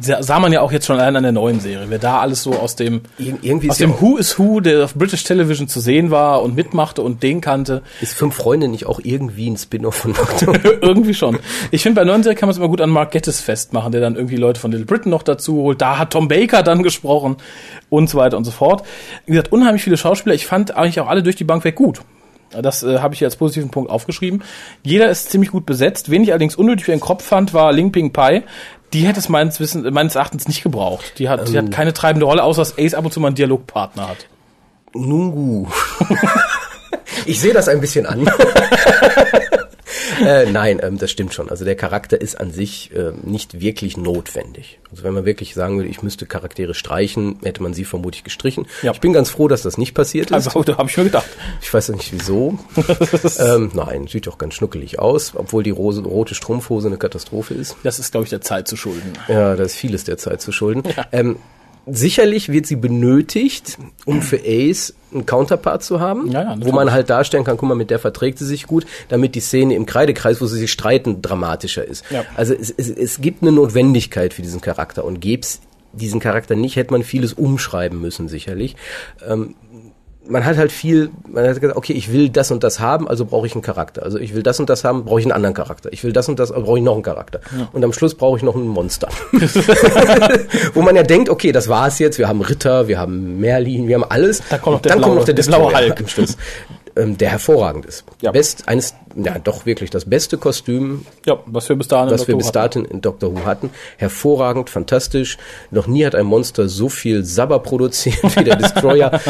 sah 0.00 0.38
man 0.38 0.52
ja 0.52 0.60
auch 0.60 0.70
jetzt 0.72 0.86
schon 0.86 0.98
allein 0.98 1.16
an 1.16 1.22
der 1.22 1.32
neuen 1.32 1.60
Serie, 1.60 1.86
wer 1.88 1.98
da 1.98 2.20
alles 2.20 2.42
so 2.42 2.52
aus 2.54 2.76
dem, 2.76 3.02
Ir- 3.18 3.38
irgendwie 3.42 3.70
aus 3.70 3.78
ja 3.78 3.86
dem 3.86 4.00
Who 4.00 4.16
is 4.16 4.38
Who, 4.38 4.60
der 4.60 4.84
auf 4.84 4.94
British 4.94 5.24
Television 5.24 5.68
zu 5.68 5.80
sehen 5.80 6.10
war 6.10 6.42
und 6.42 6.54
mitmachte 6.56 7.02
und 7.02 7.22
den 7.22 7.40
kannte, 7.40 7.82
Ist 8.00 8.14
Fünf 8.14 8.34
Freunde 8.34 8.68
nicht 8.68 8.86
auch 8.86 9.00
irgendwie 9.02 9.48
ein 9.50 9.56
Spin-off 9.56 9.94
von 9.96 10.12
Doctor 10.14 10.54
Who? 10.54 10.68
irgendwie 10.82 11.14
schon. 11.14 11.38
Ich 11.70 11.82
finde, 11.82 12.00
bei 12.00 12.04
neuen 12.04 12.22
Serie 12.22 12.36
kann 12.36 12.46
man 12.48 12.52
es 12.52 12.58
immer 12.58 12.68
gut 12.68 12.80
an 12.80 12.90
Mark 12.90 13.10
Gettis 13.12 13.40
festmachen, 13.40 13.92
der 13.92 14.00
dann 14.00 14.14
irgendwie 14.16 14.36
Leute 14.36 14.60
von 14.60 14.70
Little 14.70 14.86
Britain 14.86 15.10
noch 15.10 15.22
dazu 15.22 15.56
holt. 15.56 15.80
Da 15.80 15.98
hat 15.98 16.12
Tom 16.12 16.28
Baker 16.28 16.62
dann 16.62 16.82
gesprochen 16.82 17.36
und 17.88 18.08
so 18.10 18.18
weiter 18.18 18.36
und 18.36 18.44
so 18.44 18.50
fort. 18.50 18.84
Wie 19.26 19.32
gesagt, 19.32 19.52
unheimlich 19.52 19.82
viele 19.82 19.96
Schauspieler. 19.96 20.34
Ich 20.34 20.46
fand 20.46 20.76
eigentlich 20.76 21.00
auch 21.00 21.08
alle 21.08 21.22
durch 21.22 21.36
die 21.36 21.44
Bank 21.44 21.64
weg 21.64 21.74
gut. 21.76 22.00
Das 22.50 22.82
äh, 22.82 22.98
habe 22.98 23.14
ich 23.14 23.18
hier 23.18 23.28
als 23.28 23.36
positiven 23.36 23.70
Punkt 23.70 23.90
aufgeschrieben. 23.90 24.42
Jeder 24.82 25.10
ist 25.10 25.30
ziemlich 25.30 25.50
gut 25.50 25.66
besetzt. 25.66 26.10
Wen 26.10 26.22
ich 26.22 26.30
allerdings 26.30 26.56
unnötig 26.56 26.86
für 26.86 26.92
den 26.92 27.00
Kopf 27.00 27.24
fand, 27.24 27.54
war 27.54 27.72
Ling 27.72 27.92
Ping 27.92 28.12
Pai. 28.12 28.44
Die 28.92 29.06
hätte 29.06 29.20
es 29.20 29.28
meines, 29.28 29.60
Wissen, 29.60 29.82
meines 29.92 30.14
Erachtens 30.14 30.48
nicht 30.48 30.62
gebraucht. 30.62 31.18
Die 31.18 31.28
hat, 31.28 31.48
die 31.48 31.58
hat 31.58 31.70
keine 31.70 31.92
treibende 31.92 32.24
Rolle, 32.24 32.42
außer 32.42 32.62
dass 32.62 32.78
Ace 32.78 32.94
ab 32.94 33.04
und 33.04 33.12
zu 33.12 33.20
mal 33.20 33.28
einen 33.28 33.36
Dialogpartner 33.36 34.08
hat. 34.08 34.26
Nungu. 34.94 35.66
ich 37.26 37.38
sehe 37.38 37.52
das 37.52 37.68
ein 37.68 37.80
bisschen 37.80 38.06
an. 38.06 38.30
äh, 40.20 40.50
nein, 40.50 40.80
ähm, 40.82 40.98
das 40.98 41.10
stimmt 41.10 41.34
schon. 41.34 41.50
Also 41.50 41.64
der 41.64 41.76
Charakter 41.76 42.20
ist 42.20 42.40
an 42.40 42.50
sich 42.50 42.90
ähm, 42.94 43.20
nicht 43.22 43.60
wirklich 43.60 43.96
notwendig. 43.96 44.78
Also 44.90 45.02
wenn 45.04 45.14
man 45.14 45.24
wirklich 45.24 45.54
sagen 45.54 45.76
würde, 45.76 45.88
ich 45.88 46.02
müsste 46.02 46.26
Charaktere 46.26 46.74
streichen, 46.74 47.38
hätte 47.42 47.62
man 47.62 47.74
sie 47.74 47.84
vermutlich 47.84 48.24
gestrichen. 48.24 48.66
Ja. 48.82 48.92
Ich 48.92 49.00
bin 49.00 49.12
ganz 49.12 49.30
froh, 49.30 49.48
dass 49.48 49.62
das 49.62 49.78
nicht 49.78 49.94
passiert 49.94 50.30
ist. 50.30 50.46
Also, 50.46 50.62
da 50.64 50.78
habe 50.78 50.88
ich 50.88 50.96
mir 50.96 51.04
gedacht. 51.04 51.28
Ich 51.60 51.72
weiß 51.72 51.90
nicht 51.90 52.12
wieso. 52.12 52.58
ähm, 53.38 53.70
nein, 53.74 54.06
sieht 54.06 54.26
doch 54.26 54.38
ganz 54.38 54.54
schnuckelig 54.54 54.98
aus, 54.98 55.32
obwohl 55.34 55.62
die 55.62 55.70
rose, 55.70 56.02
rote 56.02 56.34
Strumpfhose 56.34 56.88
eine 56.88 56.98
Katastrophe 56.98 57.54
ist. 57.54 57.76
Das 57.82 57.98
ist, 57.98 58.12
glaube 58.12 58.24
ich, 58.24 58.30
der 58.30 58.40
Zeit 58.40 58.68
zu 58.68 58.76
schulden. 58.76 59.12
Ja, 59.28 59.56
da 59.56 59.62
ist 59.62 59.76
vieles 59.76 60.04
der 60.04 60.18
Zeit 60.18 60.40
zu 60.40 60.52
schulden. 60.52 60.82
Ähm, 61.12 61.36
sicherlich 61.90 62.50
wird 62.50 62.66
sie 62.66 62.76
benötigt, 62.76 63.78
um 64.04 64.22
für 64.22 64.38
Ace 64.38 64.94
einen 65.12 65.26
Counterpart 65.26 65.82
zu 65.82 66.00
haben, 66.00 66.30
Ja, 66.30 66.42
ja, 66.42 66.56
wo 66.60 66.72
man 66.72 66.92
halt 66.92 67.08
darstellen 67.10 67.44
kann, 67.44 67.56
guck 67.56 67.68
mal, 67.68 67.74
mit 67.74 67.90
der 67.90 67.98
verträgt 67.98 68.38
sie 68.38 68.46
sich 68.46 68.66
gut, 68.66 68.86
damit 69.08 69.34
die 69.34 69.40
Szene 69.40 69.74
im 69.74 69.86
Kreidekreis, 69.86 70.40
wo 70.40 70.46
sie 70.46 70.58
sich 70.58 70.70
streiten, 70.70 71.22
dramatischer 71.22 71.84
ist. 71.84 72.04
Ja. 72.10 72.24
Also 72.36 72.54
es, 72.54 72.70
es, 72.70 72.90
es 72.90 73.20
gibt 73.20 73.42
eine 73.42 73.52
Notwendigkeit 73.52 74.34
für 74.34 74.42
diesen 74.42 74.60
Charakter 74.60 75.04
und 75.04 75.20
gäb's 75.20 75.60
diesen 75.92 76.20
Charakter 76.20 76.54
nicht, 76.54 76.76
hätte 76.76 76.92
man 76.92 77.02
vieles 77.02 77.32
umschreiben 77.32 78.00
müssen, 78.00 78.28
sicherlich. 78.28 78.76
Ähm, 79.26 79.54
man 80.28 80.44
hat 80.44 80.56
halt 80.58 80.70
viel, 80.70 81.10
man 81.26 81.46
hat 81.48 81.58
gesagt, 81.58 81.76
okay, 81.76 81.94
ich 81.94 82.12
will 82.12 82.28
das 82.28 82.50
und 82.50 82.62
das 82.62 82.80
haben, 82.80 83.08
also 83.08 83.24
brauche 83.24 83.46
ich 83.46 83.54
einen 83.54 83.62
Charakter. 83.62 84.02
Also 84.02 84.18
ich 84.18 84.34
will 84.34 84.42
das 84.42 84.60
und 84.60 84.68
das 84.68 84.84
haben, 84.84 85.04
brauche 85.04 85.20
ich 85.20 85.24
einen 85.26 85.32
anderen 85.32 85.54
Charakter. 85.54 85.90
Ich 85.92 86.04
will 86.04 86.12
das 86.12 86.28
und 86.28 86.38
das, 86.38 86.52
also 86.52 86.64
brauche 86.64 86.78
ich 86.78 86.84
noch 86.84 86.94
einen 86.94 87.02
Charakter. 87.02 87.40
Und 87.72 87.82
am 87.82 87.92
Schluss 87.94 88.14
brauche 88.14 88.36
ich 88.36 88.42
noch 88.42 88.54
ein 88.54 88.66
Monster. 88.68 89.08
Wo 90.74 90.82
man 90.82 90.96
ja 90.96 91.02
denkt, 91.02 91.28
okay, 91.30 91.52
das 91.52 91.68
war's 91.68 91.98
jetzt, 91.98 92.18
wir 92.18 92.28
haben 92.28 92.40
Ritter, 92.42 92.88
wir 92.88 92.98
haben 92.98 93.40
Merlin, 93.40 93.88
wir 93.88 93.96
haben 93.96 94.04
alles. 94.08 94.42
Da 94.50 94.58
kommt 94.58 94.74
noch 94.76 94.82
der 94.82 94.90
Dann 94.92 94.98
blaue- 95.00 95.04
kommt 95.08 95.18
noch 95.20 95.24
der, 95.24 95.34
der 95.34 95.42
blaue 95.44 95.62
Destroyer 95.70 95.88
Hulk. 95.88 96.00
am 96.00 96.08
Schluss. 96.08 96.36
Ähm, 96.96 97.16
der 97.16 97.28
hervorragend 97.30 97.86
ist. 97.86 98.02
Ja. 98.22 98.32
Best, 98.32 98.66
eines, 98.66 98.92
ja 99.14 99.38
doch 99.38 99.66
wirklich 99.66 99.88
das 99.90 100.04
beste 100.06 100.36
Kostüm, 100.36 101.06
Ja, 101.26 101.38
was 101.46 101.68
wir 101.68 101.76
bis 101.76 101.86
dahin 101.86 102.08
in 102.08 102.14
was 102.14 102.26
wir 102.26 102.32
Doctor 102.34 102.38
bis 102.38 102.54
Who 102.56 102.60
hatten. 102.60 102.82
dahin 102.82 102.90
in 102.96 103.00
Doctor 103.02 103.32
Who 103.36 103.44
hatten. 103.46 103.70
Hervorragend, 103.98 104.68
fantastisch. 104.68 105.38
Noch 105.70 105.86
nie 105.86 106.04
hat 106.04 106.16
ein 106.16 106.26
Monster 106.26 106.68
so 106.68 106.88
viel 106.88 107.24
Sabber 107.24 107.60
produziert 107.60 108.16
wie 108.36 108.42
der 108.42 108.56
Destroyer. 108.56 109.20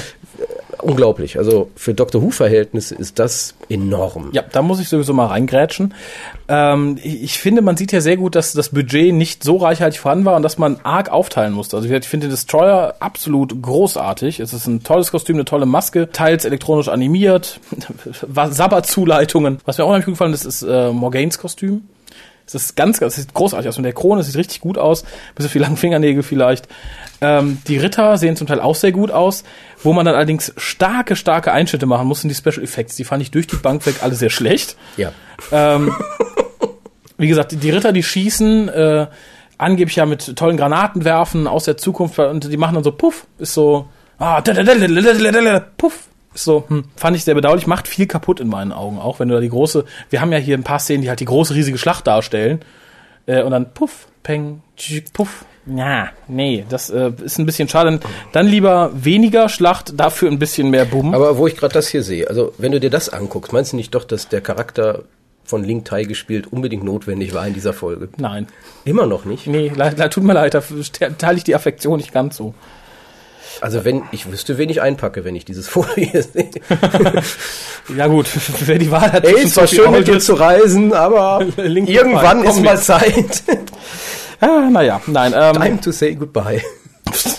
Unglaublich. 0.83 1.39
Also 1.39 1.71
für 1.75 1.95
Dr. 1.95 2.23
Who-Verhältnisse 2.23 2.95
ist 2.95 3.19
das 3.19 3.55
enorm. 3.69 4.31
Ja, 4.33 4.43
da 4.43 4.63
muss 4.63 4.81
ich 4.81 4.89
sowieso 4.89 5.13
mal 5.13 5.27
reingrätschen. 5.27 5.95
Ähm, 6.49 6.99
ich, 7.03 7.39
finde, 7.39 7.63
man 7.63 7.77
sieht 7.77 7.93
ja 7.93 8.01
sehr 8.01 8.17
gut, 8.17 8.35
dass 8.35 8.53
das 8.53 8.71
Budget 8.71 9.15
nicht 9.15 9.45
so 9.45 9.57
reichhaltig 9.57 10.01
vorhanden 10.01 10.25
war 10.25 10.37
und 10.37 10.43
dass 10.43 10.59
man 10.59 10.79
arg 10.83 11.11
aufteilen 11.11 11.53
musste. 11.53 11.77
Also 11.77 11.89
ich 11.89 12.07
finde 12.07 12.29
Destroyer 12.29 12.97
absolut 13.01 13.61
großartig. 13.61 14.41
Es 14.41 14.53
ist 14.53 14.67
ein 14.67 14.83
tolles 14.83 15.11
Kostüm, 15.11 15.37
eine 15.37 15.45
tolle 15.45 15.67
Maske, 15.67 16.11
teils 16.11 16.45
elektronisch 16.45 16.89
animiert, 16.89 17.61
Sabbat-Zuleitungen. 18.33 19.59
Was 19.65 19.79
mir 19.79 19.85
auch 19.85 19.95
nicht 19.95 20.07
gut 20.07 20.15
gefallen 20.15 20.33
ist, 20.33 20.45
ist 20.45 20.63
äh, 20.63 20.93
Morganes 20.93 21.39
Kostüm. 21.39 21.83
Es 22.55 22.55
ist 22.55 22.77
ganz, 22.77 22.99
ganz, 22.99 23.17
es 23.17 23.23
sieht 23.23 23.35
großartig 23.35 23.69
aus. 23.69 23.77
Und 23.77 23.85
der 23.85 23.93
Krone 23.93 24.23
sieht 24.23 24.37
richtig 24.37 24.61
gut 24.61 24.79
aus. 24.79 25.05
Bisschen 25.35 25.51
viel 25.51 25.63
langen 25.63 25.77
Fingernägel 25.77 26.23
vielleicht. 26.23 26.67
Ähm, 27.21 27.59
die 27.69 27.77
Ritter 27.77 28.17
sehen 28.17 28.37
zum 28.37 28.47
Teil 28.47 28.61
auch 28.61 28.75
sehr 28.75 28.93
gut 28.93 29.11
aus. 29.11 29.45
Wo 29.83 29.93
man 29.93 30.07
dann 30.07 30.15
allerdings 30.15 30.53
starke, 30.57 31.15
starke 31.15 31.53
Einschnitte 31.53 31.87
machen 31.87 32.09
muss, 32.09 32.23
sind 32.23 32.31
die 32.31 32.35
Special 32.35 32.65
Effects. 32.65 32.97
Die 32.97 33.05
fand 33.05 33.23
ich 33.23 33.31
durch 33.31 33.47
die 33.47 33.57
Bank 33.57 33.85
weg 33.87 33.97
alle 34.01 34.15
sehr 34.15 34.31
schlecht. 34.31 34.77
Ja. 34.97 35.13
Ähm, 35.53 35.95
wie 37.19 37.29
gesagt, 37.29 37.53
die, 37.53 37.57
die 37.57 37.71
Ritter, 37.71 37.93
die 37.93 38.03
schießen, 38.03 38.69
äh, 38.69 39.07
angeblich 39.59 39.97
ja 39.97 40.07
mit 40.07 40.37
tollen 40.37 40.57
Granaten 40.57 41.05
werfen 41.05 41.47
aus 41.47 41.65
der 41.65 41.77
Zukunft 41.77 42.19
und 42.19 42.51
die 42.51 42.57
machen 42.57 42.75
dann 42.75 42.85
so 42.85 42.93
Puff, 42.93 43.27
ist 43.39 43.55
so, 43.55 43.89
ah, 44.19 44.41
Puff, 45.77 46.09
ist 46.35 46.45
so, 46.45 46.65
hm, 46.69 46.85
fand 46.97 47.17
ich 47.17 47.25
sehr 47.25 47.35
bedauerlich, 47.35 47.67
macht 47.67 47.89
viel 47.89 48.07
kaputt 48.07 48.41
in 48.41 48.49
meinen 48.49 48.73
Augen, 48.73 48.99
auch 48.99 49.21
wenn 49.21 49.29
du 49.29 49.35
da 49.35 49.41
die 49.41 49.49
große, 49.49 49.85
wir 50.11 50.21
haben 50.21 50.33
ja 50.33 50.39
hier 50.39 50.57
ein 50.57 50.65
paar 50.65 50.79
Szenen, 50.79 51.03
die 51.03 51.09
halt 51.09 51.21
die 51.21 51.25
große, 51.25 51.55
riesige 51.55 51.79
Schlacht 51.79 52.07
darstellen, 52.07 52.61
äh, 53.27 53.43
und 53.43 53.51
dann 53.51 53.73
Puff, 53.73 54.09
Peng, 54.23 54.63
tschik, 54.77 55.13
Puff, 55.13 55.45
ja, 55.77 56.09
nee, 56.29 56.65
das 56.69 56.89
äh, 56.91 57.13
ist 57.23 57.39
ein 57.39 57.47
bisschen 57.47 57.69
schade. 57.69 58.01
Dann 58.33 58.47
lieber 58.47 58.91
weniger 58.95 59.49
Schlacht, 59.49 59.99
dafür 60.01 60.31
ein 60.31 60.39
bisschen 60.39 60.71
mehr 60.71 60.87
Bumm. 60.87 61.15
Aber 61.15 61.37
wo 61.37 61.47
ich 61.47 61.57
gerade 61.57 61.75
das 61.75 61.89
hier 61.89 62.03
sehe, 62.03 62.29
also 62.29 62.53
wenn 62.59 62.73
du 62.73 62.81
dir 62.81 62.91
das 62.91 63.11
anguckst, 63.11 63.53
meinst 63.53 63.73
du 63.73 63.77
nicht 63.77 63.95
doch, 63.95 64.05
dass 64.05 64.29
der 64.29 64.41
Charakter 64.41 65.03
von 65.45 65.65
Link 65.65 65.85
Tai 65.85 66.05
gespielt 66.05 66.47
unbedingt 66.47 66.85
notwendig 66.85 67.35
war 67.35 67.47
in 67.47 67.55
dieser 67.55 67.73
Folge? 67.73 68.09
Nein. 68.17 68.47
Immer 68.85 69.07
noch 69.07 69.25
nicht? 69.25 69.47
Nee, 69.47 69.71
tut 70.11 70.25
mir 70.25 70.35
leid, 70.35 70.55
da 70.55 70.63
teile 71.19 71.39
ich 71.39 71.45
die 71.45 71.55
Affektion 71.55 71.99
nicht 71.99 72.13
ganz 72.13 72.37
so. 72.37 72.55
Also 73.61 73.85
wenn, 73.85 74.03
ich 74.13 74.31
wüsste, 74.31 74.59
wen 74.59 74.69
ich 74.69 74.81
einpacke, 74.81 75.25
wenn 75.25 75.35
ich 75.35 75.45
dieses 75.45 75.69
Foto 75.69 75.95
hier 75.95 76.23
sehe. 76.23 76.51
ja 77.97 78.07
gut, 78.07 78.27
wer 78.67 78.79
die 78.79 78.91
Wahl 78.91 79.13
hat. 79.13 79.25
Ey, 79.25 79.45
es 79.45 79.57
war 79.57 79.67
schön 79.67 79.91
mit 79.91 80.09
dir 80.09 80.21
zu 80.21 80.35
reisen, 80.35 80.93
aber 80.93 81.45
irgendwann 81.57 82.45
ist 82.45 82.63
mal 82.63 82.79
Zeit. 82.79 83.43
Ah, 84.41 84.69
naja, 84.71 85.01
nein. 85.07 85.35
Ähm, 85.37 85.55
Time 85.55 85.81
to 85.81 85.91
say 85.91 86.15
goodbye. 86.15 86.63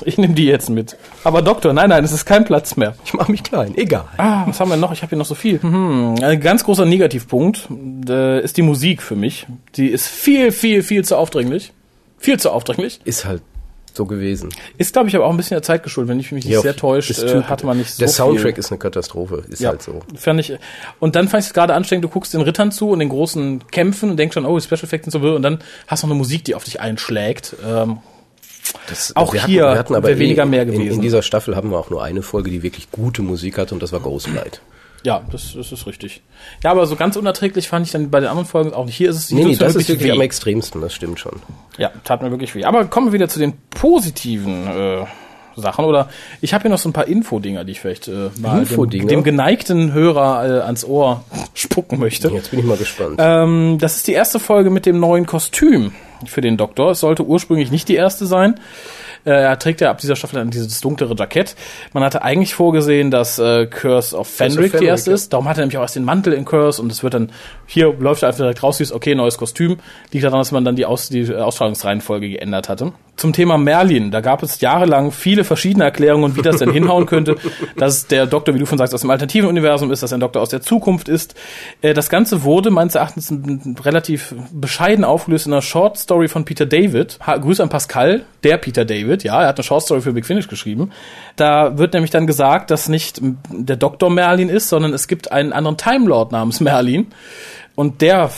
ich 0.05 0.17
nehme 0.17 0.33
die 0.33 0.45
jetzt 0.45 0.69
mit. 0.69 0.97
Aber 1.23 1.41
Doktor, 1.41 1.73
nein, 1.73 1.89
nein, 1.89 2.03
es 2.03 2.11
ist 2.11 2.25
kein 2.25 2.43
Platz 2.43 2.75
mehr. 2.75 2.95
Ich 3.05 3.13
mache 3.13 3.31
mich 3.31 3.43
klein, 3.43 3.75
egal. 3.77 4.05
Ah, 4.17 4.43
was 4.47 4.59
haben 4.59 4.69
wir 4.69 4.77
noch? 4.77 4.91
Ich 4.91 5.01
habe 5.01 5.09
hier 5.09 5.17
noch 5.17 5.25
so 5.25 5.35
viel. 5.35 5.61
Hm, 5.61 6.15
ein 6.21 6.39
ganz 6.39 6.63
großer 6.63 6.85
Negativpunkt 6.85 7.67
äh, 8.07 8.41
ist 8.41 8.57
die 8.57 8.61
Musik 8.61 9.01
für 9.01 9.15
mich. 9.15 9.47
Die 9.75 9.87
ist 9.87 10.07
viel, 10.07 10.51
viel, 10.51 10.83
viel 10.83 11.05
zu 11.05 11.17
aufdringlich. 11.17 11.73
Viel 12.17 12.39
zu 12.39 12.51
aufdringlich. 12.51 12.99
Ist 13.05 13.25
halt 13.25 13.41
so 13.95 14.05
gewesen. 14.05 14.49
Ist, 14.77 14.93
glaube 14.93 15.09
ich, 15.09 15.15
aber 15.15 15.25
auch 15.25 15.31
ein 15.31 15.37
bisschen 15.37 15.55
der 15.55 15.61
Zeit 15.63 15.83
geschuldet. 15.83 16.09
Wenn 16.09 16.19
ich 16.19 16.31
mich 16.31 16.45
nicht 16.45 16.53
Ja, 16.53 16.61
sehr 16.61 16.75
täuscht, 16.75 17.09
ist 17.09 17.23
äh, 17.23 17.43
hatte 17.43 17.65
man 17.65 17.77
nicht 17.77 17.91
so 17.91 17.99
Der 17.99 18.07
Soundtrack 18.07 18.53
viel. 18.55 18.59
ist 18.59 18.71
eine 18.71 18.79
Katastrophe, 18.79 19.43
ist 19.49 19.59
Ja, 19.61 19.69
halt 19.69 19.81
so. 19.81 20.01
fand 20.15 20.39
ich. 20.39 20.53
Und 20.99 21.15
dann 21.15 21.27
fand 21.27 21.43
ich 21.43 21.47
es 21.49 21.53
gerade 21.53 21.73
anstrengend, 21.73 22.05
du 22.05 22.09
guckst 22.09 22.33
den 22.33 22.41
Rittern 22.41 22.71
zu 22.71 22.89
und 22.89 22.99
den 22.99 23.09
großen 23.09 23.67
Kämpfen 23.67 24.09
und 24.11 24.17
denkst 24.17 24.33
schon, 24.33 24.45
oh, 24.45 24.59
Special 24.59 24.83
Effects 24.83 25.13
und 25.13 25.21
so, 25.21 25.35
und 25.35 25.41
dann 25.41 25.59
hast 25.87 26.03
du 26.03 26.07
noch 26.07 26.13
eine 26.13 26.17
Musik, 26.17 26.43
die 26.45 26.55
auf 26.55 26.63
dich 26.63 26.79
einschlägt. 26.81 27.55
Ähm, 27.65 27.97
Das, 28.87 29.15
Auch 29.15 29.33
hier 29.33 29.63
wäre 29.89 30.19
weniger 30.19 30.45
mehr 30.45 30.61
in, 30.63 30.71
gewesen. 30.71 30.93
in 30.95 31.01
dieser 31.01 31.21
Staffel 31.21 31.55
haben 31.55 31.71
wir 31.71 31.77
auch 31.77 31.89
nur 31.89 32.03
eine 32.03 32.21
Folge, 32.21 32.51
die 32.51 32.61
wirklich 32.63 32.91
gute 32.91 33.21
Musik 33.21 33.57
hatte 33.57 33.73
und 33.73 33.81
das 33.81 33.91
war 33.91 33.99
Ghostlight. 33.99 34.61
Ja, 35.03 35.21
das, 35.31 35.53
das 35.55 35.71
ist 35.71 35.87
richtig. 35.87 36.21
Ja, 36.63 36.71
aber 36.71 36.85
so 36.85 36.95
ganz 36.95 37.15
unerträglich 37.15 37.67
fand 37.67 37.85
ich 37.85 37.91
dann 37.91 38.09
bei 38.09 38.19
den 38.19 38.29
anderen 38.29 38.47
Folgen 38.47 38.73
auch 38.73 38.85
nicht. 38.85 38.95
Hier 38.95 39.09
ist 39.09 39.17
es 39.17 39.31
Nee, 39.31 39.43
nee, 39.45 39.55
das 39.55 39.75
ist 39.75 39.87
wirklich 39.87 40.07
weh. 40.07 40.11
am 40.11 40.21
extremsten, 40.21 40.81
das 40.81 40.93
stimmt 40.93 41.19
schon. 41.19 41.41
Ja, 41.77 41.91
tat 42.03 42.21
mir 42.21 42.31
wirklich 42.31 42.55
weh. 42.55 42.65
Aber 42.65 42.85
kommen 42.85 43.07
wir 43.07 43.13
wieder 43.13 43.29
zu 43.29 43.39
den 43.39 43.53
positiven 43.71 44.67
äh, 44.67 45.05
Sachen. 45.55 45.85
Oder 45.85 46.09
ich 46.41 46.53
habe 46.53 46.63
hier 46.63 46.71
noch 46.71 46.77
so 46.77 46.89
ein 46.89 46.93
paar 46.93 47.07
Infodinger, 47.07 47.63
die 47.63 47.73
ich 47.73 47.79
vielleicht 47.79 48.07
äh, 48.07 48.29
mal 48.39 48.65
dem, 48.65 49.07
dem 49.07 49.23
geneigten 49.23 49.93
Hörer 49.93 50.45
äh, 50.45 50.61
ans 50.61 50.83
Ohr 50.85 51.23
spucken 51.53 51.99
möchte. 51.99 52.29
Jetzt 52.29 52.51
bin 52.51 52.59
ich 52.59 52.65
mal 52.65 52.77
gespannt. 52.77 53.15
Ähm, 53.19 53.77
das 53.79 53.97
ist 53.97 54.07
die 54.07 54.13
erste 54.13 54.39
Folge 54.39 54.69
mit 54.69 54.85
dem 54.85 54.99
neuen 54.99 55.25
Kostüm 55.25 55.93
für 56.25 56.41
den 56.41 56.57
Doktor. 56.57 56.91
Es 56.91 56.99
sollte 57.01 57.23
ursprünglich 57.23 57.71
nicht 57.71 57.87
die 57.89 57.95
erste 57.95 58.25
sein. 58.25 58.59
Äh, 59.25 59.31
er 59.31 59.59
trägt 59.59 59.81
ja 59.81 59.89
ab 59.89 59.99
dieser 59.99 60.15
Staffel 60.15 60.35
dann 60.35 60.49
dieses 60.49 60.81
dunklere 60.81 61.15
Jackett. 61.17 61.55
Man 61.93 62.03
hatte 62.03 62.21
eigentlich 62.21 62.53
vorgesehen, 62.53 63.11
dass 63.11 63.39
äh, 63.39 63.65
Curse 63.67 64.17
of 64.17 64.27
Fenric 64.27 64.77
die 64.77 64.85
erste 64.85 65.11
ist. 65.11 65.33
Darum 65.33 65.47
hat 65.47 65.57
er 65.57 65.61
nämlich 65.61 65.77
auch 65.77 65.81
erst 65.81 65.95
den 65.95 66.05
Mantel 66.05 66.33
in 66.33 66.45
Curse 66.45 66.81
und 66.81 66.91
es 66.91 67.03
wird 67.03 67.13
dann, 67.13 67.31
hier 67.65 67.93
läuft 67.99 68.23
er 68.23 68.29
einfach 68.29 68.39
direkt 68.39 68.63
raus, 68.63 68.77
siehst, 68.77 68.91
okay, 68.91 69.15
neues 69.15 69.37
Kostüm. 69.37 69.77
Liegt 70.11 70.25
daran, 70.25 70.39
dass 70.39 70.51
man 70.51 70.65
dann 70.65 70.75
die, 70.75 70.85
Aus 70.85 71.09
die 71.09 71.33
Ausstrahlungsreihenfolge 71.33 72.29
geändert 72.29 72.69
hatte. 72.69 72.93
Zum 73.19 73.33
Thema 73.33 73.57
Merlin, 73.57 74.11
da 74.11 74.21
gab 74.21 74.43
es 74.43 74.61
jahrelang 74.61 75.11
viele 75.11 75.43
verschiedene 75.43 75.83
Erklärungen, 75.83 76.37
wie 76.37 76.41
das 76.41 76.55
denn 76.55 76.71
hinhauen 76.71 77.05
könnte. 77.05 77.35
Dass 77.75 78.07
der 78.07 78.25
Doktor, 78.25 78.55
wie 78.55 78.59
du 78.59 78.65
von 78.65 78.77
sagst, 78.77 78.93
aus 78.93 79.01
dem 79.01 79.09
alternativen 79.09 79.49
Universum 79.49 79.91
ist, 79.91 80.03
dass 80.03 80.13
ein 80.13 80.21
Doktor 80.21 80.41
aus 80.41 80.47
der 80.49 80.61
Zukunft 80.61 81.09
ist. 81.09 81.35
Äh, 81.81 81.93
das 81.93 82.09
Ganze 82.09 82.43
wurde 82.43 82.71
meines 82.71 82.95
Erachtens 82.95 83.33
relativ 83.83 84.33
bescheiden 84.53 85.03
aufgelöst 85.03 85.47
in 85.47 85.51
einer 85.53 85.61
Short 85.61 85.97
Story 85.97 86.29
von 86.29 86.45
Peter 86.45 86.65
David. 86.65 87.19
Grüße 87.19 87.61
an 87.61 87.67
Pascal, 87.67 88.23
der 88.43 88.57
Peter 88.57 88.85
David, 88.85 89.25
ja, 89.25 89.41
er 89.41 89.49
hat 89.49 89.57
eine 89.57 89.65
Short 89.65 89.83
Story 89.83 89.99
für 89.99 90.13
Big 90.13 90.25
Finish 90.25 90.47
geschrieben. 90.47 90.91
Da 91.35 91.77
wird 91.77 91.93
nämlich 91.93 92.11
dann 92.11 92.25
gesagt, 92.25 92.71
dass 92.71 92.87
nicht 92.87 93.19
der 93.49 93.75
Doktor 93.75 94.09
Merlin 94.09 94.47
ist, 94.47 94.69
sondern 94.69 94.93
es 94.93 95.09
gibt 95.09 95.29
einen 95.29 95.51
anderen 95.51 95.75
Time 95.75 96.07
Lord 96.07 96.31
namens 96.31 96.61
Merlin. 96.61 97.07
Und 97.75 98.01
der 98.01 98.29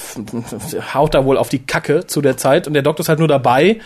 haut 0.94 1.14
da 1.14 1.26
wohl 1.26 1.38
auf 1.38 1.50
die 1.50 1.60
Kacke 1.60 2.08
zu 2.08 2.22
der 2.22 2.38
Zeit 2.38 2.68
und 2.68 2.74
der 2.74 2.84
Doktor 2.84 3.02
ist 3.02 3.10
halt 3.10 3.20
nur 3.20 3.28
dabei 3.28 3.80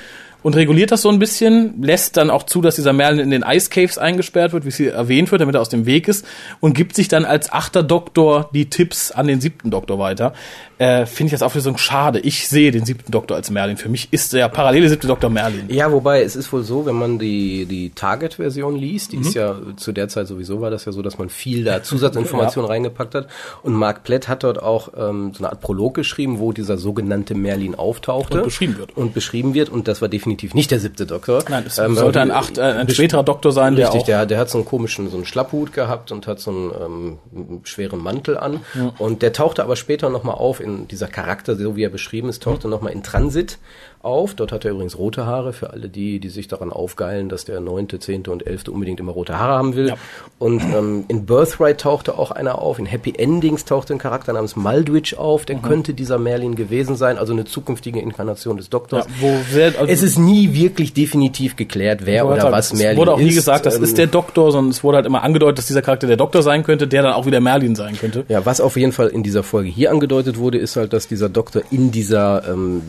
und 0.45 0.55
reguliert 0.55 0.91
das 0.91 1.01
so 1.01 1.09
ein 1.09 1.17
bisschen, 1.17 1.81
lässt 1.81 2.17
dann 2.17 2.29
auch 2.29 2.43
zu, 2.43 2.61
dass 2.61 2.75
dieser 2.75 2.93
Merlin 2.93 3.19
in 3.19 3.31
den 3.31 3.41
Ice 3.41 3.71
Caves 3.71 3.97
eingesperrt 3.97 4.53
wird, 4.53 4.63
wie 4.63 4.69
es 4.69 4.77
hier 4.77 4.93
erwähnt 4.93 5.31
wird, 5.31 5.41
damit 5.41 5.55
er 5.55 5.61
aus 5.61 5.69
dem 5.69 5.87
Weg 5.87 6.07
ist 6.07 6.23
und 6.59 6.73
gibt 6.75 6.95
sich 6.95 7.07
dann 7.07 7.25
als 7.25 7.51
achter 7.51 7.81
Doktor 7.81 8.51
die 8.53 8.69
Tipps 8.69 9.09
an 9.09 9.25
den 9.25 9.41
siebten 9.41 9.71
Doktor 9.71 9.97
weiter. 9.97 10.33
Äh, 10.77 11.07
Finde 11.07 11.29
ich 11.29 11.33
als 11.33 11.41
Auflösung 11.41 11.77
schade. 11.79 12.19
Ich 12.19 12.47
sehe 12.47 12.69
den 12.69 12.85
siebten 12.85 13.11
Doktor 13.11 13.37
als 13.37 13.49
Merlin. 13.49 13.77
Für 13.77 13.89
mich 13.89 14.09
ist 14.11 14.33
der 14.33 14.47
parallele 14.49 14.87
siebte 14.87 15.07
Doktor 15.07 15.31
Merlin. 15.31 15.63
Ja, 15.69 15.91
wobei 15.91 16.21
es 16.21 16.35
ist 16.35 16.53
wohl 16.53 16.61
so, 16.63 16.85
wenn 16.85 16.95
man 16.95 17.17
die, 17.17 17.65
die 17.65 17.89
Target-Version 17.89 18.75
liest, 18.75 19.13
die 19.13 19.17
Mhm. 19.17 19.21
ist 19.23 19.33
ja 19.33 19.55
zu 19.77 19.93
der 19.93 20.09
Zeit 20.09 20.27
sowieso 20.27 20.61
war 20.61 20.69
das 20.69 20.85
ja 20.85 20.91
so, 20.91 21.01
dass 21.01 21.17
man 21.17 21.29
viel 21.29 21.63
da 21.63 21.81
Zusatzinformationen 21.81 22.69
reingepackt 22.69 23.15
hat. 23.15 23.29
Und 23.63 23.73
Mark 23.73 24.03
Plett 24.03 24.27
hat 24.27 24.43
dort 24.43 24.61
auch 24.61 24.89
ähm, 24.95 25.31
so 25.33 25.43
eine 25.43 25.49
Art 25.53 25.61
Prolog 25.61 25.95
geschrieben, 25.95 26.37
wo 26.37 26.51
dieser 26.51 26.77
sogenannte 26.77 27.33
Merlin 27.33 27.73
auftauchte. 27.73 28.37
Und 28.37 28.43
beschrieben 28.43 28.77
wird. 28.77 28.95
Und 28.95 29.15
beschrieben 29.15 29.55
wird. 29.55 29.69
Und 29.69 29.87
das 29.87 30.03
war 30.03 30.09
definitiv 30.09 30.34
nicht 30.53 30.71
der 30.71 30.79
siebte 30.79 31.05
Doktor. 31.05 31.43
Nein, 31.49 31.63
es 31.67 31.77
Ähm, 31.77 31.95
sollte 31.95 32.21
ein, 32.21 32.29
weil- 32.29 32.35
acht, 32.35 32.57
äh, 32.57 32.61
ein 32.61 32.89
späterer 32.89 33.23
Doktor 33.23 33.51
sein, 33.51 33.75
der 33.75 33.87
Richtig, 33.87 34.01
auch 34.01 34.05
der, 34.05 34.25
der 34.25 34.37
hat 34.39 34.49
so 34.49 34.57
einen 34.57 34.65
komischen, 34.65 35.09
so 35.09 35.17
einen 35.17 35.25
Schlapphut 35.25 35.73
gehabt 35.73 36.11
und 36.11 36.27
hat 36.27 36.39
so 36.39 36.51
einen 36.51 37.19
ähm, 37.33 37.59
schweren 37.63 38.01
Mantel 38.01 38.37
an. 38.37 38.61
Und 38.97 39.21
der 39.21 39.33
tauchte 39.33 39.63
aber 39.63 39.75
später 39.75 40.09
nochmal 40.09 40.35
auf 40.35 40.59
in 40.59 40.87
dieser 40.87 41.07
Charakter, 41.07 41.55
so 41.55 41.75
wie 41.75 41.83
er 41.83 41.89
beschrieben 41.89 42.29
ist, 42.29 42.43
tauchte 42.43 42.67
nochmal 42.67 42.91
in 42.93 43.03
Transit 43.03 43.57
auf. 44.05 44.33
Dort 44.33 44.51
hat 44.51 44.65
er 44.65 44.71
übrigens 44.71 44.97
rote 44.97 45.25
Haare 45.25 45.53
für 45.53 45.71
alle 45.71 45.89
die, 45.89 46.19
die 46.19 46.29
sich 46.29 46.47
daran 46.47 46.71
aufgeilen, 46.71 47.29
dass 47.29 47.45
der 47.45 47.59
neunte, 47.59 47.99
zehnte 47.99 48.31
und 48.31 48.45
elfte 48.47 48.71
unbedingt 48.71 48.99
immer 48.99 49.11
rote 49.11 49.39
Haare 49.39 49.53
haben 49.53 49.75
will. 49.75 49.89
Ja. 49.89 49.95
Und 50.39 50.61
ähm, 50.61 51.05
in 51.07 51.25
Birthright 51.25 51.81
tauchte 51.81 52.17
auch 52.17 52.31
einer 52.31 52.59
auf. 52.59 52.79
In 52.79 52.85
Happy 52.85 53.13
Endings 53.17 53.65
tauchte 53.65 53.93
ein 53.93 53.99
Charakter 53.99 54.33
namens 54.33 54.55
Maldwich 54.55 55.17
auf. 55.17 55.45
Der 55.45 55.57
könnte 55.57 55.93
dieser 55.93 56.17
Merlin 56.17 56.55
gewesen 56.55 56.95
sein, 56.95 57.17
also 57.17 57.33
eine 57.33 57.45
zukünftige 57.45 57.99
Inkarnation 57.99 58.57
des 58.57 58.69
Doktors. 58.69 59.05
Ja, 59.05 59.11
wo 59.21 59.35
sehr, 59.51 59.67
also 59.79 59.85
es 59.85 60.03
ist 60.03 60.17
nie 60.19 60.53
wirklich 60.53 60.93
definitiv 60.93 61.55
geklärt, 61.55 62.05
wer 62.05 62.27
oder 62.27 62.41
sagen, 62.41 62.51
was 62.51 62.73
es 62.73 62.79
Merlin 62.79 62.97
wurde 62.97 63.13
auch 63.13 63.17
nie 63.17 63.29
ist. 63.29 63.35
gesagt, 63.35 63.65
das 63.65 63.77
Ähm, 63.77 63.83
ist 63.83 63.97
der 63.97 64.07
Doktor, 64.07 64.51
sondern 64.51 64.71
es 64.71 64.83
wurde 64.83 64.97
halt 64.97 65.05
immer 65.05 65.23
angedeutet, 65.23 65.59
dass 65.59 65.67
dieser 65.67 65.81
Charakter 65.81 66.07
der 66.07 66.17
Doktor 66.17 66.41
sein 66.41 66.63
könnte, 66.63 66.87
der 66.87 67.03
dann 67.03 67.13
auch 67.13 67.25
wieder 67.25 67.39
Merlin 67.39 67.75
sein 67.75 67.97
könnte. 67.97 68.25
Ja, 68.27 68.45
was 68.45 68.61
auf 68.61 68.77
jeden 68.77 68.91
Fall 68.91 69.07
in 69.07 69.23
dieser 69.23 69.43
Folge 69.43 69.69
hier 69.69 69.91
angedeutet 69.91 70.37
wurde, 70.37 70.57
ist 70.57 70.75
halt, 70.75 70.93
dass 70.93 71.07
dieser 71.07 71.29
Doktor 71.29 71.63
in 71.71 71.91
dieser 71.91 72.47
ähm, 72.47 72.81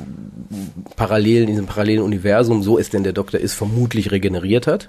parallelen, 0.96 1.44
in 1.44 1.50
diesem 1.50 1.66
parallelen 1.66 2.02
Universum, 2.02 2.62
so 2.62 2.78
es 2.78 2.90
denn 2.90 3.04
der 3.04 3.12
Doktor 3.12 3.40
ist, 3.40 3.54
vermutlich 3.54 4.10
regeneriert 4.10 4.66
hat. 4.66 4.88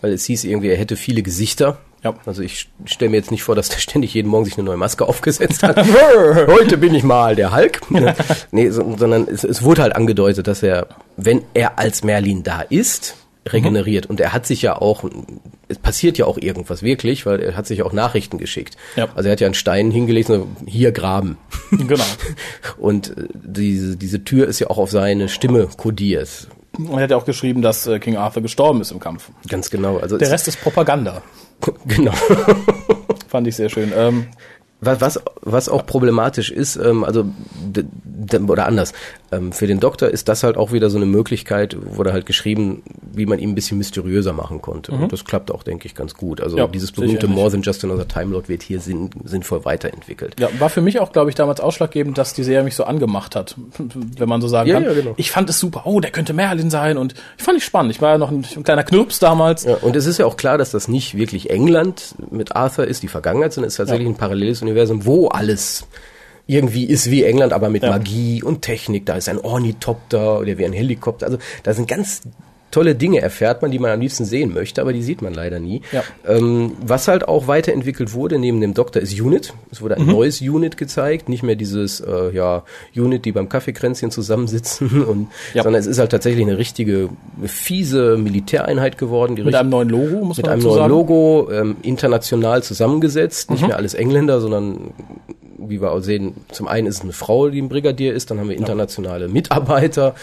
Weil 0.00 0.12
es 0.12 0.24
hieß 0.24 0.44
irgendwie, 0.44 0.68
er 0.68 0.76
hätte 0.76 0.96
viele 0.96 1.22
Gesichter. 1.22 1.78
Ja. 2.04 2.14
Also 2.26 2.42
ich 2.42 2.68
stelle 2.84 3.10
mir 3.10 3.16
jetzt 3.16 3.30
nicht 3.30 3.42
vor, 3.42 3.54
dass 3.54 3.68
der 3.68 3.78
ständig 3.78 4.14
jeden 4.14 4.28
Morgen 4.28 4.44
sich 4.44 4.56
eine 4.56 4.64
neue 4.64 4.76
Maske 4.76 5.06
aufgesetzt 5.06 5.62
hat. 5.62 5.76
Heute 6.46 6.78
bin 6.78 6.94
ich 6.94 7.02
mal 7.02 7.34
der 7.34 7.54
Hulk. 7.54 7.80
nee, 8.50 8.70
so, 8.70 8.96
sondern 8.96 9.26
es, 9.28 9.44
es 9.44 9.62
wurde 9.62 9.82
halt 9.82 9.96
angedeutet, 9.96 10.46
dass 10.46 10.62
er, 10.62 10.88
wenn 11.16 11.42
er 11.54 11.78
als 11.78 12.04
Merlin 12.04 12.42
da 12.42 12.62
ist, 12.62 13.16
regeneriert. 13.46 14.06
Und 14.06 14.20
er 14.20 14.32
hat 14.32 14.46
sich 14.46 14.62
ja 14.62 14.76
auch, 14.76 15.04
es 15.68 15.78
passiert 15.78 16.18
ja 16.18 16.26
auch 16.26 16.38
irgendwas 16.38 16.82
wirklich, 16.82 17.26
weil 17.26 17.40
er 17.40 17.56
hat 17.56 17.66
sich 17.66 17.82
auch 17.82 17.92
Nachrichten 17.92 18.38
geschickt. 18.38 18.76
Ja. 18.96 19.08
Also 19.14 19.28
er 19.28 19.32
hat 19.32 19.40
ja 19.40 19.46
einen 19.46 19.54
Stein 19.54 19.90
hingelegt, 19.90 20.30
und 20.30 20.36
so, 20.36 20.66
hier 20.66 20.92
graben. 20.92 21.38
Genau. 21.70 22.04
Und 22.78 23.16
äh, 23.16 23.28
diese, 23.34 23.96
diese 23.96 24.24
Tür 24.24 24.46
ist 24.48 24.58
ja 24.58 24.68
auch 24.68 24.78
auf 24.78 24.90
seine 24.90 25.28
Stimme 25.28 25.68
kodiert. 25.76 26.48
Und 26.76 26.92
er 26.92 27.02
hat 27.02 27.10
ja 27.10 27.16
auch 27.16 27.24
geschrieben, 27.24 27.62
dass 27.62 27.86
äh, 27.86 27.98
King 27.98 28.16
Arthur 28.16 28.42
gestorben 28.42 28.80
ist 28.80 28.90
im 28.90 29.00
Kampf. 29.00 29.30
Ganz 29.48 29.70
genau. 29.70 29.98
Also 29.98 30.16
Der 30.16 30.28
es, 30.28 30.32
Rest 30.32 30.48
ist 30.48 30.60
Propaganda. 30.60 31.22
Genau. 31.86 32.12
Fand 33.26 33.48
ich 33.48 33.56
sehr 33.56 33.68
schön. 33.68 33.92
Ähm, 33.92 34.28
Was, 34.80 35.18
was, 35.42 35.68
auch 35.68 35.84
problematisch 35.86 36.50
ist, 36.52 36.76
ähm, 36.76 37.02
also 37.02 37.24
oder 38.46 38.66
anders, 38.66 38.92
ähm, 39.32 39.52
für 39.52 39.66
den 39.66 39.80
Doktor 39.80 40.08
ist 40.08 40.28
das 40.28 40.42
halt 40.42 40.56
auch 40.56 40.70
wieder 40.72 40.88
so 40.90 40.96
eine 40.98 41.06
Möglichkeit, 41.06 41.76
wurde 41.96 42.12
halt 42.12 42.26
geschrieben, 42.26 42.82
wie 43.12 43.26
man 43.26 43.38
ihn 43.38 43.50
ein 43.50 43.54
bisschen 43.54 43.78
mysteriöser 43.78 44.32
machen 44.32 44.60
konnte. 44.62 44.92
Und 44.92 45.12
das 45.12 45.24
klappt 45.24 45.50
auch, 45.50 45.62
denke 45.62 45.86
ich, 45.86 45.94
ganz 45.94 46.14
gut. 46.14 46.40
Also 46.40 46.56
Mhm. 46.56 46.62
Ja, 46.62 46.66
dieses 46.68 46.92
berühmte. 46.92 47.26
More 47.26 47.50
Than 47.50 47.62
Just 47.62 47.84
Another 47.84 48.06
Time 48.06 48.32
Lord 48.32 48.48
wird 48.48 48.62
hier 48.62 48.80
sinn, 48.80 49.10
sinnvoll 49.24 49.64
weiterentwickelt. 49.64 50.38
ja, 50.40 50.48
war 50.58 50.68
für 50.70 50.80
mich 50.80 51.00
auch, 51.00 51.12
glaube 51.12 51.30
ich, 51.30 51.36
damals 51.36 51.60
ausschlaggebend, 51.60 52.16
dass 52.18 52.34
die 52.34 52.44
Serie 52.44 52.64
mich 52.64 52.74
so 52.76 52.84
angemacht 52.84 53.34
hat, 53.36 53.56
wenn 54.18 54.28
man 54.28 54.40
so 54.40 54.48
sagen 54.48 54.68
Ja, 54.68 54.76
kann. 54.76 54.84
ja, 54.84 54.92
genau. 54.94 55.14
Ich 55.16 55.30
fand 55.30 55.48
es 55.50 55.58
super. 55.58 55.82
Oh, 55.86 56.00
der 56.00 56.10
könnte 56.10 56.32
Merlin 56.34 56.70
sein 56.70 56.98
und 56.98 57.14
ich 57.36 57.42
fand 57.44 57.58
ich 57.58 57.64
spannend. 57.64 57.92
Ich 57.92 58.00
war 58.02 58.12
ja 58.12 58.18
noch 58.18 58.30
ein, 58.30 58.44
ein 58.56 58.62
kleiner 58.64 58.84
Knirps 58.84 59.18
damals. 59.18 59.64
Ja, 59.64 59.76
und 59.76 59.96
es 59.96 60.06
ist 60.06 60.18
ja 60.18 60.26
auch 60.26 60.36
klar, 60.36 60.56
dass 60.58 60.70
das 60.70 60.88
nicht 60.88 61.16
wirklich 61.16 61.50
England 61.50 62.14
mit 62.30 62.54
Arthur 62.56 62.86
ist, 62.86 63.02
die 63.02 63.08
Vergangenheit, 63.08 63.52
sondern 63.52 63.68
es 63.68 63.74
ist 63.74 63.78
tatsächlich 63.78 64.08
ein 64.08 64.16
paralleles 64.16 64.62
Universum, 64.68 65.04
wo 65.04 65.28
alles 65.28 65.86
irgendwie 66.46 66.84
ist 66.84 67.10
wie 67.10 67.24
England, 67.24 67.52
aber 67.52 67.68
mit 67.68 67.82
Ja. 67.82 67.90
Magie 67.90 68.42
und 68.42 68.62
Technik. 68.62 69.04
Da 69.06 69.16
ist 69.16 69.28
ein 69.28 69.38
Ornithopter 69.38 70.40
oder 70.40 70.56
wie 70.58 70.64
ein 70.64 70.72
Helikopter. 70.72 71.26
Also 71.26 71.38
da 71.62 71.74
sind 71.74 71.88
ganz 71.88 72.22
tolle 72.70 72.94
Dinge 72.94 73.20
erfährt 73.20 73.62
man, 73.62 73.70
die 73.70 73.78
man 73.78 73.90
am 73.90 74.00
liebsten 74.00 74.24
sehen 74.24 74.52
möchte, 74.52 74.80
aber 74.82 74.92
die 74.92 75.02
sieht 75.02 75.22
man 75.22 75.32
leider 75.34 75.58
nie. 75.58 75.82
Ja. 75.92 76.02
Ähm, 76.26 76.72
was 76.84 77.08
halt 77.08 77.26
auch 77.26 77.46
weiterentwickelt 77.46 78.12
wurde 78.12 78.38
neben 78.38 78.60
dem 78.60 78.74
Doktor 78.74 79.00
ist 79.02 79.18
Unit. 79.20 79.54
Es 79.70 79.80
wurde 79.80 79.96
ein 79.96 80.04
Mhm. 80.06 80.12
neues 80.12 80.40
Unit 80.40 80.76
gezeigt, 80.76 81.28
nicht 81.28 81.42
mehr 81.42 81.56
dieses 81.56 82.00
äh, 82.00 82.30
ja 82.34 82.64
Unit, 82.94 83.24
die 83.24 83.32
beim 83.32 83.48
Kaffeekränzchen 83.48 84.10
zusammensitzen 84.10 85.02
und 85.04 85.28
Ja. 85.54 85.62
sondern 85.62 85.80
es 85.80 85.86
ist 85.86 85.98
halt 85.98 86.10
tatsächlich 86.10 86.44
eine 86.46 86.58
richtige 86.58 87.08
fiese 87.44 88.16
Militäreinheit 88.18 88.98
geworden, 88.98 89.34
Mit 89.42 89.54
einem 89.54 89.70
neuen 89.70 89.88
Logo, 89.88 90.24
muss 90.24 90.36
mit 90.36 90.46
man 90.46 90.52
einem 90.54 90.60
dazu 90.62 90.68
neuen 90.68 90.78
sagen. 90.80 90.90
Logo, 90.90 91.48
ähm, 91.52 91.76
international 91.82 92.62
zusammengesetzt, 92.62 93.48
Mhm. 93.50 93.54
nicht 93.56 93.66
mehr 93.66 93.76
alles 93.76 93.94
Engländer, 93.94 94.40
sondern 94.40 94.90
wie 95.58 95.80
wir 95.80 95.92
auch 95.92 96.00
sehen, 96.00 96.34
zum 96.52 96.68
einen 96.68 96.86
ist 96.86 96.96
es 96.96 97.00
eine 97.02 97.12
Frau, 97.12 97.48
die 97.48 97.60
ein 97.60 97.68
Brigadier 97.68 98.14
ist, 98.14 98.30
dann 98.30 98.38
haben 98.38 98.48
wir 98.48 98.56
internationale 98.56 99.28
Mitarbeiter, 99.28 100.14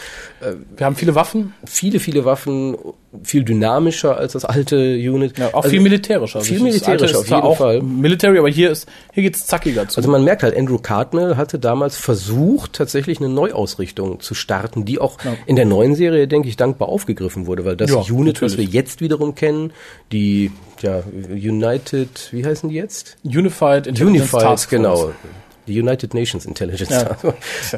Wir 0.78 0.86
haben 0.86 0.96
viele 0.96 1.16
Waffen, 1.16 1.54
viele, 1.66 2.00
viele 2.00 2.26
Waffen, 2.26 2.78
viel 3.24 3.44
dynamischer 3.44 4.18
als 4.18 4.34
das 4.34 4.46
alte 4.46 4.76
Unit. 4.96 5.38
ja, 5.38 5.48
auch 5.50 5.58
Also- 5.64 5.70
viel 5.70 5.82
militärischer. 5.82 6.42
viel 6.42 6.60
militärischer, 6.60 7.20
auf 7.20 7.30
jeden 7.30 7.56
Fall. 7.56 7.82
Military, 7.82 8.38
aber 8.40 8.50
hier 8.50 8.72
ist, 8.72 8.88
hier 9.14 9.24
geht's 9.24 9.46
zackiger 9.46 9.88
zu. 9.88 9.98
Also 9.98 10.10
man 10.10 10.24
merkt 10.24 10.44
halt, 10.44 10.56
Andrew 10.58 10.78
Cartmel 10.78 11.38
hatte 11.38 11.60
damals 11.60 11.98
versucht, 11.98 12.74
tatsächlich 12.74 13.20
eine 13.20 13.30
Neuausrichtung 13.30 14.20
zu 14.20 14.34
starten, 14.34 14.86
die 14.86 15.00
auch 15.00 15.18
in 15.46 15.56
der 15.56 15.66
neuen 15.66 15.96
Serie, 15.96 16.28
denke 16.28 16.50
ich, 16.50 16.58
dankbar 16.58 16.90
aufgegriffen 16.90 17.48
wurde, 17.48 17.66
weil 17.66 17.76
das 17.76 17.90
Ja, 17.92 17.98
Unit, 17.98 18.42
was 18.42 18.52
wir 18.54 18.58
natürlich. 18.64 18.74
jetzt 18.74 19.02
wiederum 19.02 19.36
kennen, 19.36 19.72
die 20.12 20.52
ja, 20.82 21.04
United, 21.30 22.30
wie 22.32 22.46
heißen 22.46 22.70
die 22.70 22.76
jetzt? 22.76 23.18
Unified 23.24 23.88
Intelligence 23.88 24.34
Unified, 24.34 24.42
Task 24.42 24.42
Force. 24.42 24.70
genau. 24.70 25.12
Die 25.68 25.80
United 25.80 26.14
Nations 26.14 26.46
Intelligence 26.46 26.92
Ja. 26.92 27.18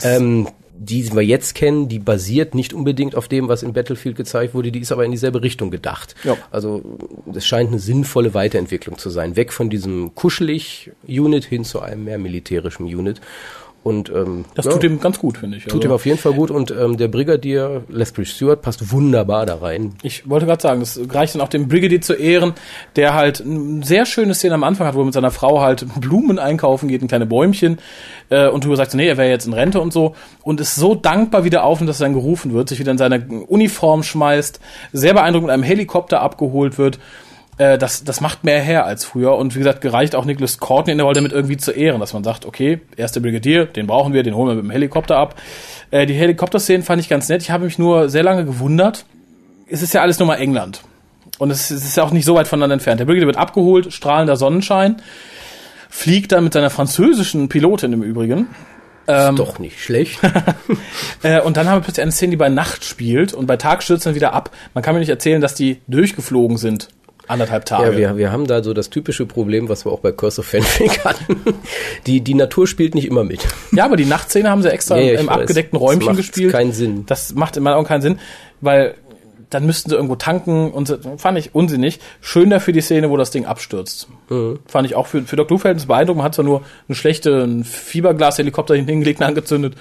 Ähm, 0.02 0.48
die 0.80 1.12
wir 1.12 1.24
jetzt 1.24 1.56
kennen, 1.56 1.90
die 1.90 2.00
basiert 2.00 2.54
nicht 2.54 2.74
unbedingt 2.74 3.16
auf 3.16 3.28
dem, 3.28 3.48
was 3.48 3.64
in 3.64 3.74
Battlefield 3.74 4.16
gezeigt 4.16 4.54
wurde, 4.54 4.72
die 4.72 4.80
ist 4.80 4.92
aber 4.92 5.06
in 5.06 5.12
dieselbe 5.12 5.42
Richtung 5.42 5.72
gedacht. 5.72 6.16
Ja. 6.24 6.38
Also 6.52 6.84
es 7.34 7.46
scheint 7.46 7.70
eine 7.70 7.80
sinnvolle 7.80 8.34
Weiterentwicklung 8.34 8.98
zu 8.98 9.10
sein. 9.10 9.36
Weg 9.36 9.54
von 9.54 9.70
diesem 9.70 10.14
kuschelig 10.14 10.92
Unit 11.08 11.46
hin 11.46 11.64
zu 11.64 11.82
einem 11.82 12.04
mehr 12.04 12.20
militärischen 12.20 12.86
Unit. 12.86 13.22
Und 13.88 14.10
ähm, 14.10 14.44
Das 14.54 14.66
ja, 14.66 14.72
tut 14.74 14.84
ihm 14.84 15.00
ganz 15.00 15.18
gut, 15.18 15.38
finde 15.38 15.56
ich. 15.58 15.64
tut 15.64 15.76
Also- 15.76 15.88
ihm 15.88 15.92
auf 15.94 16.06
jeden 16.06 16.18
Fall 16.18 16.34
gut 16.34 16.52
und 16.52 16.72
ähm, 16.72 16.98
der 16.98 17.08
Brigadier 17.08 17.84
Lethbridge 17.88 18.30
Stewart 18.32 18.62
passt 18.62 18.92
wunderbar 18.92 19.46
da 19.46 19.56
rein. 19.56 19.94
Ich 20.04 20.30
wollte 20.30 20.46
gerade 20.46 20.62
sagen, 20.62 20.82
das 20.82 21.00
reicht 21.10 21.36
dann 21.36 21.42
auch 21.42 21.48
dem 21.48 21.70
Brigadier 21.70 22.02
zu 22.02 22.14
Ehren, 22.14 22.54
der 22.98 23.14
halt 23.14 23.40
eine 23.42 23.86
sehr 23.86 24.06
schöne 24.06 24.34
Szene 24.34 24.56
am 24.56 24.66
Anfang 24.66 24.88
hat, 24.88 24.96
wo 24.96 25.00
er 25.02 25.06
mit 25.06 25.14
seiner 25.14 25.32
Frau 25.32 25.62
halt 25.62 25.86
Blumen 26.02 26.38
einkaufen 26.38 26.90
geht, 26.90 27.02
ein 27.02 27.08
kleine 27.08 27.26
Bäumchen, 27.26 27.78
äh, 28.30 28.50
und 28.50 28.66
du 28.66 28.76
sagst, 28.76 28.94
nee, 28.94 29.08
er 29.08 29.16
wäre 29.16 29.30
jetzt 29.30 29.48
in 29.48 29.54
Rente 29.54 29.80
und 29.80 29.94
so, 29.94 30.16
und 30.44 30.60
ist 30.60 30.76
so 30.76 30.94
dankbar 30.94 31.46
wieder 31.46 31.64
aufnimmt, 31.64 31.90
dass 31.90 32.02
er 32.02 32.08
dann 32.08 32.14
gerufen 32.14 32.54
wird, 32.54 32.68
sich 32.68 32.80
wieder 32.80 32.92
in 32.92 32.98
seine 32.98 33.26
Uniform 33.48 34.04
schmeißt, 34.04 34.60
sehr 34.92 35.14
beeindruckt 35.14 35.46
mit 35.46 35.54
einem 35.54 35.64
Helikopter 35.64 36.22
abgeholt 36.22 36.78
wird. 36.78 37.00
Äh, 37.58 37.78
das, 37.78 38.04
das 38.04 38.22
macht 38.22 38.44
mehr 38.44 38.62
her 38.62 38.86
als 38.86 39.06
früher. 39.06 39.36
Und 39.36 39.56
wie 39.56 39.60
gesagt, 39.60 39.82
gereicht 39.82 40.16
auch 40.16 40.26
Nicholas 40.26 40.60
Courtney 40.60 40.92
in 40.92 40.98
der 40.98 41.06
Rolle 41.06 41.16
damit 41.16 41.32
irgendwie 41.32 41.58
zu 41.58 41.72
ehren, 41.72 42.00
dass 42.00 42.14
man 42.14 42.24
sagt, 42.24 42.46
okay, 42.46 42.82
erster 42.96 43.20
Brigadier, 43.20 43.66
den 43.66 43.88
brauchen 43.88 44.14
wir, 44.14 44.24
den 44.24 44.36
holen 44.36 44.50
wir 44.50 44.56
mit 44.56 44.66
dem 44.66 44.72
Helikopter 44.72 45.18
ab. 45.18 45.36
Äh, 45.92 46.06
die 46.06 46.14
Helikopterszenen 46.14 46.84
fand 46.84 47.02
ich 47.02 47.10
ganz 47.10 47.30
nett. 47.30 47.42
Ich 47.42 47.52
habe 47.52 47.66
mich 47.66 47.80
nur 47.80 48.10
sehr 48.10 48.24
lange 48.24 48.46
gewundert, 48.46 49.06
es 49.70 49.82
ist 49.82 49.94
ja 49.94 50.02
alles 50.02 50.20
nur 50.20 50.28
mal 50.28 50.36
England. 50.36 50.82
Und 51.40 51.52
es 51.52 51.72
ist 51.72 51.82
es 51.82 51.86
ist 51.90 51.98
ja 51.98 52.04
auch 52.04 52.12
nicht 52.12 52.26
so 52.26 52.36
weit 52.36 52.48
voneinander 52.48 52.74
entfernt. 52.74 53.00
Der 53.00 53.06
Brigadier 53.06 53.28
wird 53.28 53.38
abgeholt, 53.38 53.94
strahlender 53.94 54.38
Sonnenschein, 54.38 54.98
fliegt 55.90 56.32
dann 56.32 56.44
mit 56.44 56.54
seiner 56.54 56.70
französischen 56.70 57.50
Pilotin 57.50 57.94
im 57.94 58.02
Übrigen. 58.02 58.48
Ähm, 59.08 59.36
Ist 59.36 59.40
doch 59.40 59.60
nicht 59.60 59.80
schlecht. 59.82 60.20
Äh, 61.24 61.42
und 61.42 61.58
dann 61.58 61.68
haben 61.68 61.78
wir 61.78 61.82
plötzlich 61.82 62.04
eine 62.04 62.12
Szene, 62.12 62.32
die 62.32 62.38
bei 62.38 62.50
Nacht 62.50 62.86
spielt 62.86 63.34
und 63.34 63.48
bei 63.48 63.58
Tag 63.58 63.82
stürzt 63.82 64.06
dann 64.06 64.14
wieder 64.14 64.34
ab. 64.34 64.52
Man 64.76 64.84
kann 64.84 64.94
mir 64.94 65.00
nicht 65.00 65.10
erzählen, 65.10 65.42
dass 65.42 65.56
die 65.56 65.82
durchgeflogen 65.88 66.58
sind. 66.58 66.90
Anderthalb 67.28 67.66
Tage. 67.66 67.92
Ja, 67.92 67.98
wir, 67.98 68.18
wir 68.18 68.32
haben 68.32 68.48
da 68.48 68.64
so 68.64 68.74
das 68.74 68.90
typische 68.90 69.26
Problem, 69.26 69.68
was 69.70 69.86
wir 69.86 69.92
auch 69.92 70.00
bei 70.00 70.12
Curse 70.12 70.42
of 70.42 70.48
Fenwick 70.48 71.00
hatten. 71.06 71.36
Die, 72.06 72.22
die 72.22 72.34
Natur 72.34 72.68
spielt 72.68 72.96
nicht 72.96 73.06
immer 73.06 73.24
mit. 73.24 73.42
Ja, 73.72 73.86
aber 73.86 73.98
die 73.98 74.06
Nachtszene 74.06 74.50
haben 74.50 74.62
sie 74.62 74.72
extra 74.72 74.98
Ja, 74.98 75.14
ja, 75.14 75.20
im 75.20 75.28
weiß. 75.28 75.36
abgedeckten 75.40 75.80
Das 75.80 75.82
Räumchen 75.82 76.06
macht 76.08 76.18
gespielt. 76.18 76.52
keinen 76.54 76.72
Sinn. 76.72 77.06
Das 77.06 77.34
macht 77.36 77.58
in 77.58 77.64
meinen 77.64 77.74
Augen 77.76 77.88
keinen 77.88 78.02
Sinn, 78.02 78.20
weil 78.62 78.96
dann 79.50 79.66
müssten 79.66 79.90
sie 79.90 79.96
irgendwo 79.96 80.16
tanken 80.16 80.72
und 80.72 81.00
fand 81.18 81.38
ich 81.38 81.56
unsinnig. 81.56 82.00
Schön 82.22 82.50
dafür 82.50 82.74
die 82.74 82.82
Szene, 82.82 83.10
wo 83.10 83.18
das 83.18 83.32
Ding 83.32 83.46
abstürzt. 83.46 84.10
Mhm. 84.30 84.60
Fand 84.68 84.88
ich 84.88 84.96
auch 84.96 85.08
für, 85.08 85.24
für 85.24 85.36
Dr. 85.38 85.58
Who-Verhältnis 85.58 85.86
beeindruckend. 85.86 86.18
Man 86.18 86.26
hat 86.26 86.36
zwar 86.36 86.46
nur 86.46 86.64
eine 86.88 86.96
schlechte 86.96 87.44
ein 87.44 87.64
Fiberglas-Helikopter 87.64 88.76
hingelegt 88.76 89.22
und 89.22 89.26
angezündet, 89.26 89.76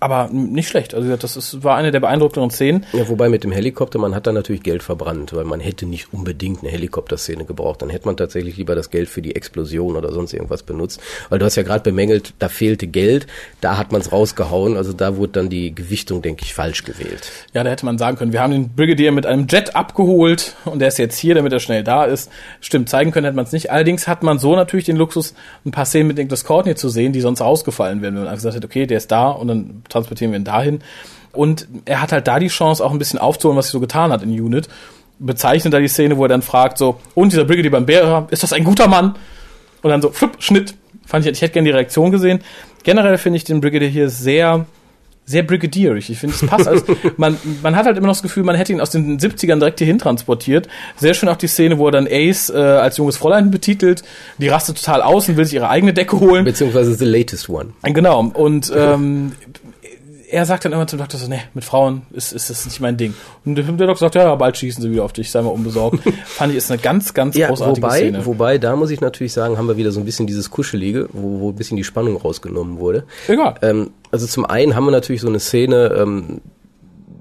aber 0.00 0.28
nicht 0.32 0.68
schlecht. 0.68 0.94
Also 0.94 1.14
das 1.16 1.36
ist, 1.36 1.62
war 1.62 1.76
eine 1.76 1.92
der 1.92 2.00
beeindruckenderen 2.00 2.50
Szenen. 2.50 2.84
Ja, 2.92 3.08
wobei 3.08 3.28
mit 3.28 3.44
dem 3.44 3.52
Helikopter, 3.52 3.98
man 3.98 4.14
hat 4.14 4.26
da 4.26 4.32
natürlich 4.32 4.64
Geld 4.64 4.82
verbrannt, 4.82 5.32
weil 5.34 5.44
man 5.44 5.60
hätte 5.60 5.86
nicht 5.86 6.12
unbedingt 6.12 6.62
eine 6.62 6.72
Helikopterszene 6.72 7.44
gebraucht. 7.44 7.82
Dann 7.82 7.90
hätte 7.90 8.06
man 8.06 8.16
tatsächlich 8.16 8.56
lieber 8.56 8.74
das 8.74 8.90
Geld 8.90 9.08
für 9.08 9.22
die 9.22 9.36
Explosion 9.36 9.96
oder 9.96 10.12
sonst 10.12 10.32
irgendwas 10.32 10.64
benutzt. 10.64 11.00
Weil 11.28 11.38
du 11.38 11.44
hast 11.44 11.54
ja 11.54 11.62
gerade 11.62 11.84
bemängelt, 11.84 12.34
da 12.40 12.48
fehlte 12.48 12.88
Geld, 12.88 13.28
da 13.60 13.78
hat 13.78 13.92
man 13.92 14.00
es 14.00 14.10
rausgehauen. 14.10 14.76
Also 14.76 14.92
da 14.92 15.16
wurde 15.16 15.32
dann 15.32 15.48
die 15.48 15.72
Gewichtung, 15.72 16.22
denke 16.22 16.44
ich, 16.44 16.54
falsch 16.54 16.82
gewählt. 16.82 17.30
Ja, 17.54 17.62
da 17.62 17.70
hätte 17.70 17.86
man 17.86 17.98
sagen 17.98 18.16
können, 18.16 18.32
wir 18.32 18.40
haben 18.40 18.50
den 18.50 18.70
Brigadier 18.70 19.11
mit 19.12 19.26
einem 19.26 19.46
Jet 19.48 19.76
abgeholt 19.76 20.56
und 20.64 20.78
der 20.78 20.88
ist 20.88 20.98
jetzt 20.98 21.18
hier, 21.18 21.34
damit 21.34 21.52
er 21.52 21.60
schnell 21.60 21.84
da 21.84 22.04
ist. 22.04 22.30
Stimmt, 22.60 22.88
zeigen 22.88 23.10
können 23.10 23.24
hätte 23.24 23.36
man 23.36 23.44
es 23.44 23.52
nicht. 23.52 23.70
Allerdings 23.70 24.08
hat 24.08 24.22
man 24.22 24.38
so 24.38 24.56
natürlich 24.56 24.86
den 24.86 24.96
Luxus, 24.96 25.34
ein 25.64 25.70
paar 25.70 25.84
Szenen 25.84 26.08
mit 26.08 26.16
Nicholas 26.16 26.44
Courtney 26.44 26.74
zu 26.74 26.88
sehen, 26.88 27.12
die 27.12 27.20
sonst 27.20 27.40
ausgefallen 27.40 28.02
wären, 28.02 28.16
wenn 28.16 28.24
man 28.24 28.34
gesagt 28.34 28.56
hätte, 28.56 28.66
okay, 28.66 28.86
der 28.86 28.98
ist 28.98 29.10
da 29.10 29.28
und 29.28 29.48
dann 29.48 29.82
transportieren 29.88 30.32
wir 30.32 30.38
ihn 30.38 30.44
dahin. 30.44 30.80
Und 31.32 31.66
er 31.84 32.02
hat 32.02 32.12
halt 32.12 32.26
da 32.26 32.38
die 32.38 32.48
Chance, 32.48 32.84
auch 32.84 32.92
ein 32.92 32.98
bisschen 32.98 33.18
aufzuholen, 33.18 33.56
was 33.56 33.68
er 33.68 33.72
so 33.72 33.80
getan 33.80 34.12
hat 34.12 34.22
in 34.22 34.30
Unit. 34.30 34.68
Bezeichnet 35.18 35.72
da 35.72 35.78
die 35.78 35.88
Szene, 35.88 36.16
wo 36.16 36.24
er 36.24 36.28
dann 36.28 36.42
fragt 36.42 36.78
so, 36.78 36.98
und 37.14 37.32
dieser 37.32 37.44
Brigadier 37.44 37.70
Bambera, 37.70 38.26
ist 38.30 38.42
das 38.42 38.52
ein 38.52 38.64
guter 38.64 38.88
Mann? 38.88 39.14
Und 39.82 39.90
dann 39.90 40.02
so, 40.02 40.10
flipp, 40.10 40.42
Schnitt. 40.42 40.74
Fand 41.06 41.24
ich, 41.26 41.32
ich 41.32 41.42
hätte 41.42 41.54
gerne 41.54 41.68
die 41.68 41.74
Reaktion 41.74 42.10
gesehen. 42.10 42.40
Generell 42.84 43.18
finde 43.18 43.36
ich 43.36 43.44
den 43.44 43.60
Brigadier 43.60 43.88
hier 43.88 44.08
sehr, 44.08 44.66
sehr 45.32 45.42
brigadierig. 45.42 46.10
Ich 46.10 46.18
finde, 46.18 46.36
es 46.36 46.46
passt. 46.46 46.68
Als, 46.68 46.84
man, 47.16 47.36
man 47.62 47.74
hat 47.74 47.86
halt 47.86 47.96
immer 47.96 48.06
noch 48.06 48.14
das 48.14 48.22
Gefühl, 48.22 48.44
man 48.44 48.54
hätte 48.54 48.72
ihn 48.72 48.80
aus 48.80 48.90
den 48.90 49.18
70ern 49.18 49.58
direkt 49.58 49.78
hierhin 49.78 49.98
transportiert. 49.98 50.68
Sehr 50.96 51.14
schön 51.14 51.28
auch 51.28 51.36
die 51.36 51.48
Szene, 51.48 51.78
wo 51.78 51.86
er 51.86 51.92
dann 51.92 52.06
Ace 52.08 52.50
äh, 52.50 52.58
als 52.58 52.98
junges 52.98 53.16
Fräulein 53.16 53.50
betitelt. 53.50 54.04
Die 54.38 54.48
rastet 54.48 54.76
total 54.76 55.02
aus 55.02 55.28
und 55.28 55.36
will 55.36 55.44
sich 55.44 55.54
ihre 55.54 55.68
eigene 55.68 55.92
Decke 55.92 56.20
holen. 56.20 56.44
Beziehungsweise 56.44 56.94
the 56.94 57.04
latest 57.04 57.48
one. 57.48 57.70
Genau. 57.82 58.30
Und 58.34 58.70
ähm, 58.76 59.32
er 60.32 60.46
sagt 60.46 60.64
dann 60.64 60.72
immer 60.72 60.86
zum 60.86 60.98
Doktor 60.98 61.18
so, 61.18 61.28
nee, 61.28 61.42
mit 61.52 61.62
Frauen 61.62 62.02
ist, 62.10 62.32
ist 62.32 62.48
das 62.48 62.64
nicht 62.64 62.80
mein 62.80 62.96
Ding. 62.96 63.12
Und 63.44 63.54
der 63.54 63.64
Doktor 63.64 63.96
sagt, 63.96 64.14
ja, 64.14 64.34
bald 64.34 64.56
schießen 64.56 64.82
sie 64.82 64.90
wieder 64.90 65.04
auf 65.04 65.12
dich, 65.12 65.30
sei 65.30 65.42
mal 65.42 65.50
unbesorgt. 65.50 66.00
Fand 66.24 66.52
ich, 66.52 66.56
ist 66.58 66.70
eine 66.70 66.80
ganz, 66.80 67.12
ganz 67.12 67.36
Ja, 67.36 67.48
großartige 67.48 67.86
wobei, 67.86 67.98
Szene. 67.98 68.26
wobei, 68.26 68.58
da 68.58 68.74
muss 68.74 68.90
ich 68.90 69.02
natürlich 69.02 69.34
sagen, 69.34 69.58
haben 69.58 69.68
wir 69.68 69.76
wieder 69.76 69.92
so 69.92 70.00
ein 70.00 70.06
bisschen 70.06 70.26
dieses 70.26 70.50
Kuschelige, 70.50 71.08
wo, 71.12 71.40
wo 71.40 71.48
ein 71.50 71.54
bisschen 71.54 71.76
die 71.76 71.84
Spannung 71.84 72.16
rausgenommen 72.16 72.78
wurde. 72.78 73.04
Egal. 73.28 73.56
Ähm, 73.60 73.90
also 74.10 74.26
zum 74.26 74.46
einen 74.46 74.74
haben 74.74 74.86
wir 74.86 74.90
natürlich 74.90 75.20
so 75.20 75.28
eine 75.28 75.38
Szene, 75.38 75.94
ähm, 75.98 76.40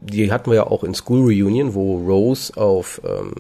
die 0.02 0.32
hatten 0.32 0.50
wir 0.50 0.56
ja 0.56 0.68
auch 0.68 0.84
in 0.86 0.94
School 0.94 1.26
Reunion, 1.26 1.74
wo 1.74 1.98
Rose 1.98 2.56
auf 2.56 3.02
ähm, 3.04 3.34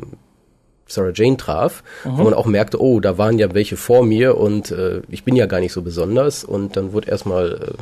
Sarah 0.85 1.11
Jane 1.13 1.37
traf, 1.37 1.81
wo 2.03 2.23
man 2.23 2.33
auch 2.33 2.45
merkte, 2.45 2.81
oh, 2.81 2.99
da 2.99 3.17
waren 3.17 3.39
ja 3.39 3.53
welche 3.53 3.77
vor 3.77 4.03
mir 4.03 4.37
und 4.37 4.71
äh, 4.71 5.01
ich 5.07 5.23
bin 5.23 5.37
ja 5.37 5.45
gar 5.45 5.61
nicht 5.61 5.71
so 5.71 5.81
besonders 5.81 6.43
und 6.43 6.75
dann 6.75 6.91
wurde 6.91 7.09
erstmal 7.09 7.53
äh, 7.53 7.73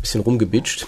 bisschen 0.00 0.20
rumgebitscht. 0.20 0.86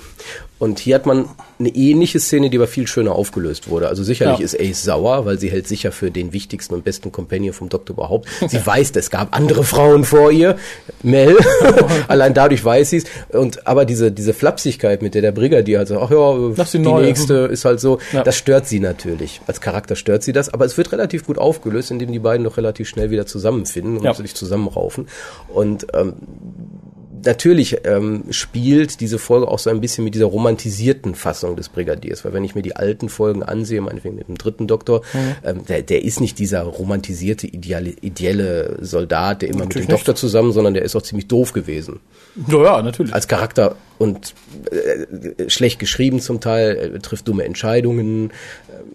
Und 0.60 0.80
hier 0.80 0.96
hat 0.96 1.06
man 1.06 1.26
eine 1.60 1.68
ähnliche 1.68 2.18
Szene, 2.18 2.50
die 2.50 2.56
aber 2.58 2.66
viel 2.66 2.88
schöner 2.88 3.12
aufgelöst 3.12 3.68
wurde. 3.70 3.88
Also 3.88 4.02
sicherlich 4.02 4.40
Ja. 4.40 4.44
ist 4.44 4.58
Ace 4.60 4.82
sauer, 4.82 5.24
weil 5.24 5.38
sie 5.38 5.50
hält 5.52 5.68
sicher 5.68 5.92
für 5.92 6.10
den 6.10 6.32
wichtigsten 6.32 6.74
und 6.74 6.82
besten 6.82 7.12
Companion 7.12 7.52
vom 7.54 7.68
Doktor 7.68 7.94
überhaupt. 7.94 8.28
Sie 8.48 8.58
weiß, 8.66 8.90
es 8.96 9.10
gab 9.10 9.36
andere 9.36 9.62
Frauen 9.62 10.02
vor 10.02 10.32
ihr, 10.32 10.56
Mel. 11.04 11.36
Allein 12.08 12.34
dadurch 12.34 12.64
weiß 12.64 12.90
sie 12.90 12.96
es. 12.98 13.04
Und 13.28 13.68
aber 13.68 13.84
diese 13.84 14.10
diese 14.10 14.34
Flapsigkeit, 14.34 15.00
mit 15.00 15.14
der 15.14 15.22
der 15.22 15.30
Brigadier 15.32 15.78
also, 15.78 16.00
ach 16.00 16.10
ja, 16.10 16.64
die 16.72 16.78
neue. 16.80 17.04
nächste 17.04 17.34
ist 17.34 17.64
halt 17.64 17.78
so, 17.78 17.98
Ja. 18.12 18.24
das 18.24 18.36
stört 18.36 18.66
sie 18.66 18.80
natürlich. 18.80 19.40
Als 19.46 19.60
Charakter 19.60 19.94
stört 19.94 20.24
sie 20.24 20.32
das, 20.32 20.48
aber 20.52 20.64
es 20.64 20.76
wird 20.76 20.90
relativ 20.90 21.24
gut 21.24 21.38
aufgelöst, 21.38 21.92
indem 21.92 22.10
die 22.10 22.18
beiden 22.18 22.42
doch 22.42 22.56
relativ 22.56 22.88
schnell 22.88 23.10
wieder 23.12 23.26
zusammenfinden 23.26 23.96
und 23.98 24.04
Ja. 24.04 24.12
sich 24.12 24.34
zusammenraufen. 24.34 25.06
Und 25.54 25.86
ähm, 25.94 26.14
natürlich 27.24 27.78
ähm, 27.85 28.24
spielt 28.31 29.00
diese 29.00 29.18
Folge 29.18 29.48
auch 29.48 29.59
so 29.59 29.70
ein 29.70 29.81
bisschen 29.81 30.04
mit 30.04 30.14
dieser 30.14 30.26
romantisierten 30.26 31.14
Fassung 31.14 31.57
des 31.57 31.68
Brigadiers, 31.68 32.24
weil 32.24 32.33
wenn 32.33 32.44
ich 32.44 32.54
mir 32.54 32.62
die 32.62 32.76
alten 32.76 33.09
Folgen 33.09 33.42
ansehe, 33.42 33.81
meinetwegen 33.81 34.16
mit 34.16 34.28
dem 34.28 34.38
dritten 34.38 34.66
Doktor, 34.66 35.02
Mhm. 35.12 35.18
ähm, 35.44 35.64
der, 35.66 35.83
der 35.83 36.04
ist 36.04 36.20
nicht 36.20 36.38
dieser 36.38 36.62
romantisierte, 36.62 37.46
ideale, 37.46 37.90
ideelle 38.00 38.78
Soldat, 38.81 39.42
der 39.42 39.48
immer 39.50 39.64
mit 39.64 39.74
dem 39.74 39.81
Natürlich 39.81 39.88
Doktor 39.88 40.14
zusammen, 40.14 40.52
sondern 40.52 40.74
der 40.74 40.83
ist 40.83 40.94
auch 40.96 41.02
ziemlich 41.02 41.28
doof 41.28 41.52
gewesen 41.52 42.00
Ja, 42.48 42.62
ja, 42.62 42.83
natürlich. 42.83 43.12
als 43.14 43.28
Charakter 43.28 43.76
und 43.98 44.34
äh, 44.70 45.48
schlecht 45.50 45.78
geschrieben 45.78 46.20
zum 46.20 46.40
Teil, 46.40 46.94
äh, 46.96 46.98
trifft 47.00 47.26
dumme 47.28 47.44
Entscheidungen. 47.44 48.30
Äh, 48.30 48.32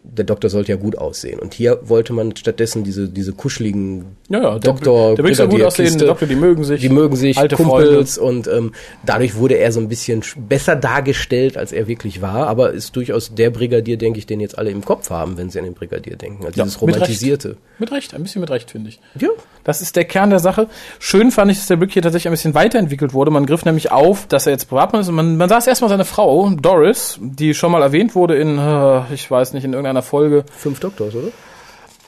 Der 0.04 0.26
Doktor 0.26 0.50
sollte 0.50 0.72
ja 0.72 0.78
gut 0.78 0.98
aussehen. 0.98 1.39
Und 1.39 1.54
hier 1.54 1.80
wollte 1.84 2.13
man 2.13 2.36
stattdessen 2.36 2.84
diese, 2.84 3.10
diese 3.10 3.34
kuscheligen 3.34 4.06
ja, 4.30 4.42
ja, 4.42 4.60
Doktor, 4.60 5.16
der, 5.16 5.26
der 5.26 5.36
so 5.36 5.48
gut 5.48 5.62
aussehen, 5.63 5.98
Doktor, 5.98 6.28
die 6.28 6.36
mögen 6.36 6.63
sich. 6.63 6.82
die 6.82 6.89
mögen 6.89 7.16
sich, 7.16 7.38
alte 7.38 7.56
Kumpels 7.56 8.18
und 8.18 8.48
ähm, 8.48 8.74
dadurch 9.06 9.36
wurde 9.36 9.56
er 9.56 9.72
so 9.72 9.80
ein 9.80 9.89
bisschen 9.89 10.22
sch- 10.22 10.36
besser 10.39 10.76
dargestellt, 10.76 11.58
als 11.58 11.72
er 11.72 11.88
wirklich 11.88 12.22
war, 12.22 12.48
aber 12.48 12.72
ist 12.72 12.96
durchaus 12.96 13.34
der 13.36 13.50
Brigadier, 13.50 13.98
denke 13.98 14.20
ich, 14.20 14.26
den 14.26 14.39
jetzt 14.39 14.58
alle 14.58 14.70
im 14.72 14.84
Kopf 14.86 15.10
haben, 15.10 15.38
wenn 15.38 15.50
sie 15.50 15.60
an 15.60 15.66
den 15.66 15.74
Brigadier 15.74 16.16
denken. 16.16 16.46
Also 16.46 16.58
Ja, 16.60 16.63
dieses 16.66 16.80
mit 16.82 16.88
Recht. 16.89 16.96
Romantisierte. 17.02 17.58
Mit 17.80 17.92
Recht, 17.92 18.13
ein 18.13 18.24
bisschen 18.24 18.42
mit 18.42 18.50
Recht, 18.52 18.72
finde 18.72 18.89
ich. 18.89 19.00
Ja. 19.20 19.30
Das 19.63 19.82
ist 19.82 19.96
der 19.96 20.06
Kern 20.06 20.30
der 20.30 20.39
Sache. 20.39 20.68
Schön 21.00 21.32
fand 21.32 21.52
ich, 21.52 21.58
dass 21.58 21.68
der 21.68 21.78
Blick 21.78 21.92
hier 21.92 22.02
tatsächlich 22.02 22.28
ein 22.28 22.34
bisschen 22.34 22.54
weiterentwickelt 22.54 23.13
wurde. 23.13 23.32
Man 23.32 23.46
griff 23.46 23.66
nämlich 23.66 23.92
auf, 23.92 24.28
dass 24.28 24.46
er 24.46 24.52
jetzt 24.54 24.70
Privatmann 24.94 25.02
ist 25.02 25.10
und 25.10 25.16
man, 25.16 25.38
man 25.38 25.50
saß 25.50 25.68
erstmal 25.68 25.90
seine 25.90 26.06
Frau, 26.06 26.50
Doris, 26.52 27.18
die 27.20 27.54
schon 27.54 27.72
mal 27.72 27.82
erwähnt 27.82 28.16
wurde 28.16 28.36
in, 28.36 28.58
äh, 28.60 29.14
ich 29.14 29.30
weiß 29.30 29.54
nicht, 29.54 29.64
in 29.64 29.74
irgendeiner 29.74 30.02
Folge. 30.04 30.46
Fünf 30.56 30.80
Doktors, 30.80 31.16
oder? 31.16 31.30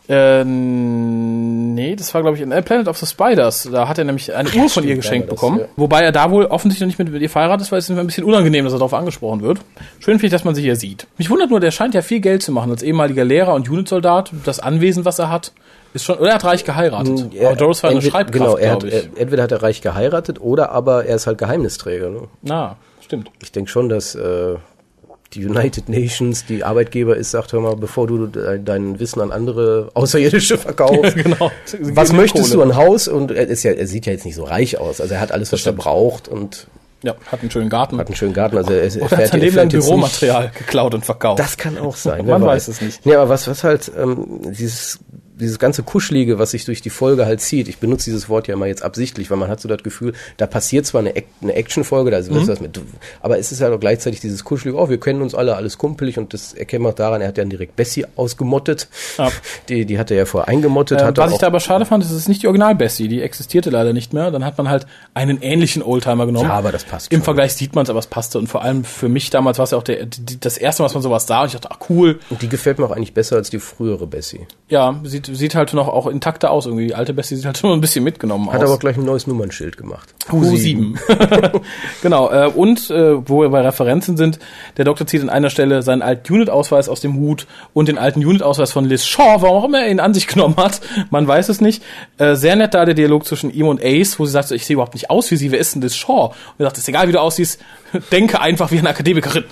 Äh, 0.07 0.43
nee, 0.43 1.95
das 1.95 2.13
war, 2.13 2.21
glaube 2.21 2.37
ich, 2.37 2.43
in 2.43 2.51
äh, 2.51 2.61
Planet 2.61 2.87
of 2.87 2.97
the 2.97 3.05
Spiders. 3.05 3.67
Da 3.71 3.87
hat 3.87 3.97
er 3.97 4.03
nämlich 4.03 4.33
eine 4.35 4.49
Uhr 4.49 4.69
von 4.69 4.83
ihr 4.87 4.95
geschenkt 4.95 5.27
das, 5.29 5.35
bekommen. 5.35 5.59
ja. 5.61 5.65
Wobei 5.75 6.01
er 6.03 6.11
da 6.11 6.29
wohl 6.31 6.45
offensichtlich 6.45 6.81
noch 6.97 7.03
nicht 7.03 7.11
mit 7.13 7.21
ihr 7.21 7.29
verheiratet 7.29 7.61
ist, 7.65 7.71
weil 7.71 7.79
es 7.79 7.89
ist 7.89 7.97
ein 7.97 8.05
bisschen 8.05 8.23
unangenehm, 8.23 8.65
dass 8.65 8.73
er 8.73 8.79
darauf 8.79 8.93
angesprochen 8.93 9.41
wird. 9.41 9.59
Schön 9.99 10.15
finde 10.19 10.27
ich, 10.27 10.31
dass 10.31 10.43
man 10.43 10.53
sich 10.55 10.63
hier 10.63 10.75
sieht. 10.75 11.07
Mich 11.17 11.29
wundert 11.29 11.49
nur, 11.49 11.59
der 11.59 11.71
scheint 11.71 11.93
ja 11.93 12.01
viel 12.01 12.19
Geld 12.19 12.43
zu 12.43 12.51
machen. 12.51 12.71
Als 12.71 12.83
ehemaliger 12.83 13.25
Lehrer 13.25 13.53
und 13.55 13.69
Unitsoldat, 13.69 14.31
das 14.45 14.59
Anwesen, 14.59 15.05
was 15.05 15.17
er 15.19 15.29
hat, 15.31 15.51
ist 15.93 16.03
schon, 16.05 16.17
oder 16.17 16.29
er 16.29 16.35
hat 16.35 16.45
reich 16.45 16.63
geheiratet. 16.65 17.33
Ja, 17.33 17.47
aber 17.47 17.55
Doris 17.55 17.81
war 17.81 17.89
eine 17.89 17.97
entweder- 17.99 18.11
Schreibkraft, 18.11 18.33
Genau, 18.33 18.57
er 18.57 18.71
hat, 18.73 18.83
er, 18.83 19.03
entweder 19.15 19.43
hat 19.43 19.51
er 19.51 19.63
reich 19.63 19.81
geheiratet 19.81 20.39
oder 20.41 20.71
aber 20.71 21.05
er 21.05 21.15
ist 21.15 21.25
halt 21.25 21.37
Geheimnisträger. 21.37 22.09
Ne? 22.09 22.21
Na, 22.41 22.75
stimmt. 23.01 23.31
Ich 23.41 23.51
denke 23.51 23.71
schon, 23.71 23.87
dass 23.89 24.13
äh, 24.13 24.55
die 25.35 25.45
United 25.45 25.89
Nations, 25.89 26.45
die 26.45 26.63
Arbeitgeber 26.63 27.15
ist, 27.17 27.31
sagt, 27.31 27.53
hör 27.53 27.59
mal, 27.61 27.75
bevor 27.75 28.07
du 28.07 28.27
de 28.27 28.59
dein 28.63 28.99
Wissen 28.99 29.21
an 29.21 29.31
andere 29.31 29.91
Außerirdische 29.93 30.57
verkaufst, 30.57 31.15
genau. 31.23 31.51
was 31.81 32.13
möchtest 32.13 32.53
du 32.53 32.59
Kohle. 32.59 32.71
an 32.71 32.75
Haus? 32.77 33.07
Und 33.07 33.31
er 33.31 33.47
ist 33.47 33.63
ja, 33.63 33.71
er 33.71 33.87
sieht 33.87 34.05
ja 34.05 34.13
jetzt 34.13 34.25
nicht 34.25 34.35
so 34.35 34.43
reich 34.45 34.77
aus. 34.79 35.01
Also 35.01 35.13
er 35.13 35.19
hat 35.19 35.31
alles, 35.31 35.51
was 35.51 35.65
er 35.65 35.73
braucht 35.73 36.27
und 36.27 36.67
Ja, 37.03 37.15
hat 37.31 37.41
einen 37.41 37.51
schönen 37.51 37.69
Garten. 37.69 37.97
hat 37.97 38.07
einen 38.07 38.15
schönen 38.15 38.33
Garten. 38.33 38.57
Also 38.57 38.71
er, 38.73 38.83
er 38.83 38.95
Oder 39.01 39.17
hat 39.17 39.27
sein 39.27 39.39
er 39.39 39.45
Leben 39.45 39.55
lang 39.57 39.69
fährt 39.69 39.73
jetzt 39.73 39.85
Büromaterial 39.85 40.51
geklaut 40.57 40.93
und 40.95 41.05
verkauft. 41.05 41.39
das 41.39 41.57
kann 41.57 41.77
auch 41.77 41.95
sein. 41.95 42.25
Man 42.27 42.41
weiß 42.41 42.67
es 42.69 42.81
nicht. 42.81 43.05
Ja, 43.05 43.19
aber 43.21 43.29
was, 43.29 43.47
was 43.47 43.63
halt, 43.63 43.91
ähm, 43.97 44.39
dieses, 44.57 44.99
dieses 45.39 45.59
ganze 45.59 45.83
Kuschelige, 45.83 46.39
was 46.39 46.51
sich 46.51 46.65
durch 46.65 46.81
die 46.81 46.89
Folge 46.89 47.25
halt 47.25 47.41
zieht, 47.41 47.67
ich 47.67 47.77
benutze 47.77 48.05
dieses 48.05 48.29
Wort 48.29 48.47
ja 48.47 48.53
immer 48.53 48.67
jetzt 48.67 48.83
absichtlich, 48.83 49.29
weil 49.29 49.37
man 49.37 49.49
hat 49.49 49.59
so 49.59 49.67
das 49.67 49.83
Gefühl, 49.83 50.13
da 50.37 50.47
passiert 50.47 50.85
zwar 50.85 51.01
eine, 51.01 51.13
eine 51.41 51.53
Actionfolge, 51.53 52.11
da 52.11 52.17
ist 52.17 52.31
Mhm. 52.31 52.47
was 52.47 52.61
mit, 52.61 52.79
aber 53.21 53.37
es 53.37 53.51
ist 53.51 53.61
halt 53.61 53.73
auch 53.73 53.79
gleichzeitig 53.79 54.19
dieses 54.19 54.43
Kuschelige, 54.43 54.77
oh, 54.77 54.89
wir 54.89 54.99
kennen 54.99 55.21
uns 55.21 55.35
alle, 55.35 55.55
alles 55.55 55.77
kumpelig 55.77 56.17
und 56.17 56.33
das 56.33 56.53
erkennen 56.53 56.83
wir 56.85 56.89
auch 56.89 56.93
daran, 56.95 57.21
er 57.21 57.27
hat 57.29 57.37
ja 57.37 57.43
direkt 57.45 57.75
Bessie 57.75 58.05
ausgemottet. 58.15 58.87
Ja. 59.17 59.29
Die, 59.69 59.85
die 59.85 59.97
hat 59.99 60.11
er 60.11 60.17
ja 60.17 60.25
vorher 60.25 60.47
eingemottet, 60.47 61.01
Äh, 61.01 61.11
was 61.15 61.31
ich 61.31 61.37
da 61.39 61.47
aber 61.47 61.59
schade 61.59 61.85
fand, 61.85 62.03
ist, 62.03 62.11
es 62.11 62.17
ist 62.17 62.27
nicht 62.29 62.43
die 62.43 62.47
Original-Bessie. 62.47 63.07
Die 63.07 63.21
existierte 63.21 63.69
leider 63.69 63.93
nicht 63.93 64.13
mehr. 64.13 64.29
Dann 64.31 64.45
hat 64.45 64.57
man 64.57 64.69
halt 64.69 64.85
einen 65.13 65.41
ähnlichen 65.41 65.81
Oldtimer 65.81 66.25
genommen. 66.25 66.49
Ja, 66.49 66.55
aber 66.55 66.71
das 66.71 66.83
passt 66.83 67.11
Im 67.11 67.19
schon. 67.19 67.23
Vergleich 67.25 67.53
sieht 67.53 67.73
man 67.75 67.83
es, 67.83 67.89
aber 67.89 67.99
es 67.99 68.07
passte. 68.07 68.37
Und 68.37 68.47
vor 68.47 68.61
allem 68.63 68.83
für 68.83 69.09
mich 69.09 69.29
damals 69.29 69.57
war 69.57 69.63
es 69.63 69.71
ja 69.71 69.77
auch 69.77 69.83
der, 69.83 70.05
die, 70.05 70.39
das 70.39 70.57
erste 70.57 70.81
Mal, 70.83 70.87
dass 70.87 70.93
man 70.93 71.03
sowas 71.03 71.25
sah. 71.27 71.41
Und 71.41 71.47
ich 71.47 71.53
dachte, 71.53 71.69
ach 71.71 71.89
cool. 71.89 72.19
Und 72.29 72.41
die 72.41 72.49
gefällt 72.49 72.77
mir 72.79 72.85
auch 72.85 72.91
eigentlich 72.91 73.13
besser 73.13 73.37
als 73.37 73.49
die 73.49 73.59
frühere 73.59 74.05
Bessie. 74.07 74.45
Ja, 74.69 74.99
sieht, 75.25 75.37
sieht 75.37 75.55
halt 75.55 75.73
noch 75.73 75.87
auch 75.87 76.07
intakter 76.07 76.51
aus 76.51 76.65
irgendwie. 76.65 76.87
Die 76.87 76.95
alte 76.95 77.13
Bessie 77.13 77.35
sieht 77.35 77.45
halt 77.45 77.57
schon 77.59 77.71
ein 77.71 77.81
bisschen 77.81 78.03
mitgenommen 78.03 78.47
Hat 78.51 78.57
aus. 78.57 78.63
aber 78.63 78.73
auch 78.73 78.79
gleich 78.79 78.97
ein 78.97 79.05
neues 79.05 79.27
Nummernschild 79.27 79.77
gemacht. 79.77 80.13
Q7. 80.29 80.97
genau. 82.01 82.29
Äh, 82.31 82.47
und 82.47 82.89
äh, 82.89 83.27
wo 83.27 83.41
wir 83.41 83.49
bei 83.49 83.61
Referenzen 83.61 84.17
sind, 84.17 84.39
der 84.77 84.85
Doktor 84.85 85.07
zieht 85.07 85.21
an 85.21 85.29
einer 85.29 85.49
Stelle 85.49 85.81
seinen 85.81 86.01
alten 86.01 86.33
Unit-Ausweis 86.33 86.89
aus 86.89 87.01
dem 87.01 87.15
Hut 87.15 87.47
und 87.73 87.87
den 87.87 87.97
alten 87.97 88.25
Unit-Ausweis 88.25 88.71
von 88.71 88.85
Liz 88.85 89.05
Shaw, 89.05 89.41
warum 89.41 89.55
auch 89.55 89.65
immer 89.65 89.79
er 89.83 89.91
ihn 89.91 89.99
an 89.99 90.13
sich 90.13 90.27
genommen 90.35 90.57
hat. 90.57 90.81
Man 91.09 91.27
weiß 91.27 91.49
es 91.49 91.61
nicht. 91.61 91.83
Äh, 92.17 92.35
sehr 92.35 92.55
nett 92.55 92.73
da 92.73 92.85
der 92.85 92.93
Dialog 92.93 93.25
zwischen 93.25 93.51
ihm 93.53 93.67
und 93.67 93.83
Ace, 93.83 94.19
wo 94.19 94.25
sie 94.25 94.31
sagt, 94.31 94.49
so, 94.49 94.55
ich 94.55 94.65
sehe 94.65 94.75
überhaupt 94.75 94.93
nicht 94.93 95.09
aus 95.09 95.31
wie 95.31 95.35
sie, 95.35 95.51
wer 95.51 95.59
ist 95.59 95.75
denn 95.75 95.81
Liz 95.81 95.95
Shaw? 95.95 96.27
Und 96.27 96.33
er 96.59 96.65
sagt, 96.65 96.77
ist 96.77 96.87
egal, 96.87 97.07
wie 97.07 97.11
du 97.11 97.21
aussiehst, 97.21 97.59
denke 98.11 98.39
einfach 98.41 98.71
wie 98.71 98.79
eine 98.79 98.89
Akademikerin. 98.89 99.45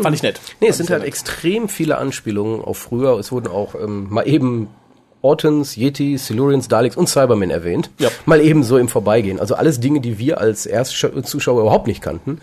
Fand 0.00 0.14
ich 0.14 0.22
nett. 0.22 0.40
Nee, 0.60 0.68
es 0.68 0.76
sind 0.76 0.90
halt 0.90 1.04
extrem 1.04 1.68
viele 1.68 1.96
Anspielungen 1.96 2.60
auf 2.60 2.76
früher. 2.78 3.18
Es 3.18 3.32
wurden 3.32 3.48
auch 3.48 3.74
ähm, 3.74 4.08
mal 4.10 4.28
eben 4.28 4.68
Ortons, 5.26 5.76
Yeti, 5.76 6.18
Silurians, 6.18 6.68
Daleks 6.68 6.96
und 6.96 7.08
Cybermen 7.08 7.50
erwähnt. 7.50 7.90
Ja. 7.98 8.10
Mal 8.26 8.40
eben 8.40 8.62
so 8.62 8.78
im 8.78 8.86
Vorbeigehen. 8.86 9.40
Also 9.40 9.56
alles 9.56 9.80
Dinge, 9.80 10.00
die 10.00 10.20
wir 10.20 10.40
als 10.40 10.66
Erstzuschauer 10.66 11.62
überhaupt 11.62 11.88
nicht 11.88 12.00
kannten. 12.00 12.38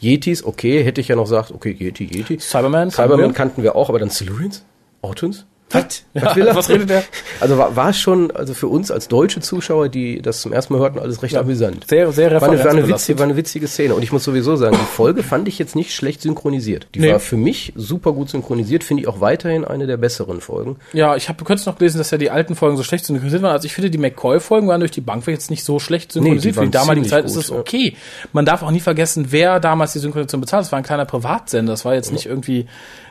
Yetis, 0.00 0.42
okay, 0.42 0.82
hätte 0.82 1.02
ich 1.02 1.08
ja 1.08 1.16
noch 1.16 1.24
gesagt, 1.24 1.52
okay, 1.52 1.76
Yeti, 1.78 2.04
Yeti. 2.04 2.38
Cyberman 2.40 2.88
kannten 2.88 2.94
Cybermen 2.94 3.26
wir. 3.26 3.34
kannten 3.34 3.62
wir 3.62 3.76
auch, 3.76 3.90
aber 3.90 3.98
dann 3.98 4.08
Silurians? 4.08 4.64
Ortons? 5.02 5.44
Was? 5.72 6.02
Ja, 6.14 6.36
will 6.36 6.46
er? 6.46 6.54
was 6.54 6.68
redet 6.68 6.90
er? 6.90 7.04
Also 7.40 7.56
war, 7.56 7.74
war 7.74 7.92
schon, 7.92 8.30
also 8.30 8.52
für 8.54 8.68
uns 8.68 8.90
als 8.90 9.08
deutsche 9.08 9.40
Zuschauer, 9.40 9.88
die 9.88 10.20
das 10.20 10.42
zum 10.42 10.52
ersten 10.52 10.74
Mal 10.74 10.80
hörten, 10.80 10.98
alles 10.98 11.22
recht 11.22 11.36
amüsant. 11.36 11.86
Sehr, 11.88 12.12
sehr 12.12 12.30
War 12.40 12.48
eine, 12.50 12.62
war, 12.62 12.70
eine 12.70 12.86
witzige, 12.88 13.18
war 13.18 13.24
eine 13.24 13.36
witzige 13.36 13.66
Szene. 13.66 13.94
Und 13.94 14.02
ich 14.02 14.12
muss 14.12 14.24
sowieso 14.24 14.56
sagen, 14.56 14.76
die 14.78 14.94
Folge 14.94 15.22
fand 15.22 15.48
ich 15.48 15.58
jetzt 15.58 15.74
nicht 15.74 15.94
schlecht 15.94 16.20
synchronisiert. 16.22 16.86
Die 16.94 17.00
Nee. 17.00 17.12
war 17.12 17.18
für 17.20 17.36
mich 17.36 17.72
super 17.76 18.12
gut 18.12 18.28
synchronisiert, 18.30 18.84
finde 18.84 19.02
ich 19.02 19.08
auch 19.08 19.20
weiterhin 19.20 19.64
eine 19.64 19.86
der 19.86 19.96
besseren 19.96 20.40
Folgen. 20.40 20.76
Ja, 20.92 21.16
ich 21.16 21.28
habe 21.28 21.42
kürzlich 21.44 21.66
noch 21.66 21.78
gelesen, 21.78 21.98
dass 21.98 22.10
ja 22.10 22.18
die 22.18 22.30
alten 22.30 22.54
Folgen 22.54 22.76
so 22.76 22.82
schlecht 22.82 23.06
synchronisiert 23.06 23.42
waren. 23.42 23.52
Also 23.52 23.66
ich 23.66 23.72
finde, 23.72 23.90
die 23.90 23.98
McCoy-Folgen 23.98 24.68
waren 24.68 24.80
durch 24.80 24.90
die 24.92 25.00
Bank 25.00 25.26
jetzt 25.26 25.50
nicht 25.50 25.64
so 25.64 25.78
schlecht 25.78 26.12
synchronisiert. 26.12 26.54
die 26.56 26.58
Für 26.58 26.64
die 26.66 26.70
damalige 26.70 27.06
Zeit 27.06 27.26
ziemlich 27.28 27.36
ist 27.38 27.44
es 27.44 27.48
gut, 27.48 27.56
ja. 27.56 27.60
okay. 27.60 27.96
Man 28.32 28.44
darf 28.44 28.62
auch 28.62 28.70
nie 28.70 28.80
vergessen, 28.80 29.28
wer 29.30 29.60
damals 29.60 29.92
die 29.94 29.98
Synchronisation 30.00 30.40
bezahlt. 30.40 30.64
Das 30.64 30.72
war 30.72 30.78
ein 30.78 30.84
kleiner 30.84 31.04
Privatsender. 31.06 31.72
Das 31.72 31.84
war 31.84 31.94
jetzt 31.94 32.12
nicht 32.12 32.26
irgendwie 32.26 32.66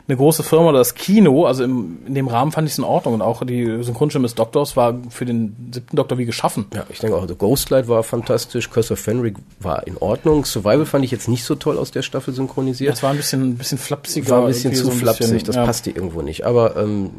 eine 0.08 0.16
große 0.16 0.42
Firma 0.42 0.70
oder 0.70 0.78
das 0.78 0.94
Kino. 0.94 1.46
Also 1.46 1.64
im, 1.64 1.98
in 2.06 2.14
dem 2.14 2.28
Rahmen 2.28 2.52
fand 2.52 2.66
ich 2.66 2.72
es 2.72 2.78
in 2.78 2.84
Ordnung. 2.84 3.14
Und 3.14 3.22
auch 3.22 3.44
die 3.44 3.82
Synchronstimme 3.82 4.24
des 4.24 4.34
Doktors 4.34 4.76
war 4.76 4.98
für 5.10 5.24
den 5.24 5.70
siebten 5.72 5.96
Doktor 5.96 6.18
wie 6.18 6.24
geschaffen. 6.24 6.66
Ja, 6.74 6.84
ich 6.88 6.98
denke 6.98 7.16
auch, 7.16 7.26
The 7.26 7.36
Ghostlight 7.36 7.88
war 7.88 8.02
fantastisch, 8.02 8.70
Curse 8.70 8.94
of 8.94 8.98
Fenric 8.98 9.36
war 9.60 9.86
in 9.86 9.96
Ordnung, 9.96 10.44
Survival 10.44 10.86
fand 10.86 11.04
ich 11.04 11.10
jetzt 11.10 11.28
nicht 11.28 11.44
so 11.44 11.54
toll 11.54 11.78
aus 11.78 11.90
der 11.90 12.02
Staffel 12.02 12.34
synchronisiert. 12.34 12.92
Das 12.92 13.02
war 13.02 13.10
ein 13.10 13.16
bisschen, 13.16 13.50
ein 13.50 13.56
bisschen 13.56 13.78
flapsiger. 13.78 14.30
war 14.30 14.40
ein 14.42 14.48
bisschen 14.48 14.74
zu 14.74 14.84
so 14.84 14.90
ein 14.90 14.96
flapsig, 14.96 15.30
bisschen, 15.32 15.46
das 15.46 15.56
ja. 15.56 15.64
passte 15.64 15.90
irgendwo 15.90 16.22
nicht. 16.22 16.44
Aber 16.44 16.76
ähm, 16.76 17.10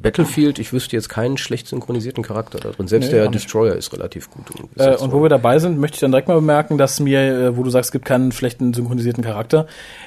Battlefield, 0.00 0.58
ich 0.58 0.72
wüsste 0.72 0.94
jetzt 0.94 1.08
keinen 1.08 1.38
schlecht 1.38 1.66
synchronisierten 1.66 2.22
Charakter 2.22 2.58
da 2.58 2.70
drin. 2.70 2.86
Selbst 2.86 3.06
Nee, 3.06 3.16
der 3.16 3.30
nicht. 3.30 3.44
Destroyer 3.44 3.74
ist 3.74 3.92
relativ 3.92 4.30
gut. 4.30 4.44
Äh, 4.76 4.96
und 4.96 5.12
wo 5.12 5.22
wir 5.22 5.28
dabei 5.28 5.58
sind, 5.58 5.78
möchte 5.78 5.96
ich 5.96 6.00
dann 6.00 6.12
direkt 6.12 6.28
mal 6.28 6.36
bemerken, 6.36 6.78
dass 6.78 7.00
mir, 7.00 7.20
äh, 7.20 7.56
wo 7.56 7.64
du 7.64 7.70
sagst, 7.70 7.88
es 7.88 7.92
gibt 7.92 8.04
keinen 8.04 8.30
schlechten 8.30 8.72
synchronisierten 8.72 9.24
Charakter, 9.24 9.66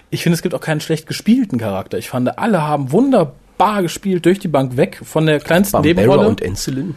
ich 0.10 0.24
finde, 0.24 0.36
es 0.36 0.42
gibt 0.42 0.56
auch 0.56 0.62
keinen 0.62 0.82
schlecht 0.82 1.08
gespielten 1.08 1.51
Charakter. 1.60 1.98
Ich 1.98 2.10
fand, 2.10 2.38
alle 2.38 2.62
haben 2.68 2.92
wunderbar 2.92 3.82
gespielt, 3.82 4.26
durch 4.26 4.40
die 4.40 4.48
Bank 4.48 4.78
weg, 4.78 5.00
von 5.04 5.26
der 5.26 5.40
kleinsten 5.40 5.74
Bambera 5.74 6.02
Nebenrolle. 6.02 6.28
und 6.28 6.42
Encelin. 6.42 6.96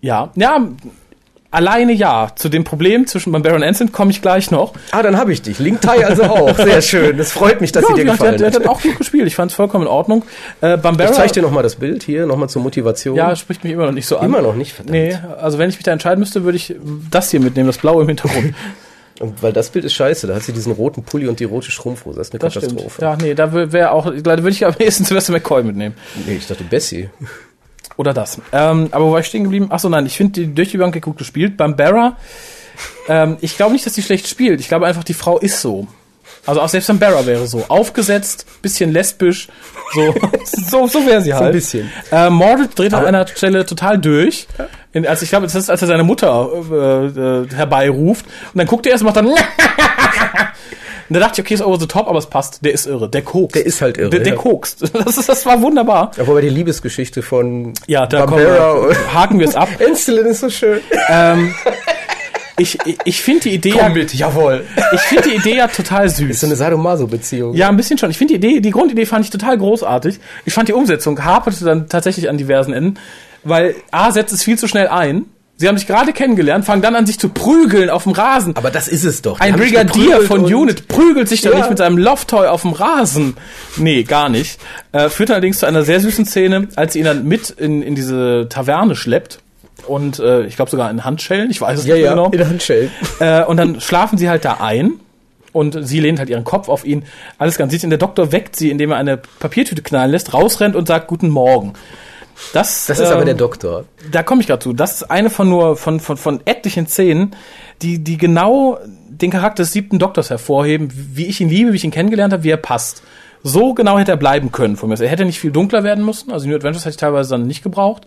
ja, 0.00 0.30
ja, 0.36 0.60
alleine 1.50 1.92
ja. 1.92 2.32
Zu 2.34 2.48
dem 2.48 2.64
Problem 2.64 3.06
zwischen 3.06 3.30
Bambera 3.32 3.54
und 3.54 3.62
Ensign 3.62 3.92
komme 3.92 4.10
ich 4.10 4.20
gleich 4.20 4.50
noch. 4.50 4.72
Ah, 4.90 5.02
dann 5.04 5.16
habe 5.16 5.32
ich 5.32 5.40
dich. 5.40 5.60
Link 5.60 5.80
Tai 5.82 6.04
also 6.04 6.24
auch. 6.24 6.56
Sehr 6.56 6.82
schön. 6.82 7.16
Das 7.16 7.30
freut 7.30 7.60
mich, 7.60 7.70
dass 7.70 7.82
Ja, 7.84 7.88
sie 7.90 7.94
dir 7.94 8.04
die 8.06 8.10
hat, 8.10 8.18
der, 8.20 8.32
gefallen 8.32 8.38
der 8.52 8.60
hat 8.60 8.68
hat. 8.68 8.76
auch 8.76 8.82
gut 8.82 8.98
gespielt. 8.98 9.28
Ich 9.28 9.36
fand 9.36 9.52
es 9.52 9.56
vollkommen 9.56 9.84
in 9.84 9.88
Ordnung. 9.90 10.24
Äh, 10.60 10.76
Bambera, 10.78 11.10
Ich 11.10 11.14
zeige 11.16 11.32
dir 11.34 11.42
nochmal 11.42 11.62
das 11.62 11.76
Bild 11.76 12.02
hier, 12.02 12.26
nochmal 12.26 12.48
zur 12.48 12.60
Motivation. 12.62 13.14
ja, 13.14 13.36
spricht 13.36 13.62
mich 13.62 13.72
immer 13.72 13.86
noch 13.86 13.92
nicht 13.92 14.06
so 14.06 14.16
an. 14.18 14.26
Immer 14.26 14.42
noch 14.42 14.56
nicht, 14.56 14.72
verdammt. 14.72 14.92
Nee, 14.98 15.16
also 15.40 15.58
wenn 15.58 15.70
ich 15.70 15.76
mich 15.76 15.84
da 15.84 15.92
entscheiden 15.92 16.18
müsste, 16.18 16.42
würde 16.42 16.56
ich 16.56 16.74
das 17.12 17.30
hier 17.30 17.38
mitnehmen, 17.38 17.68
das 17.68 17.78
blaue 17.78 18.02
im 18.02 18.08
Hintergrund. 18.08 18.52
Und 19.20 19.42
weil 19.42 19.52
das 19.52 19.70
Bild 19.70 19.84
ist 19.84 19.94
scheiße, 19.94 20.26
da 20.26 20.34
hat 20.34 20.42
sie 20.42 20.52
diesen 20.52 20.72
roten 20.72 21.04
Pulli 21.04 21.28
und 21.28 21.38
die 21.38 21.44
rote 21.44 21.70
Strumpfhose. 21.70 22.18
Das 22.18 22.28
ist 22.28 22.34
eine 22.34 22.40
Das 22.40 22.52
stimmt. 22.52 22.76
Katastrophe. 22.76 23.02
Ja, 23.02 23.16
nee, 23.16 23.34
da 23.34 23.72
wäre 23.72 23.92
auch, 23.92 24.06
da 24.06 24.36
würde 24.38 24.50
ich 24.50 24.66
am 24.66 24.74
ehesten 24.78 25.04
Sylvester 25.04 25.32
McCoy 25.32 25.62
mitnehmen. 25.62 25.94
Nee, 26.26 26.34
ich 26.34 26.46
dachte 26.46 26.64
Bessie. 26.64 27.10
Oder 27.96 28.12
das. 28.12 28.40
Ähm, 28.52 28.88
aber 28.90 29.04
wo 29.04 29.12
war 29.12 29.20
ich 29.20 29.26
stehen 29.26 29.44
geblieben? 29.44 29.68
Ach 29.70 29.78
so, 29.78 29.88
nein, 29.88 30.04
ich 30.06 30.16
finde 30.16 30.32
die 30.40 30.54
durch 30.54 30.70
die 30.70 30.78
Bank 30.78 31.00
gut 31.00 31.16
gespielt. 31.16 31.56
Bambera 31.56 32.16
Ähm, 33.08 33.36
ich 33.40 33.56
glaube 33.56 33.72
nicht, 33.72 33.86
dass 33.86 33.92
die 33.94 34.02
schlecht 34.02 34.28
spielt. 34.28 34.60
Ich 34.60 34.68
glaube 34.68 34.86
einfach, 34.86 35.04
die 35.04 35.14
Frau 35.14 35.38
ist 35.38 35.60
so. 35.60 35.86
Also 36.46 36.60
auch 36.60 36.68
selbst 36.68 36.98
Barra 36.98 37.24
wäre 37.26 37.46
so. 37.46 37.64
Aufgesetzt, 37.68 38.46
bisschen 38.62 38.92
lesbisch. 38.92 39.48
So, 39.94 40.14
so, 40.44 40.86
so 40.86 41.06
wäre 41.06 41.22
sie 41.22 41.32
halt. 41.32 41.42
So 41.42 41.46
ein 41.46 41.52
bisschen. 41.52 41.92
Äh, 42.10 42.30
Mordred 42.30 42.78
dreht 42.78 42.94
an 42.94 43.04
einer 43.04 43.26
Stelle 43.26 43.64
total 43.64 43.98
durch. 43.98 44.46
In, 44.94 45.06
also 45.06 45.24
ich 45.24 45.28
glaube, 45.30 45.44
das 45.46 45.56
ist, 45.56 45.68
als 45.68 45.82
er 45.82 45.88
seine 45.88 46.04
Mutter 46.04 46.48
äh, 46.70 47.06
äh, 47.06 47.48
herbeiruft. 47.54 48.24
Und 48.26 48.58
dann 48.58 48.66
guckt 48.66 48.86
er 48.86 48.92
erst 48.92 49.02
und 49.02 49.06
macht 49.06 49.16
dann. 49.16 49.26
und 49.26 49.36
da 51.10 51.20
dachte 51.20 51.40
ich, 51.40 51.44
okay, 51.44 51.54
ist 51.54 51.62
over 51.62 51.80
the 51.80 51.88
top, 51.88 52.06
aber 52.06 52.18
es 52.18 52.26
passt. 52.26 52.64
Der 52.64 52.72
ist 52.72 52.86
irre. 52.86 53.10
Der 53.10 53.22
kokst. 53.22 53.56
Der 53.56 53.66
ist 53.66 53.82
halt 53.82 53.98
irre. 53.98 54.10
Der, 54.10 54.20
der 54.20 54.34
ja. 54.34 54.38
kokst. 54.38 54.84
Das, 55.04 55.18
ist, 55.18 55.28
das 55.28 55.44
war 55.44 55.60
wunderbar. 55.60 56.12
Wobei 56.16 56.42
die 56.42 56.48
Liebesgeschichte 56.48 57.22
von 57.22 57.74
Ja, 57.88 58.06
da 58.06 58.30
wir, 58.30 58.96
haken 59.12 59.40
wir 59.40 59.48
es 59.48 59.56
ab. 59.56 59.68
Enstelin 59.80 60.26
ist 60.26 60.40
so 60.40 60.48
schön. 60.48 60.80
ähm, 61.08 61.52
ich 62.56 62.78
ich, 62.84 62.98
ich 63.04 63.20
finde 63.20 63.40
die 63.40 63.54
Idee 63.54 63.74
ja, 63.76 63.88
mit, 63.88 64.14
jawohl. 64.14 64.64
ich 64.92 65.00
finde 65.00 65.28
die 65.28 65.34
Idee 65.34 65.56
ja 65.56 65.66
total 65.66 66.08
süß. 66.08 66.30
Ist 66.30 66.40
so 66.40 66.46
eine 66.46 66.54
Sadomaso-Beziehung. 66.54 67.54
Ja, 67.54 67.68
ein 67.68 67.76
bisschen 67.76 67.98
schon. 67.98 68.10
Ich 68.10 68.18
finde 68.18 68.38
die 68.38 68.46
Idee, 68.46 68.60
die 68.60 68.70
Grundidee 68.70 69.06
fand 69.06 69.24
ich 69.24 69.30
total 69.30 69.58
großartig. 69.58 70.20
Ich 70.44 70.54
fand 70.54 70.68
die 70.68 70.72
Umsetzung 70.72 71.22
haperte 71.24 71.64
dann 71.64 71.88
tatsächlich 71.88 72.28
an 72.28 72.38
diversen 72.38 72.72
Enden, 72.72 73.00
weil 73.44 73.74
A 73.90 74.10
setzt 74.12 74.32
es 74.32 74.42
viel 74.42 74.58
zu 74.58 74.68
schnell 74.68 74.88
ein. 74.88 75.26
Sie 75.56 75.68
haben 75.68 75.78
sich 75.78 75.86
gerade 75.86 76.12
kennengelernt, 76.12 76.64
fangen 76.64 76.82
dann 76.82 76.96
an, 76.96 77.06
sich 77.06 77.18
zu 77.20 77.28
prügeln 77.28 77.88
auf 77.88 78.02
dem 78.02 78.12
Rasen. 78.12 78.56
Aber 78.56 78.72
das 78.72 78.88
ist 78.88 79.04
es 79.04 79.22
doch. 79.22 79.38
Die 79.38 79.44
Ein 79.44 79.54
Brigadier 79.54 80.22
von 80.22 80.40
Unit 80.52 80.88
prügelt 80.88 81.28
sich 81.28 81.42
doch 81.42 81.52
Ja. 81.52 81.58
nicht 81.58 81.68
mit 81.68 81.78
seinem 81.78 81.96
Lofttoy 81.96 82.48
auf 82.48 82.62
dem 82.62 82.72
Rasen. 82.72 83.36
Nee, 83.76 84.02
gar 84.02 84.28
nicht. 84.28 84.58
Äh, 84.90 85.08
führt 85.08 85.30
allerdings 85.30 85.60
zu 85.60 85.66
einer 85.66 85.84
sehr 85.84 86.00
süßen 86.00 86.26
Szene, 86.26 86.66
als 86.74 86.94
sie 86.94 86.98
ihn 86.98 87.04
dann 87.04 87.24
mit 87.28 87.50
in, 87.50 87.82
in 87.82 87.94
diese 87.94 88.48
Taverne 88.50 88.96
schleppt. 88.96 89.38
Und 89.86 90.18
äh, 90.18 90.44
ich 90.46 90.56
glaube 90.56 90.72
sogar 90.72 90.90
in 90.90 91.04
Handschellen, 91.04 91.50
ich 91.52 91.60
weiß 91.60 91.78
es 91.80 91.86
Ja, 91.86 91.94
nicht 91.94 92.04
ja, 92.04 92.10
genau. 92.10 92.30
in 92.30 92.48
Handschellen. 92.48 92.90
Äh, 93.20 93.44
und 93.44 93.56
dann 93.56 93.80
schlafen 93.80 94.18
sie 94.18 94.28
halt 94.28 94.44
da 94.44 94.54
ein. 94.54 94.94
Und 95.52 95.86
sie 95.86 96.00
lehnt 96.00 96.18
halt 96.18 96.30
ihren 96.30 96.42
Kopf 96.42 96.68
auf 96.68 96.84
ihn. 96.84 97.04
Alles 97.38 97.58
ganz 97.58 97.72
süß. 97.72 97.84
Und 97.84 97.90
der 97.90 98.00
Doktor 98.00 98.32
weckt 98.32 98.56
sie, 98.56 98.70
indem 98.72 98.90
er 98.90 98.96
eine 98.96 99.18
Papiertüte 99.18 99.82
knallen 99.82 100.10
lässt, 100.10 100.34
rausrennt 100.34 100.74
und 100.74 100.88
sagt 100.88 101.06
Guten 101.06 101.28
Morgen. 101.28 101.74
Das, 102.52 102.86
Das 102.86 102.98
ist 102.98 103.10
aber 103.10 103.20
ähm, 103.20 103.26
der 103.26 103.34
Doktor. 103.34 103.84
da 104.10 104.22
komme 104.22 104.40
ich 104.40 104.46
gerade 104.46 104.62
zu. 104.62 104.72
Das 104.72 104.94
ist 104.94 105.10
eine 105.10 105.30
von 105.30 105.48
nur 105.48 105.76
von, 105.76 106.00
von, 106.00 106.16
von 106.16 106.40
etlichen 106.44 106.86
Szenen, 106.86 107.36
die, 107.82 108.02
die 108.02 108.16
genau 108.16 108.78
den 109.08 109.30
Charakter 109.30 109.62
des 109.62 109.72
siebten 109.72 109.98
Doktors 109.98 110.30
hervorheben, 110.30 110.88
wie 110.92 111.26
ich 111.26 111.40
ihn 111.40 111.48
liebe, 111.48 111.72
wie 111.72 111.76
ich 111.76 111.84
ihn 111.84 111.90
kennengelernt 111.90 112.32
habe, 112.32 112.44
wie 112.44 112.50
er 112.50 112.56
passt. 112.56 113.02
So 113.42 113.74
genau 113.74 113.98
hätte 113.98 114.10
er 114.12 114.16
bleiben 114.16 114.50
können 114.52 114.76
von 114.76 114.88
mir. 114.88 115.00
Er 115.00 115.08
hätte 115.08 115.24
nicht 115.24 115.38
viel 115.38 115.52
dunkler 115.52 115.84
werden 115.84 116.04
müssen. 116.04 116.32
Also 116.32 116.48
New 116.48 116.54
Adventures 116.56 116.84
hätte 116.84 116.94
ich 116.94 116.96
teilweise 116.96 117.30
dann 117.30 117.46
nicht 117.46 117.62
gebraucht. 117.62 118.06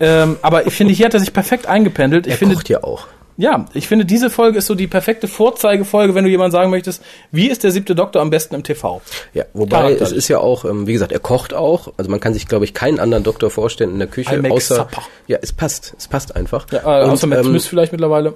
Ähm, 0.00 0.36
aber 0.42 0.66
ich 0.66 0.72
finde, 0.72 0.94
hier 0.94 1.06
hat 1.06 1.14
er 1.14 1.20
sich 1.20 1.32
perfekt 1.32 1.66
eingependelt. 1.66 2.26
Ich 2.26 2.32
Er 2.32 2.38
finde, 2.38 2.54
kocht 2.54 2.68
ja 2.70 2.82
auch. 2.82 3.06
Ja, 3.36 3.64
ich 3.74 3.88
finde, 3.88 4.04
diese 4.04 4.28
Folge 4.30 4.58
ist 4.58 4.66
so 4.66 4.74
die 4.74 4.86
perfekte 4.86 5.26
Vorzeigefolge, 5.28 6.14
wenn 6.14 6.24
du 6.24 6.30
jemand 6.30 6.52
sagen 6.52 6.70
möchtest, 6.70 7.02
wie 7.32 7.48
ist 7.48 7.64
der 7.64 7.70
siebte 7.70 7.94
Doktor 7.94 8.20
am 8.20 8.30
besten 8.30 8.54
im 8.54 8.62
TV? 8.62 9.00
Ja, 9.34 9.44
wobei 9.54 9.94
es 9.94 10.12
ist 10.12 10.28
ja 10.28 10.38
auch, 10.38 10.64
ähm, 10.64 10.86
wie 10.86 10.92
gesagt, 10.92 11.12
er 11.12 11.20
kocht 11.20 11.54
auch. 11.54 11.92
Also 11.96 12.10
man 12.10 12.20
kann 12.20 12.34
sich, 12.34 12.46
glaube 12.46 12.64
ich, 12.64 12.74
keinen 12.74 13.00
anderen 13.00 13.24
Doktor 13.24 13.50
vorstellen 13.50 13.90
in 13.92 13.98
der 13.98 14.08
Küche, 14.08 14.34
I 14.36 14.50
außer. 14.50 14.74
supper. 14.76 15.02
Ja, 15.26 15.38
es 15.40 15.52
passt. 15.52 15.94
Es 15.98 16.06
passt 16.08 16.36
einfach. 16.36 16.66
Ja, 16.72 17.00
äh, 17.00 17.04
Und, 17.04 17.10
außer 17.10 17.26
Matt 17.26 17.38
ähm, 17.40 17.46
Smith 17.46 17.66
vielleicht 17.66 17.92
mittlerweile. 17.92 18.34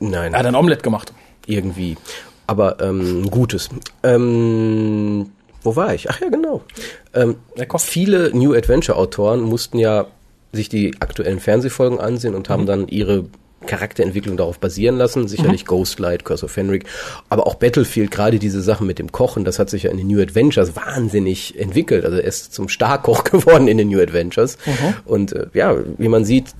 Nein, 0.00 0.32
Er 0.34 0.40
hat 0.40 0.46
ein 0.46 0.54
Omelett 0.54 0.82
gemacht. 0.82 1.12
irgendwie. 1.46 1.96
Aber 2.46 2.80
ähm, 2.80 3.30
Gutes. 3.30 3.70
Ähm, 4.02 5.30
wo 5.62 5.76
war 5.76 5.94
ich? 5.94 6.10
Ach 6.10 6.20
ja, 6.20 6.28
genau. 6.28 6.62
Ähm, 7.14 7.36
Er 7.56 7.66
kocht. 7.66 7.82
viele 7.84 8.30
New 8.36 8.52
Adventure 8.54 8.98
Autoren 8.98 9.40
mussten 9.42 9.78
ja 9.78 10.06
sich 10.52 10.68
die 10.68 10.94
aktuellen 11.00 11.40
Fernsehfolgen 11.40 11.98
ansehen 12.00 12.34
und 12.34 12.48
Mhm. 12.48 12.52
haben 12.52 12.66
dann 12.66 12.88
ihre 12.88 13.24
Charakterentwicklung 13.66 14.36
darauf 14.36 14.58
basieren 14.58 14.96
lassen. 14.96 15.22
Mhm. 15.22 15.28
Sicherlich 15.28 15.64
Ghostlight, 15.64 16.24
Curse 16.24 16.44
of 16.44 16.52
Fenric, 16.52 16.84
aber 17.28 17.46
auch 17.46 17.54
Battlefield, 17.54 18.10
gerade 18.10 18.38
diese 18.38 18.62
Sachen 18.62 18.86
mit 18.86 18.98
dem 18.98 19.12
Kochen, 19.12 19.44
das 19.44 19.58
hat 19.58 19.70
sich 19.70 19.84
ja 19.84 19.90
in 19.90 19.98
den 19.98 20.06
New 20.06 20.20
Adventures 20.20 20.76
wahnsinnig 20.76 21.58
entwickelt. 21.58 22.04
Also 22.04 22.18
er 22.18 22.24
ist 22.24 22.52
zum 22.52 22.68
Starkoch 22.68 23.24
geworden 23.24 23.68
in 23.68 23.78
den 23.78 23.88
New 23.88 24.00
Adventures. 24.00 24.58
Mhm. 24.66 24.94
Und 25.04 25.32
äh, 25.32 25.46
ja, 25.54 25.76
wie 25.98 26.08
man 26.08 26.24
sieht, 26.24 26.54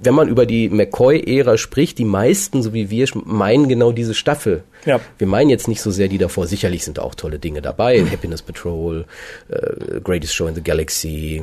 wenn 0.00 0.14
man 0.14 0.28
über 0.28 0.46
die 0.46 0.68
McCoy-Ära 0.68 1.58
spricht, 1.58 1.98
die 1.98 2.04
meisten, 2.04 2.62
so 2.62 2.72
wie 2.72 2.90
wir, 2.90 3.06
meinen 3.24 3.68
genau 3.68 3.92
diese 3.92 4.14
Staffel. 4.14 4.62
Ja. 4.84 5.00
Wir 5.18 5.26
meinen 5.26 5.50
jetzt 5.50 5.68
nicht 5.68 5.80
so 5.80 5.90
sehr 5.90 6.08
die 6.08 6.18
davor. 6.18 6.46
Sicherlich 6.46 6.84
sind 6.84 6.98
da 6.98 7.02
auch 7.02 7.14
tolle 7.14 7.38
Dinge 7.38 7.62
dabei. 7.62 8.04
Happiness 8.04 8.42
Patrol, 8.42 9.06
äh, 9.48 10.00
Greatest 10.00 10.34
Show 10.34 10.46
in 10.46 10.54
the 10.54 10.62
Galaxy, 10.62 11.42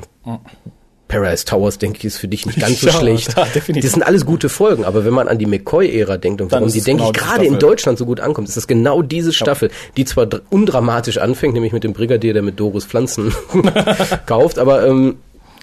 Paradise 1.15 1.45
Towers, 1.45 1.77
denke 1.77 1.99
ich, 1.99 2.05
ist 2.05 2.17
für 2.17 2.27
dich 2.27 2.45
nicht 2.45 2.59
ganz 2.59 2.81
so 2.81 2.87
Ja, 2.87 2.93
schlecht. 2.93 3.33
ja. 3.37 3.45
Das 3.53 3.91
sind 3.91 4.03
alles 4.03 4.25
gute 4.25 4.49
Folgen, 4.49 4.83
aber 4.85 5.05
wenn 5.05 5.13
man 5.13 5.27
an 5.27 5.37
die 5.37 5.45
McCoy-Ära 5.45 6.17
denkt 6.17 6.41
und 6.41 6.51
warum 6.51 6.71
die, 6.71 6.81
denke 6.81 7.03
genau 7.03 7.11
ich, 7.11 7.17
gerade 7.17 7.45
in. 7.45 7.59
Deutschland 7.59 7.97
so 7.97 8.05
gut 8.05 8.19
ankommt, 8.19 8.47
ist 8.47 8.57
das 8.57 8.67
genau 8.67 9.01
diese 9.01 9.31
Staffel, 9.33 9.69
die 9.97 10.05
zwar 10.05 10.25
dr- 10.25 10.41
undramatisch 10.49 11.17
anfängt, 11.17 11.53
nämlich 11.53 11.71
mit 11.73 11.83
dem 11.83 11.93
Brigadier, 11.93 12.33
der 12.33 12.41
mit 12.41 12.59
Doris 12.59 12.85
Pflanzen 12.85 13.33
kauft, 14.25 14.59
aber 14.59 14.85
ähm, 14.87 15.15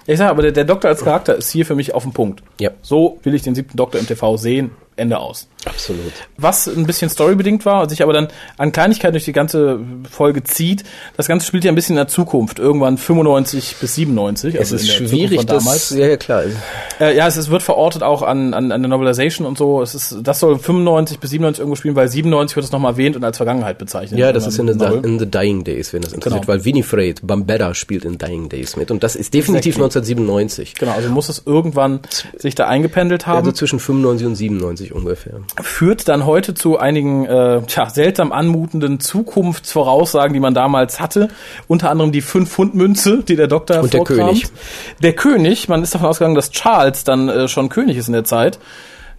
Ich 0.05 0.17
sage 0.17 0.29
aber, 0.31 0.41
der, 0.41 0.51
der 0.51 0.65
Doktor 0.65 0.89
als 0.89 1.03
Charakter 1.03 1.35
ist 1.35 1.49
hier 1.51 1.65
für 1.65 1.75
mich 1.75 1.93
auf 1.93 2.03
dem 2.03 2.13
Punkt. 2.13 2.41
Ja. 2.59 2.71
So 2.81 3.19
will 3.23 3.33
ich 3.33 3.41
den 3.41 3.55
siebten 3.55 3.77
Doktor 3.77 3.99
im 3.99 4.07
TV 4.07 4.37
sehen. 4.37 4.71
Ende 4.95 5.19
aus. 5.19 5.47
absolut. 5.65 6.11
Was 6.37 6.67
ein 6.67 6.85
bisschen 6.85 7.09
storybedingt 7.09 7.65
war, 7.65 7.89
sich 7.89 8.03
aber 8.03 8.13
dann 8.13 8.27
an 8.57 8.71
Kleinigkeiten 8.71 9.13
durch 9.13 9.25
die 9.25 9.31
ganze 9.33 9.79
Folge 10.09 10.43
zieht. 10.43 10.83
Das 11.17 11.27
Ganze 11.27 11.47
spielt 11.47 11.63
ja 11.63 11.71
ein 11.71 11.75
bisschen 11.75 11.93
in 11.93 11.97
der 11.97 12.07
Zukunft, 12.07 12.59
irgendwann 12.59 12.97
95 12.97 13.77
bis 13.79 13.95
97. 13.95 14.55
Es 14.55 14.59
also 14.59 14.75
ist 14.75 14.87
der 14.87 14.93
Zukunft 14.95 15.13
schwierig, 15.13 15.37
von 15.37 15.47
das, 15.47 15.89
ja, 15.91 16.07
ja, 16.07 16.17
klar. 16.17 16.43
Äh, 16.99 17.15
ja, 17.15 17.27
es, 17.27 17.37
es 17.37 17.49
wird 17.49 17.63
verortet 17.63 18.03
auch 18.03 18.21
an, 18.21 18.53
an, 18.53 18.71
an 18.71 18.81
der 18.81 18.89
Novelization 18.89 19.47
und 19.47 19.57
so. 19.57 19.81
Es 19.81 19.95
ist, 19.95 20.17
das 20.21 20.39
soll 20.39 20.57
95 20.59 21.19
bis 21.19 21.29
97 21.31 21.59
irgendwo 21.61 21.75
spielen, 21.75 21.95
weil 21.95 22.07
97 22.07 22.55
wird 22.55 22.65
es 22.65 22.71
nochmal 22.71 22.93
erwähnt 22.93 23.15
und 23.15 23.23
als 23.23 23.37
Vergangenheit 23.37 23.77
bezeichnet. 23.77 24.19
Ja, 24.19 24.31
das 24.31 24.45
ist 24.47 24.59
in 24.59 24.67
the, 24.67 24.85
in 25.03 25.19
the 25.19 25.29
Dying 25.29 25.63
Days, 25.63 25.93
wenn 25.93 26.01
das 26.01 26.13
interessiert, 26.13 26.43
Genau. 26.43 26.53
weil 26.53 26.65
Winifred 26.65 27.25
Bambetta 27.25 27.73
spielt 27.73 28.05
in 28.05 28.17
Dying 28.17 28.49
Days 28.49 28.75
mit 28.75 28.91
und 28.91 29.03
das 29.03 29.15
ist 29.15 29.33
definitiv 29.33 29.77
Exactly. 29.77 30.13
1997. 30.13 30.75
Genau, 30.75 30.91
also 30.93 31.09
muss 31.09 31.29
es 31.29 31.43
irgendwann 31.45 32.01
sich 32.37 32.55
da 32.55 32.67
eingependelt 32.67 33.27
haben. 33.27 33.37
Also 33.37 33.51
zwischen 33.51 33.79
95 33.79 34.27
und 34.27 34.35
97 34.35 34.82
ungefähr. 34.91 35.41
führt 35.61 36.07
dann 36.07 36.25
heute 36.25 36.53
zu 36.53 36.77
einigen 36.77 37.25
äh, 37.25 37.61
tja, 37.67 37.89
seltsam 37.89 38.31
anmutenden 38.31 38.99
Zukunftsvoraussagen, 38.99 40.33
die 40.33 40.39
man 40.39 40.53
damals 40.53 40.99
hatte. 40.99 41.29
Unter 41.67 41.89
anderem 41.89 42.11
die 42.11 42.21
5-Pfund-Münze, 42.21 43.23
die 43.23 43.35
der 43.35 43.47
Doktor 43.47 43.81
Und 43.81 43.93
der. 43.93 44.03
König. 44.03 44.47
Der 45.01 45.13
König, 45.13 45.69
man 45.69 45.83
ist 45.83 45.93
davon 45.93 46.07
ausgegangen, 46.07 46.35
dass 46.35 46.51
Charles 46.51 47.03
dann 47.03 47.29
äh, 47.29 47.47
schon 47.47 47.69
König 47.69 47.97
ist 47.97 48.07
in 48.07 48.13
der 48.13 48.25
Zeit. 48.25 48.59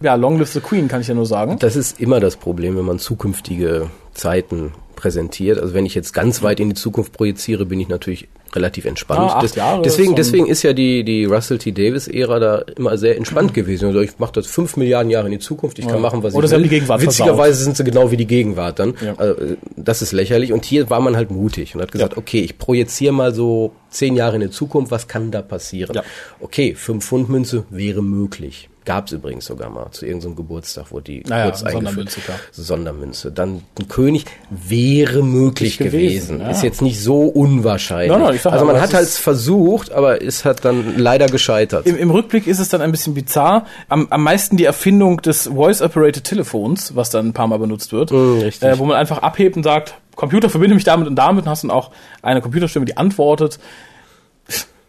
Ja, 0.01 0.15
long 0.15 0.37
live 0.37 0.49
the 0.49 0.59
Queen, 0.59 0.87
kann 0.87 1.01
ich 1.01 1.07
ja 1.07 1.15
nur 1.15 1.25
sagen. 1.25 1.57
Das 1.59 1.75
ist 1.75 1.99
immer 1.99 2.19
das 2.19 2.35
Problem, 2.35 2.77
wenn 2.77 2.85
man 2.85 2.99
zukünftige 2.99 3.89
Zeiten 4.13 4.73
präsentiert. 4.95 5.59
Also 5.59 5.73
wenn 5.73 5.85
ich 5.85 5.95
jetzt 5.95 6.13
ganz 6.13 6.43
weit 6.43 6.59
in 6.59 6.69
die 6.69 6.75
Zukunft 6.75 7.13
projiziere, 7.13 7.65
bin 7.65 7.79
ich 7.79 7.87
natürlich 7.87 8.27
relativ 8.55 8.85
entspannt. 8.85 9.19
Ah, 9.31 9.39
acht 9.39 9.55
Jahre 9.55 9.81
deswegen, 9.81 10.15
deswegen 10.15 10.47
ist 10.47 10.63
ja 10.63 10.73
die, 10.73 11.03
die 11.03 11.25
Russell 11.25 11.57
T. 11.57 11.71
Davis-Ära 11.71 12.39
da 12.39 12.57
immer 12.77 12.97
sehr 12.97 13.17
entspannt 13.17 13.53
gewesen. 13.53 13.85
Also 13.87 13.99
ich 14.01 14.17
mache 14.19 14.33
das 14.33 14.47
fünf 14.47 14.77
Milliarden 14.77 15.09
Jahre 15.11 15.25
in 15.27 15.31
die 15.33 15.39
Zukunft, 15.39 15.79
ich 15.79 15.87
kann 15.87 16.01
machen, 16.01 16.23
was 16.23 16.33
Oder 16.33 16.45
ich 16.47 16.53
haben 16.53 16.59
will. 16.61 16.69
die 16.69 16.75
Gegenwart 16.75 17.01
Witzigerweise 17.01 17.63
sind 17.63 17.77
sie 17.77 17.83
genau 17.83 18.11
wie 18.11 18.17
die 18.17 18.27
Gegenwart 18.27 18.79
dann. 18.79 18.93
Ja. 19.03 19.15
Also, 19.17 19.35
das 19.75 20.01
ist 20.01 20.11
lächerlich. 20.11 20.53
Und 20.53 20.65
hier 20.65 20.89
war 20.89 20.99
man 21.01 21.15
halt 21.15 21.31
mutig 21.31 21.75
und 21.75 21.81
hat 21.81 21.91
gesagt, 21.91 22.13
Ja. 22.13 22.17
okay, 22.17 22.39
ich 22.41 22.57
projiziere 22.57 23.13
mal 23.13 23.33
so 23.33 23.73
zehn 23.89 24.15
Jahre 24.15 24.35
in 24.35 24.41
die 24.41 24.49
Zukunft, 24.49 24.91
was 24.91 25.07
kann 25.07 25.31
da 25.31 25.41
passieren? 25.41 25.95
Ja. 25.95 26.03
Okay, 26.39 26.75
fünf 26.75 27.05
Pfund 27.05 27.29
Münze 27.29 27.65
wäre 27.69 28.01
möglich. 28.01 28.69
Gab 28.85 29.07
es 29.07 29.13
übrigens 29.13 29.45
sogar 29.45 29.69
mal 29.69 29.89
zu 29.91 30.05
irgendeinem 30.05 30.35
Geburtstag, 30.35 30.85
wo 30.91 30.99
die 30.99 31.23
Naja, 31.27 31.45
kurz 31.45 31.63
eingeführt 31.63 31.83
Sondermünze, 31.85 32.21
klar. 32.21 32.37
Sondermünze. 32.51 33.31
Dann 33.31 33.63
ein 33.79 33.87
König 33.87 34.25
wäre 34.49 35.23
möglich 35.23 35.79
gewesen. 35.79 36.37
gewesen, 36.37 36.39
ja. 36.41 36.51
Ist 36.51 36.63
jetzt 36.63 36.81
nicht 36.83 37.01
so 37.01 37.23
unwahrscheinlich. 37.23 38.15
Nein, 38.15 38.35
ich 38.35 38.41
sag 38.41 38.53
also 38.53 38.65
man 38.65 38.79
hat 38.79 38.93
halt 38.93 39.07
versucht, 39.07 39.91
aber 39.91 40.21
es 40.21 40.45
hat 40.45 40.63
dann 40.65 40.97
leider 40.97 41.25
gescheitert. 41.25 41.87
Im, 41.87 41.97
Im 41.97 42.11
Rückblick 42.11 42.45
ist 42.45 42.59
es 42.59 42.69
dann 42.69 42.81
ein 42.81 42.91
bisschen 42.91 43.15
bizarr. 43.15 43.65
Am, 43.89 44.07
am 44.11 44.21
meisten 44.21 44.55
die 44.55 44.65
Erfindung 44.65 45.21
des 45.21 45.47
Voice-Operated 45.47 46.23
Telefons, 46.23 46.95
was 46.95 47.09
dann 47.09 47.29
ein 47.29 47.33
paar 47.33 47.47
Mal 47.47 47.57
benutzt 47.57 47.91
wird. 47.91 48.11
Mm. 48.11 48.41
Äh, 48.61 48.77
wo 48.77 48.85
man 48.85 48.97
einfach 48.97 49.19
abhebt 49.19 49.57
und 49.57 49.63
sagt, 49.63 49.95
Computer, 50.15 50.49
verbinde 50.49 50.75
mich 50.75 50.83
damit 50.83 51.07
und 51.07 51.15
damit 51.15 51.45
und 51.45 51.49
hast 51.49 51.63
dann 51.63 51.71
auch 51.71 51.91
eine 52.21 52.41
Computerstimme, 52.41 52.85
die 52.85 52.97
antwortet. 52.97 53.59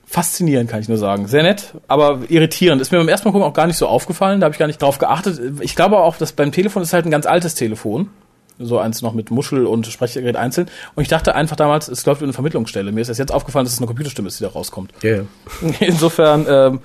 Faszinierend, 0.08 0.70
kann 0.70 0.80
ich 0.80 0.88
nur 0.88 0.98
sagen. 0.98 1.26
Sehr 1.26 1.42
nett, 1.42 1.74
aber 1.88 2.20
irritierend. 2.28 2.80
Ist 2.80 2.92
mir 2.92 2.98
beim 2.98 3.08
ersten 3.08 3.26
Mal 3.28 3.32
gucken 3.32 3.46
auch 3.46 3.52
gar 3.52 3.66
nicht 3.66 3.76
so 3.76 3.88
aufgefallen. 3.88 4.40
Da 4.40 4.44
habe 4.44 4.54
ich 4.54 4.58
gar 4.58 4.68
nicht 4.68 4.80
drauf 4.80 4.98
geachtet. 4.98 5.40
Ich 5.60 5.74
glaube 5.74 5.98
auch, 5.98 6.16
dass 6.16 6.32
beim 6.32 6.52
Telefon 6.52 6.82
ist 6.82 6.92
halt 6.92 7.06
ein 7.06 7.10
ganz 7.10 7.26
altes 7.26 7.56
Telefon. 7.56 8.10
So 8.58 8.78
eins 8.78 9.02
noch 9.02 9.12
mit 9.12 9.30
Muschel 9.30 9.66
und 9.66 9.86
Sprechgerät 9.86 10.36
einzeln. 10.36 10.70
Und 10.94 11.02
ich 11.02 11.08
dachte 11.08 11.34
einfach 11.34 11.56
damals, 11.56 11.88
es 11.88 12.06
läuft 12.06 12.20
über 12.20 12.26
eine 12.26 12.32
Vermittlungsstelle. 12.32 12.92
Mir 12.92 13.00
ist 13.00 13.08
erst 13.08 13.18
jetzt 13.18 13.32
aufgefallen, 13.32 13.66
dass 13.66 13.74
es 13.74 13.80
eine 13.80 13.88
Computerstimme 13.88 14.28
ist, 14.28 14.38
die 14.38 14.44
da 14.44 14.50
rauskommt. 14.50 14.92
Ja, 15.02 15.16
ja. 15.16 15.22
Insofern 15.80 16.46
ähm, 16.48 16.80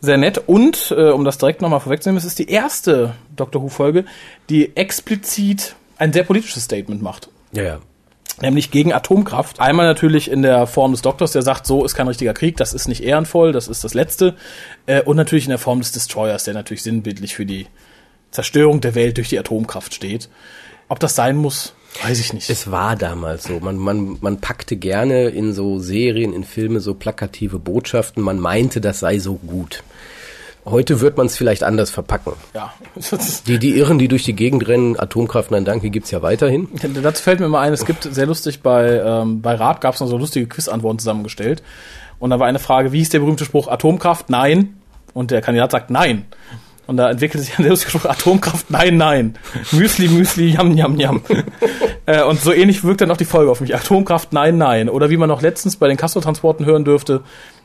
sehr 0.00 0.18
nett. 0.18 0.42
Und 0.46 0.92
äh, 0.94 1.10
um 1.10 1.24
das 1.24 1.38
direkt 1.38 1.62
nochmal 1.62 1.80
vorwegzunehmen, 1.80 2.18
es 2.18 2.24
ist 2.24 2.40
die 2.40 2.50
erste 2.50 3.14
Doctor 3.36 3.62
Who-Folge, 3.62 4.04
die 4.50 4.76
explizit 4.76 5.76
ein 5.96 6.12
sehr 6.12 6.24
politisches 6.24 6.64
Statement 6.64 7.00
macht. 7.02 7.28
ja, 7.52 7.62
ja. 7.62 7.78
Nämlich 8.40 8.70
gegen 8.70 8.92
Atomkraft. 8.92 9.60
Einmal 9.60 9.86
natürlich 9.86 10.30
in 10.30 10.42
der 10.42 10.66
Form 10.66 10.92
des 10.92 11.02
Doktors, 11.02 11.32
der 11.32 11.42
sagt, 11.42 11.66
so 11.66 11.84
ist 11.84 11.94
kein 11.94 12.08
richtiger 12.08 12.34
Krieg, 12.34 12.56
das 12.56 12.74
ist 12.74 12.88
nicht 12.88 13.02
ehrenvoll, 13.02 13.52
das 13.52 13.68
ist 13.68 13.84
das 13.84 13.94
Letzte. 13.94 14.34
Äh, 14.86 15.02
und 15.02 15.16
natürlich 15.16 15.44
in 15.44 15.50
der 15.50 15.58
Form 15.58 15.80
des 15.80 15.92
Destroyers, 15.92 16.44
der 16.44 16.54
natürlich 16.54 16.82
sinnbildlich 16.82 17.34
für 17.34 17.46
die 17.46 17.66
Zerstörung 18.32 18.80
der 18.80 18.94
Welt 18.96 19.16
durch 19.16 19.28
die 19.28 19.38
Atomkraft 19.38 19.94
steht. 19.94 20.28
Ob 20.88 20.98
das 21.00 21.14
sein 21.14 21.36
muss, 21.36 21.74
weiß 22.02 22.20
ich 22.20 22.32
nicht. 22.32 22.50
Es 22.50 22.70
war 22.70 22.96
damals 22.96 23.44
so. 23.44 23.60
Man, 23.60 23.76
man, 23.76 24.18
man 24.20 24.40
packte 24.40 24.76
gerne 24.76 25.28
in 25.28 25.52
so 25.52 25.78
Serien, 25.78 26.32
in 26.32 26.44
Filme 26.44 26.80
so 26.80 26.94
plakative 26.94 27.58
Botschaften. 27.58 28.22
Man 28.22 28.40
meinte, 28.40 28.80
das 28.80 29.00
sei 29.00 29.18
so 29.18 29.34
gut. 29.34 29.82
Heute 30.66 31.00
wird 31.00 31.16
man 31.16 31.26
es 31.26 31.36
vielleicht 31.36 31.62
anders 31.62 31.90
verpacken. 31.90 32.32
ja. 32.54 32.72
Die, 33.46 33.58
die 33.58 33.76
Irren, 33.76 33.98
die 33.98 34.08
durch 34.08 34.22
die 34.22 34.34
Gegend 34.34 34.66
rennen, 34.68 34.98
Atomkraft, 34.98 35.50
nein 35.50 35.64
danke, 35.64 35.90
gibt's 35.90 36.10
ja 36.10 36.22
weiterhin. 36.22 36.68
Dazu 37.02 37.22
fällt 37.22 37.40
mir 37.40 37.48
mal 37.48 37.60
ein, 37.60 37.72
es 37.72 37.84
gibt 37.84 38.04
sehr 38.04 38.26
lustig 38.26 38.62
bei, 38.62 39.02
ähm, 39.04 39.42
bei 39.42 39.54
Rat 39.54 39.80
gab 39.80 39.94
es 39.94 40.00
noch 40.00 40.06
so 40.06 40.16
lustige 40.16 40.46
Quizantworten 40.46 40.98
zusammengestellt. 41.00 41.62
Und 42.18 42.30
da 42.30 42.38
war 42.38 42.46
eine 42.46 42.58
Frage, 42.60 42.92
wie 42.92 43.00
ist 43.00 43.12
der 43.12 43.18
berühmte 43.18 43.44
Spruch 43.44 43.68
Atomkraft? 43.68 44.30
Nein. 44.30 44.76
Und 45.12 45.30
der 45.30 45.42
Kandidat 45.42 45.72
sagt 45.72 45.90
Nein. 45.90 46.24
Und 46.86 46.98
da 46.98 47.10
entwickelte 47.10 47.44
sich 47.44 47.58
ein 47.58 47.62
sehr 47.62 47.70
lustiger 47.70 47.98
Spruch 47.98 48.10
Atomkraft? 48.10 48.70
Nein, 48.70 48.96
nein. 48.96 49.38
Müsli, 49.72 50.08
Müsli, 50.08 50.50
Yam, 50.50 50.76
Yam, 50.76 50.98
Yam. 51.00 51.22
äh, 52.06 52.22
und 52.22 52.40
so 52.40 52.52
ähnlich 52.52 52.84
wirkt 52.84 53.00
dann 53.00 53.10
auch 53.10 53.16
die 53.16 53.24
Folge 53.24 53.50
auf 53.50 53.60
mich. 53.60 53.74
Atomkraft? 53.74 54.32
Nein, 54.32 54.58
nein. 54.58 54.88
Oder 54.90 55.08
wie 55.08 55.16
man 55.16 55.28
noch 55.28 55.40
letztens 55.40 55.76
bei 55.76 55.88
den 55.88 55.96
Castor-Transporten 55.96 56.66
hören 56.66 56.84
dürfte, 56.84 57.22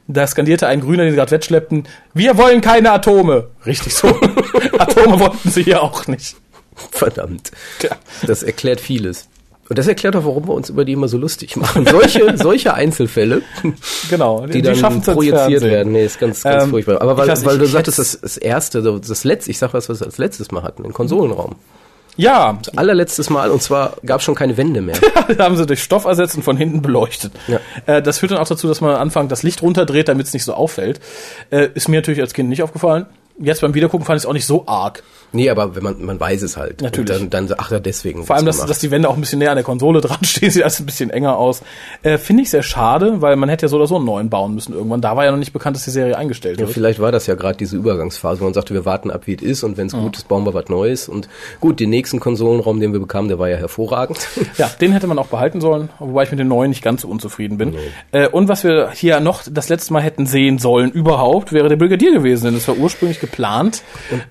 da 0.10 0.28
skandierte 0.28 0.68
ein 0.68 0.82
Grüner, 0.82 1.04
den 1.04 1.12
sie 1.12 1.18
gerade 1.18 1.32
wegschleppten, 1.32 1.88
wir 2.14 2.38
wollen 2.38 2.62
keine 2.62 2.92
Atome. 2.92 3.48
Richtig 3.66 3.94
so. 3.96 4.08
Atome 4.78 5.20
wollten 5.20 5.50
sie 5.50 5.64
hier 5.64 5.82
auch 5.84 6.08
nicht. 6.08 6.36
Verdammt. 6.92 7.52
Ja. 7.82 7.92
Das 8.26 8.44
erklärt 8.44 8.82
vieles. 8.82 9.28
Und 9.70 9.78
das 9.78 9.88
erklärt 9.88 10.16
auch, 10.16 10.26
warum 10.26 10.48
wir 10.48 10.54
uns 10.56 10.70
über 10.72 10.84
die 10.84 10.94
immer 10.94 11.08
so 11.08 11.18
lustig 11.20 11.56
machen. 11.56 11.86
Solche, 11.86 12.36
solche 12.38 12.74
Einzelfälle, 12.74 13.44
Genau. 14.10 14.48
die, 14.48 14.64
dann 14.64 14.76
schaffen's 14.76 15.08
ins 15.08 15.14
projiziert 15.16 15.62
werden. 15.62 15.94
Nee, 15.94 16.06
ist 16.06 16.20
ganz, 16.20 16.42
ganz 16.42 16.64
Ähm, 16.64 16.70
furchtbar. 16.72 17.02
Aber 17.02 17.16
weil, 17.18 17.28
weiß 17.28 17.46
weil 17.46 17.60
du 17.60 17.68
sagtest, 17.68 18.00
das, 18.00 18.20
das 18.20 18.38
erste, 18.38 18.82
so 18.82 18.98
das 18.98 19.24
letzte, 19.24 19.52
ich 19.52 19.60
sag 19.60 19.74
was, 19.76 19.88
was 19.88 20.00
wir 20.00 20.08
als 20.08 20.18
letztes 20.18 20.50
Mal 20.52 20.64
hatten, 20.64 20.82
den 20.84 20.94
Konsolenraum. 20.94 21.56
Ja, 22.20 22.60
Allerletztes 22.76 23.30
Mal, 23.30 23.50
und 23.50 23.64
zwar 23.64 23.94
gab 24.06 24.22
schon 24.22 24.36
keine 24.36 24.58
Wände 24.58 24.82
mehr. 24.82 24.98
haben 25.40 25.56
sie 25.56 25.66
durch 25.66 25.82
Stoff 25.82 26.04
ersetzt 26.04 26.36
und 26.36 26.44
von 26.44 26.58
hinten 26.58 26.82
beleuchtet. 26.82 27.32
Ja. 27.48 27.60
Äh, 27.86 28.02
das 28.02 28.20
führt 28.20 28.34
dann 28.34 28.40
auch 28.40 28.48
dazu, 28.48 28.68
dass 28.68 28.82
man 28.82 28.94
am 28.94 29.02
Anfang 29.02 29.30
das 29.30 29.42
Licht 29.42 29.62
runterdreht, 29.62 30.10
damit 30.10 30.28
es 30.28 30.34
nicht 30.34 30.44
so 30.44 30.54
auffällt. 30.54 31.00
Äh, 31.50 31.70
ist 31.76 31.88
mir 31.88 31.96
natürlich 31.96 32.20
als 32.20 32.34
Kind 32.34 32.50
nicht 32.50 32.62
aufgefallen. 32.62 33.06
Jetzt 33.42 33.62
beim 33.62 33.74
Wiedergucken 33.74 34.06
fand 34.06 34.18
ich 34.18 34.24
es 34.24 34.26
auch 34.30 34.34
nicht 34.34 34.46
so 34.46 34.66
arg. 34.68 35.04
Nee, 35.32 35.50
aber 35.52 35.76
wenn 35.76 35.84
man, 35.84 36.04
man 36.04 36.20
weiß 36.20 36.42
es 36.42 36.58
halt. 36.58 36.82
Natürlich. 36.82 37.22
Und 37.22 37.32
dann, 37.34 37.48
dann, 37.48 37.56
ach 37.60 37.70
ja, 37.72 37.80
deswegen. 37.80 38.26
Vor 38.26 38.36
allem, 38.36 38.48
dass, 38.48 38.66
dass 38.66 38.80
die 38.80 38.90
Wände 38.90 39.08
auch 39.08 39.14
ein 39.14 39.22
bisschen 39.22 39.38
näher 39.40 39.52
an 39.52 39.58
der 39.58 39.64
Konsole 39.64 40.02
dran 40.02 40.18
stehen, 40.24 40.50
sieht 40.50 40.64
alles 40.64 40.80
ein 40.80 40.88
bisschen 40.88 41.12
enger 41.12 41.38
aus. 41.38 41.62
Äh, 42.02 42.18
Finde 42.18 42.42
ich 42.44 42.50
sehr 42.50 42.64
schade, 42.64 43.22
weil 43.22 43.36
man 43.36 43.48
hätte 43.48 43.66
ja 43.66 43.70
so 43.70 43.76
oder 43.78 43.86
so 43.86 43.98
einen 43.98 44.06
neuen 44.06 44.30
bauen 44.32 44.56
müssen 44.56 44.74
irgendwann. 44.74 45.02
Da 45.02 45.16
war 45.16 45.26
ja 45.26 45.32
noch 45.32 45.38
nicht 45.38 45.54
bekannt, 45.54 45.76
dass 45.76 45.84
die 45.84 45.92
Serie 45.92 46.18
eingestellt 46.18 46.60
Ja, 46.60 46.66
wird. 46.66 46.74
vielleicht 46.74 47.00
war 47.00 47.12
das 47.12 47.28
ja 47.28 47.36
gerade 47.36 47.58
diese 47.58 47.78
Übergangsphase, 47.78 48.42
wo 48.42 48.46
man 48.46 48.54
sagte, 48.56 48.74
wir 48.74 48.86
warten 48.86 49.12
ab, 49.12 49.22
wie 49.26 49.36
es 49.36 49.42
ist 49.44 49.64
und 49.64 49.78
wenn 49.78 49.86
es 49.88 49.94
Mhm. 49.94 50.02
gut 50.02 50.18
ist, 50.18 50.28
bauen 50.28 50.46
wir 50.46 50.54
was 50.56 50.68
Neues. 50.68 51.08
Und 51.08 51.30
gut, 51.60 51.80
den 51.80 51.92
nächsten 51.92 52.20
Konsolenraum, 52.20 52.80
den 52.80 52.92
wir 52.94 53.00
bekamen, 53.00 53.30
der 53.30 53.38
war 53.40 53.50
ja 53.50 53.58
hervorragend. 53.58 54.20
Ja, 54.58 54.68
den 54.82 54.92
hätte 54.94 55.06
man 55.08 55.20
auch 55.20 55.28
behalten 55.28 55.62
sollen, 55.62 55.90
wobei 56.00 56.24
ich 56.24 56.32
mit 56.32 56.40
dem 56.40 56.48
neuen 56.50 56.70
nicht 56.72 56.82
ganz 56.82 57.04
so 57.04 57.08
unzufrieden 57.08 57.58
bin. 57.58 57.76
Äh, 58.12 58.28
und 58.28 58.48
was 58.50 58.64
wir 58.64 58.90
hier 58.92 59.20
noch 59.22 59.44
das 59.50 59.70
letzte 59.70 59.94
Mal 59.94 60.02
hätten 60.02 60.26
sehen 60.26 60.58
sollen 60.58 60.92
überhaupt, 60.92 61.54
wäre 61.54 61.70
der 61.70 61.78
Brigadier 61.78 62.12
gewesen, 62.12 62.46
denn 62.46 62.56
es 62.56 62.68
war 62.68 62.76
ursprünglich 62.76 63.20
geplant, 63.20 63.29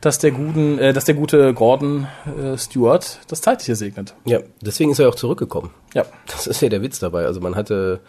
dass 0.00 0.18
der 0.18 0.30
guten, 0.30 0.78
äh, 0.78 0.92
dass 0.92 1.04
der 1.04 1.14
gute 1.14 1.54
Gordon 1.54 2.06
äh, 2.26 2.56
Stewart 2.56 3.20
das 3.28 3.40
Zeitliche 3.40 3.76
segnet. 3.76 4.14
ja, 4.24 4.40
deswegen 4.60 4.90
ist 4.90 4.98
er 4.98 5.08
auch 5.08 5.14
zurückgekommen. 5.14 5.70
Ja. 5.94 6.04
Das 6.26 6.46
ist 6.46 6.60
ja 6.60 6.68
der 6.68 6.82
Witz 6.82 6.98
dabei. 6.98 7.26
Also 7.26 7.40
man 7.40 7.54
hatte 7.54 8.00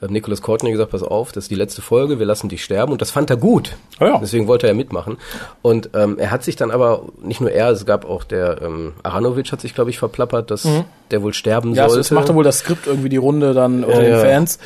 äh, 0.00 0.06
Nicholas 0.08 0.42
Courtney 0.42 0.70
gesagt, 0.72 0.90
pass 0.90 1.02
auf, 1.02 1.32
das 1.32 1.44
ist 1.44 1.50
die 1.50 1.56
letzte 1.56 1.82
Folge, 1.82 2.18
wir 2.18 2.26
lassen 2.26 2.48
dich 2.48 2.64
sterben. 2.64 2.92
Und 2.92 3.00
das 3.00 3.10
fand 3.10 3.30
er 3.30 3.36
gut. 3.36 3.76
Ja, 3.98 4.06
ja. 4.08 4.18
Deswegen 4.18 4.46
wollte 4.46 4.66
er 4.66 4.74
mitmachen. 4.74 5.18
Und 5.62 5.90
ähm, 5.94 6.18
er 6.18 6.30
hat 6.30 6.42
sich 6.44 6.56
dann 6.56 6.70
aber, 6.70 7.04
nicht 7.22 7.40
nur 7.40 7.50
er, 7.50 7.70
es 7.70 7.86
gab 7.86 8.04
auch 8.04 8.24
der 8.24 8.62
ähm, 8.62 8.94
Aranovic 9.02 9.52
hat 9.52 9.60
sich, 9.60 9.74
glaube 9.74 9.90
ich, 9.90 9.98
verplappert, 9.98 10.50
dass 10.50 10.64
der 11.10 11.22
wohl 11.22 11.34
sterben. 11.34 11.74
Ja, 11.74 11.86
es, 11.86 11.92
sollte. 11.92 12.00
es 12.00 12.10
machte 12.10 12.34
wohl 12.34 12.44
das 12.44 12.58
Skript 12.60 12.86
irgendwie 12.86 13.08
die 13.08 13.16
Runde 13.16 13.52
dann 13.54 13.84
unter 13.84 13.96
Ja, 13.96 14.02
den 14.02 14.12
ja. 14.12 14.20
Fans. 14.20 14.58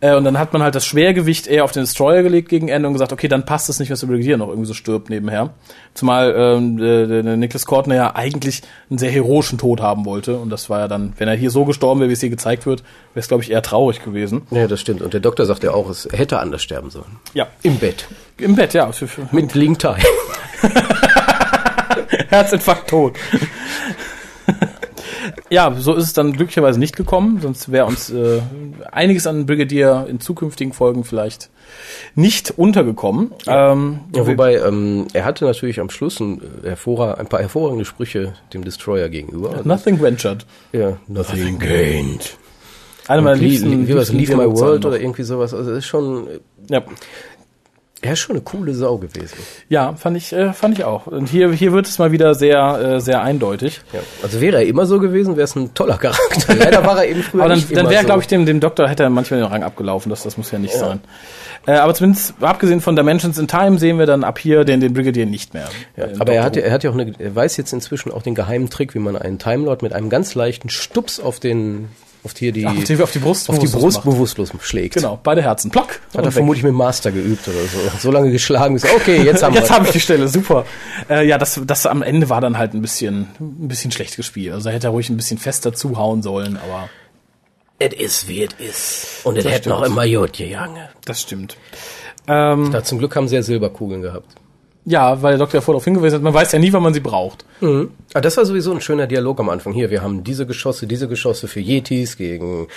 Äh, 0.00 0.14
und 0.14 0.22
dann 0.24 0.38
hat 0.38 0.52
man 0.52 0.62
halt 0.62 0.76
das 0.76 0.86
Schwergewicht 0.86 1.48
eher 1.48 1.64
auf 1.64 1.72
den 1.72 1.82
Destroyer 1.82 2.22
gelegt 2.22 2.48
gegen 2.48 2.68
Ende 2.68 2.86
und 2.86 2.92
gesagt, 2.94 3.12
okay, 3.12 3.26
dann 3.26 3.44
passt 3.44 3.68
es 3.68 3.80
nicht, 3.80 3.90
dass 3.90 3.98
der 4.00 4.06
Brigadier 4.06 4.36
noch 4.36 4.46
irgendwie 4.48 4.68
so 4.68 4.74
stirbt 4.74 5.10
nebenher. 5.10 5.50
Zumal 5.94 6.32
ähm, 6.36 6.76
der, 6.76 7.06
der 7.22 7.36
Nicholas 7.36 7.66
Courtney 7.66 7.96
ja 7.96 8.14
eigentlich 8.14 8.62
einen 8.90 8.98
sehr 8.98 9.10
heroischen 9.10 9.58
Tod 9.58 9.80
haben 9.80 10.04
wollte. 10.04 10.36
Und 10.38 10.50
das 10.50 10.70
war 10.70 10.78
ja 10.80 10.88
dann, 10.88 11.14
wenn 11.18 11.26
er 11.26 11.34
hier 11.34 11.50
so 11.50 11.64
gestorben 11.64 11.98
wäre, 12.00 12.10
wie 12.10 12.14
es 12.14 12.20
hier 12.20 12.30
gezeigt 12.30 12.64
wird, 12.64 12.82
wäre 13.14 13.20
es, 13.20 13.26
glaube 13.28 13.42
ich, 13.42 13.50
eher 13.50 13.62
traurig 13.62 14.04
gewesen. 14.04 14.42
ja, 14.52 14.68
das 14.68 14.80
stimmt. 14.80 15.02
Und 15.02 15.14
der 15.14 15.20
Doktor 15.20 15.46
sagt 15.46 15.64
ja 15.64 15.72
auch, 15.72 15.90
es 15.90 16.08
hätte 16.12 16.38
anders 16.38 16.62
sterben 16.62 16.90
sollen. 16.90 17.18
Ja. 17.34 17.48
Im 17.62 17.76
Bett. 17.78 18.06
Im 18.38 18.54
Bett, 18.54 18.74
ja. 18.74 18.88
Mit 19.32 19.54
Lingtai. 19.54 19.98
Herzinfarkt 22.28 22.88
tot. 22.88 23.16
Ja, 25.50 25.74
so 25.78 25.94
ist 25.94 26.04
es 26.04 26.12
dann 26.12 26.32
glücklicherweise 26.32 26.78
nicht 26.78 26.96
gekommen, 26.96 27.40
sonst 27.40 27.70
wäre 27.72 27.86
uns 27.86 28.10
äh, 28.10 28.40
einiges 28.92 29.26
an 29.26 29.46
Brigadier 29.46 30.06
in 30.08 30.20
zukünftigen 30.20 30.72
Folgen 30.72 31.04
vielleicht 31.04 31.50
nicht 32.14 32.52
untergekommen. 32.56 33.32
Ähm, 33.46 34.00
Ja, 34.14 34.26
wobei, 34.26 34.56
ähm, 34.56 35.06
er 35.12 35.24
hatte 35.24 35.44
natürlich 35.44 35.80
am 35.80 35.90
Schluss 35.90 36.20
ein, 36.20 36.40
äh, 36.64 36.68
hervorra 36.68 37.14
ein 37.14 37.26
paar 37.26 37.40
hervorragende 37.40 37.84
Sprüche 37.84 38.34
dem 38.52 38.64
Destroyer 38.64 39.08
gegenüber. 39.08 39.50
Also, 39.50 39.68
Nothing 39.68 40.00
ventured. 40.00 40.46
ja, 40.72 40.96
nothing 41.06 41.58
gained. 41.58 42.36
Eine 43.06 43.22
meiner 43.22 43.36
Leave, 43.36 43.64
liebsten, 43.64 43.88
wie 43.88 43.94
was, 43.96 44.12
liebsten 44.12 44.38
Leave 44.38 44.48
My 44.48 44.54
World 44.58 44.84
oder 44.84 45.00
irgendwie 45.00 45.22
sowas. 45.22 45.54
Also, 45.54 45.70
es 45.72 45.78
ist 45.78 45.86
schon, 45.86 46.28
Ja. 46.68 46.82
Er 48.02 48.12
ist 48.12 48.20
schon 48.20 48.36
eine 48.36 48.42
coole 48.44 48.74
Sau 48.74 48.96
gewesen. 48.98 49.36
ja, 49.68 49.94
fand 49.94 50.16
ich, 50.16 50.32
äh, 50.32 50.52
fand 50.52 50.78
ich 50.78 50.84
auch. 50.84 51.06
Und 51.06 51.28
hier, 51.28 51.50
hier 51.52 51.72
wird 51.72 51.86
es 51.86 51.98
mal 51.98 52.12
wieder 52.12 52.34
sehr, 52.34 52.78
äh, 52.96 53.00
sehr 53.00 53.22
eindeutig. 53.22 53.80
Ja. 53.92 54.00
Also, 54.22 54.40
wäre 54.40 54.58
er 54.58 54.66
immer 54.66 54.86
so 54.86 54.98
gewesen, 55.00 55.36
wäre 55.36 55.44
es 55.44 55.56
ein 55.56 55.74
toller 55.74 55.98
Charakter. 55.98 56.54
Leider 56.58 56.84
war 56.86 56.98
er 57.02 57.08
eben 57.10 57.22
früher 57.22 57.40
Aber 57.42 57.48
dann, 57.50 57.58
nicht 57.58 57.76
dann 57.76 57.88
wäre, 57.90 58.00
so. 58.02 58.06
glaube 58.06 58.20
ich, 58.22 58.26
dem, 58.28 58.46
dem 58.46 58.60
Doktor 58.60 58.88
hätte 58.88 59.02
er 59.02 59.10
manchmal 59.10 59.40
den 59.40 59.48
Rang 59.48 59.62
abgelaufen. 59.62 60.10
Das, 60.10 60.22
das 60.22 60.36
muss 60.36 60.50
ja 60.50 60.58
nicht 60.58 60.74
sein. 60.74 61.00
Äh, 61.66 61.72
aber 61.72 61.92
zumindest, 61.92 62.34
abgesehen 62.40 62.80
von 62.80 62.94
Dimensions 62.94 63.36
in 63.38 63.48
Time, 63.48 63.78
sehen 63.78 63.98
wir 63.98 64.06
dann 64.06 64.22
ab 64.24 64.38
hier 64.38 64.64
den, 64.64 64.80
den 64.80 64.92
Brigadier 64.94 65.26
nicht 65.26 65.52
mehr. 65.54 65.68
Ja, 65.96 66.04
Äh, 66.04 66.14
aber 66.18 66.32
er 66.32 66.44
hat, 66.44 66.54
ja- 66.56 66.62
er 66.62 66.72
hat 66.72 66.84
ja 66.84 66.90
auch 66.90 66.94
eine, 66.94 67.12
er 67.18 67.34
weiß 67.34 67.56
jetzt 67.56 67.72
inzwischen 67.72 68.12
auch 68.12 68.22
den 68.22 68.34
geheimen 68.36 68.70
Trick, 68.70 68.94
wie 68.94 69.00
man 69.00 69.16
einen 69.16 69.38
Time 69.38 69.64
Lord 69.64 69.82
mit 69.82 69.92
einem 69.92 70.08
ganz 70.08 70.34
leichten 70.34 70.68
Stups 70.70 71.18
auf 71.20 71.40
den, 71.40 71.88
auf 72.24 72.34
hier 72.36 72.52
die, 72.52 72.64
Who. 72.64 72.70
auf, 72.70 72.84
die, 72.84 73.02
auf 73.02 73.12
die 73.12 73.18
Brust, 73.18 73.48
auf 73.48 73.58
die 73.58 73.66
bewusstlos 73.66 74.02
Brust 74.02 74.36
bewusstlos 74.36 74.50
schlägt. 74.62 74.94
Genau, 74.94 75.18
beide 75.22 75.42
Herzen. 75.42 75.70
Plock. 75.70 76.00
Hat 76.08 76.16
er 76.16 76.24
weg. 76.26 76.32
vermutlich 76.32 76.62
mit 76.64 76.70
dem 76.72 76.76
Master 76.76 77.12
geübt 77.12 77.46
oder 77.48 77.58
so. 77.62 77.98
So 78.00 78.10
lange 78.10 78.30
geschlagen 78.30 78.74
bis, 78.74 78.84
okay, 78.84 79.22
jetzt 79.22 79.42
haben 79.42 79.54
Jetzt 79.54 79.70
wir 79.70 79.76
habe 79.76 79.86
ich 79.86 79.92
die 79.92 80.00
Stelle, 80.00 80.28
super. 80.28 80.64
Äh, 81.08 81.26
ja, 81.26 81.38
das, 81.38 81.60
das 81.64 81.86
am 81.86 82.02
Ende 82.02 82.28
war 82.28 82.40
dann 82.40 82.58
halt 82.58 82.74
ein 82.74 82.82
bisschen, 82.82 83.28
ein 83.40 83.68
bisschen 83.68 83.90
schlecht 83.92 84.16
gespielt. 84.16 84.52
Also 84.52 84.68
da 84.68 84.74
hätte 84.74 84.88
er 84.88 84.90
ruhig 84.90 85.08
ein 85.10 85.16
bisschen 85.16 85.38
fester 85.38 85.72
zuhauen 85.72 86.22
sollen, 86.22 86.56
aber 86.56 86.88
Es 87.78 87.94
ist, 87.94 88.28
wie 88.28 88.42
es 88.44 88.54
ist. 88.58 89.06
Und 89.24 89.38
es 89.38 89.44
hätte 89.44 89.68
noch 89.68 89.82
immer 89.82 90.06
gut 90.06 90.32
gegangen. 90.34 90.88
das 91.04 91.22
stimmt. 91.22 91.56
Ähm, 92.26 92.72
Ja, 92.72 92.82
zum 92.82 92.98
Glück 92.98 93.14
haben 93.16 93.28
sie 93.28 93.36
ja 93.36 93.42
Silberkugeln 93.42 94.02
gehabt. 94.02 94.34
Ja, 94.88 95.22
weil 95.22 95.32
der 95.32 95.38
Doktor 95.38 95.58
ja 95.58 95.60
vorher 95.60 95.74
darauf 95.76 95.84
hingewiesen 95.84 96.16
hat, 96.16 96.22
man 96.22 96.34
weiß 96.34 96.52
ja 96.52 96.58
nie, 96.58 96.72
wann 96.72 96.82
man 96.82 96.94
sie 96.94 97.00
braucht. 97.00 97.44
Ah, 97.60 98.20
das 98.20 98.36
war 98.36 98.44
sowieso 98.44 98.72
ein 98.72 98.80
schöner 98.80 99.06
Dialog 99.06 99.40
am 99.40 99.48
Anfang. 99.50 99.72
Hier, 99.72 99.90
wir 99.90 100.00
haben 100.02 100.24
diese 100.24 100.46
Geschosse, 100.46 100.86
diese 100.86 101.08
Geschosse 101.08 101.48
für 101.48 101.60
Yetis 101.60 102.16
gegen 102.16 102.68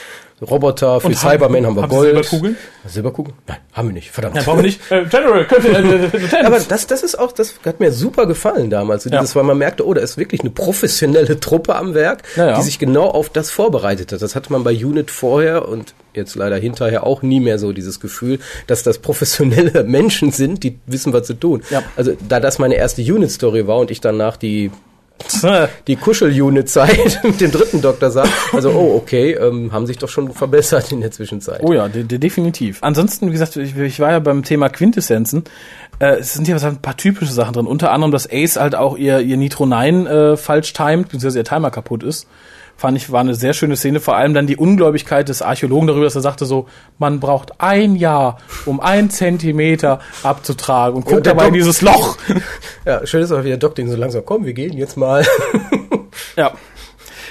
Roboter, 0.42 1.00
für 1.00 1.08
Und 1.08 1.16
Cybermen 1.16 1.66
haben 1.66 1.76
wir 1.76 1.84
haben 1.84 1.92
Sie 1.92 1.96
Gold. 1.96 2.08
Silberkugeln? 2.26 2.58
Silberkugeln? 2.88 3.36
Nein, 3.48 3.58
haben 3.74 3.88
wir 3.90 3.94
nicht. 3.94 4.10
Verdammt. 4.10 4.36
Ja, 4.38 4.42
brauchen 4.44 4.58
wir 4.60 4.64
nicht. 4.64 4.82
Äh, 4.92 5.06
General, 5.06 5.46
könnte, 5.46 5.68
äh, 5.68 5.72
äh, 5.74 5.82
Lieutenant. 6.08 6.46
Aber 6.46 6.60
das, 6.60 6.88
das 6.88 7.04
ist 7.04 7.18
auch, 7.20 7.32
das 7.32 7.54
hat 7.64 7.80
mir 7.80 7.92
super 7.92 8.26
gefallen 8.26 8.70
damals. 8.72 9.06
Ja. 9.06 9.20
Dieses, 9.20 9.36
weil 9.36 9.44
man 9.44 9.58
merkte, 9.60 9.86
oh, 9.86 9.94
da 9.94 10.02
ist 10.02 10.18
wirklich 10.18 10.42
eine 10.42 10.50
professionelle 10.50 11.40
Truppe 11.40 11.76
am 11.76 11.94
Werk, 11.94 12.24
Ja, 12.36 12.48
ja. 12.50 12.56
die 12.58 12.64
sich 12.64 12.80
genau 12.80 13.06
auf 13.08 13.30
das 13.30 13.52
vorbereitet 13.52 14.12
hat. 14.12 14.22
Das 14.22 14.36
hatte 14.36 14.52
man 14.52 14.64
bei 14.64 14.74
Unit 14.74 15.12
vorher 15.12 15.68
und 15.70 15.94
jetzt 16.14 16.36
leider 16.36 16.58
hinterher 16.58 17.06
auch 17.06 17.22
nie 17.22 17.40
mehr 17.40 17.60
so 17.60 17.72
dieses 17.74 18.00
Gefühl, 18.00 18.40
dass 18.68 18.84
das 18.84 19.00
professionelle 19.00 19.84
Menschen 19.88 20.32
sind, 20.32 20.64
die 20.64 20.80
wissen, 20.86 21.14
was 21.14 21.28
sie 21.28 21.36
tun. 21.36 21.62
Ja. 21.70 21.84
Also 21.96 22.14
da 22.28 22.40
das 22.40 22.60
meine 22.60 22.76
erste 22.76 23.02
Unit-Story 23.02 23.68
war 23.68 23.78
und 23.78 23.92
ich 23.92 24.02
danach 24.02 24.38
die 24.38 24.72
die 25.88 25.96
Kuschel-Unit-Zeit 25.98 27.20
mit 27.24 27.40
dem 27.42 27.52
dritten 27.52 27.82
Doktor 27.82 28.10
sah, 28.10 28.24
also 28.54 28.72
oh, 28.72 28.96
okay, 28.96 29.34
ähm, 29.34 29.72
haben 29.72 29.86
sich 29.86 30.00
doch 30.00 30.10
schon 30.10 30.32
verbessert 30.34 30.92
in 30.92 31.02
der 31.02 31.12
Zwischenzeit. 31.12 31.62
Oh 31.64 31.74
ja, 31.74 31.88
de 31.88 32.04
de 32.04 32.18
definitiv. 32.18 32.80
Ansonsten, 32.82 33.28
wie 33.28 33.32
gesagt, 33.34 33.56
ich, 33.56 33.78
ich 33.78 34.00
war 34.00 34.12
ja 34.12 34.20
beim 34.20 34.44
Thema 34.44 34.70
Quintessenzen. 34.70 35.44
Äh, 36.00 36.16
es 36.20 36.34
sind 36.34 36.46
hier 36.46 36.56
was- 36.56 36.64
ein 36.64 36.82
paar 36.82 36.98
typische 36.98 37.34
Sachen 37.34 37.54
drin. 37.54 37.68
Unter 37.68 37.92
anderem, 37.92 38.12
dass 38.12 38.28
Ace 38.32 38.56
halt 38.58 38.74
auch 38.76 38.98
ihr, 38.98 39.20
ihr 39.20 39.38
Nitro 39.38 39.68
9 39.68 40.08
äh, 40.08 40.38
falsch 40.38 40.74
timet, 40.74 41.04
beziehungsweise 41.10 41.40
ihr 41.40 41.46
Timer 41.46 41.70
kaputt 41.70 42.02
ist. 42.04 42.28
Fand 42.82 42.98
ich, 42.98 43.12
war 43.12 43.20
eine 43.20 43.36
sehr 43.36 43.54
schöne 43.54 43.76
Szene. 43.76 44.00
Vor 44.00 44.16
allem 44.16 44.34
dann 44.34 44.48
die 44.48 44.58
Ungläubigkeit 44.58 45.30
des 45.30 45.44
Archäologen 45.44 45.86
darüber, 45.86 46.06
dass 46.06 46.16
er 46.16 46.22
sagte 46.22 46.46
so, 46.46 46.66
man 46.98 47.20
braucht 47.20 47.62
ein 47.62 47.96
Jahr, 47.96 48.40
um 48.66 48.80
ein 48.80 49.12
Zentimeter 49.12 50.00
abzutragen 50.24 50.96
und 50.96 51.06
guckt 51.06 51.28
der 51.28 51.36
dabei 51.36 51.50
in 51.50 51.54
dieses 51.54 51.82
Loch. 51.82 52.18
Ja, 52.84 53.06
schön 53.06 53.22
ist 53.22 53.32
auch 53.32 53.44
wieder 53.44 53.58
Doc, 53.58 53.76
den 53.76 53.88
so 53.88 53.96
langsam, 53.96 54.26
komm, 54.26 54.46
wir 54.46 54.54
gehen 54.54 54.74
jetzt 54.74 54.98
mal. 54.98 55.24
Ja. 56.36 56.54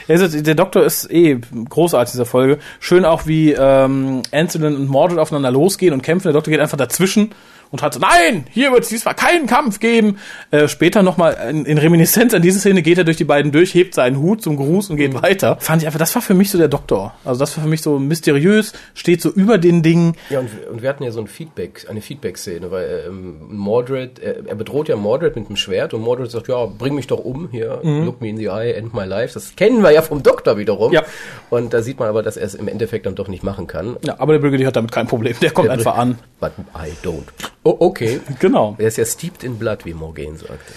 Also, 0.07 0.40
der 0.40 0.55
Doktor 0.55 0.84
ist 0.84 1.11
eh 1.11 1.40
großartig 1.68 2.14
in 2.14 2.18
dieser 2.18 2.30
Folge. 2.30 2.59
Schön 2.78 3.05
auch, 3.05 3.26
wie 3.26 3.53
ähm, 3.53 4.22
Anselin 4.30 4.76
und 4.76 4.88
Mordred 4.88 5.18
aufeinander 5.18 5.51
losgehen 5.51 5.92
und 5.92 6.03
kämpfen. 6.03 6.28
Der 6.28 6.32
Doktor 6.32 6.53
geht 6.53 6.61
einfach 6.61 6.78
dazwischen 6.78 7.34
und 7.71 7.83
hat 7.83 7.95
so, 7.95 8.01
nein, 8.01 8.47
hier 8.51 8.73
wird 8.73 8.83
es 8.83 8.89
diesmal 8.89 9.14
keinen 9.14 9.47
Kampf 9.47 9.79
geben. 9.81 10.18
Äh, 10.51 10.66
später 10.68 11.03
nochmal 11.03 11.37
in, 11.51 11.64
in 11.66 11.79
Reminiszenz 11.79 12.35
an 12.35 12.43
diese 12.43 12.59
Szene 12.59 12.83
geht 12.83 12.99
er 12.99 13.05
durch 13.05 13.16
die 13.16 13.25
beiden 13.25 13.53
durch, 13.53 13.75
hebt 13.75 13.95
seinen 13.95 14.18
Hut 14.18 14.43
zum 14.43 14.57
Gruß 14.57 14.91
und 14.91 14.97
geht 14.97 15.12
Mhm. 15.14 15.23
weiter. 15.23 15.57
Fand 15.61 15.83
ich 15.83 15.87
einfach, 15.87 15.99
das 15.99 16.14
war 16.14 16.23
für 16.23 16.35
mich 16.35 16.51
so 16.51 16.59
der 16.59 16.68
Doktor. 16.68 17.14
Also 17.25 17.39
das 17.41 17.57
war 17.57 17.64
für 17.64 17.71
mich 17.71 17.83
so 17.83 17.99
mysteriös, 17.99 18.73
steht 18.95 19.21
so 19.23 19.31
über 19.31 19.59
den 19.59 19.83
Dingen. 19.83 20.14
Ja, 20.31 20.41
und, 20.41 20.49
wir- 20.53 20.71
und 20.71 20.83
wir 20.83 20.89
hatten 20.89 21.03
ja 21.05 21.11
so 21.11 21.21
ein 21.21 21.27
Feedback, 21.27 21.87
eine 21.89 22.01
Feedback-Szene, 22.01 22.71
weil 22.71 23.05
ähm, 23.07 23.37
Mordred, 23.51 24.18
er, 24.18 24.47
er 24.47 24.55
bedroht 24.55 24.89
ja 24.89 24.97
Mordred 24.97 25.37
mit 25.37 25.49
dem 25.49 25.57
Schwert 25.57 25.95
und 25.95 26.03
Mordred 26.03 26.31
sagt, 26.31 26.49
ja, 26.49 26.66
bring 26.66 26.95
mich 26.95 27.07
doch 27.07 27.18
um, 27.25 27.49
hier, 27.51 27.81
look 27.83 28.21
me 28.21 28.29
in 28.29 28.37
the 28.37 28.47
eye, 28.47 28.73
end 28.73 28.95
my 28.95 29.05
life. 29.05 29.35
Das 29.35 29.55
kennen 29.57 29.83
wir 29.83 29.91
ja 29.93 30.03
vom 30.03 30.23
Doktor 30.23 30.57
wiederum. 30.59 30.93
Ja. 30.93 31.03
Und 31.51 31.73
da 31.73 31.83
sieht 31.83 31.99
man 31.99 32.09
aber, 32.09 32.23
dass 32.23 32.37
er 32.37 32.47
es 32.47 32.55
im 32.55 32.68
Endeffekt 32.68 33.07
dann 33.07 33.14
doch 33.14 33.29
nicht 33.29 33.43
machen 33.45 33.66
kann. 33.66 33.97
Ja, 34.05 34.16
aber 34.18 34.33
der 34.33 34.41
Brigadier 34.41 34.66
hat 34.66 34.77
damit 34.77 34.93
kein 34.93 35.07
Problem. 35.07 35.35
Der 35.41 35.51
kommt 35.53 35.68
einfach 35.68 35.97
an. 35.97 36.18
But 36.41 36.53
I 36.75 36.91
don't. 37.07 37.25
Oh, 37.63 37.77
okay. 37.81 38.21
Genau. 38.41 38.75
Er 38.79 38.89
ist 38.89 38.97
ja 38.97 39.05
steeped 39.05 39.45
in 39.45 39.59
blood, 39.59 39.85
wie 39.85 39.95
Morgan 39.95 40.37
sagte. 40.37 40.73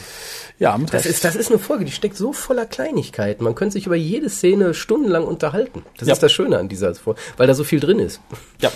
Ja, 0.60 0.78
mit 0.78 0.90
Das 0.94 1.06
Recht. 1.06 1.16
ist, 1.16 1.24
das 1.26 1.36
ist 1.36 1.50
eine 1.50 1.58
Folge, 1.60 1.84
die 1.84 1.92
steckt 1.92 2.16
so 2.16 2.32
voller 2.32 2.66
Kleinigkeiten. 2.66 3.44
Man 3.44 3.56
könnte 3.56 3.74
sich 3.74 3.88
über 3.88 3.96
jede 3.96 4.30
Szene 4.30 4.74
stundenlang 4.76 5.26
unterhalten. 5.26 5.84
Das 5.98 6.08
Ja. 6.08 6.14
ist 6.14 6.22
das 6.22 6.32
Schöne 6.32 6.58
an 6.60 6.70
dieser 6.70 6.94
Folge, 6.94 7.20
weil 7.38 7.48
da 7.48 7.54
so 7.56 7.64
viel 7.64 7.80
drin 7.80 8.00
ist. 8.00 8.22
Ja, 8.62 8.70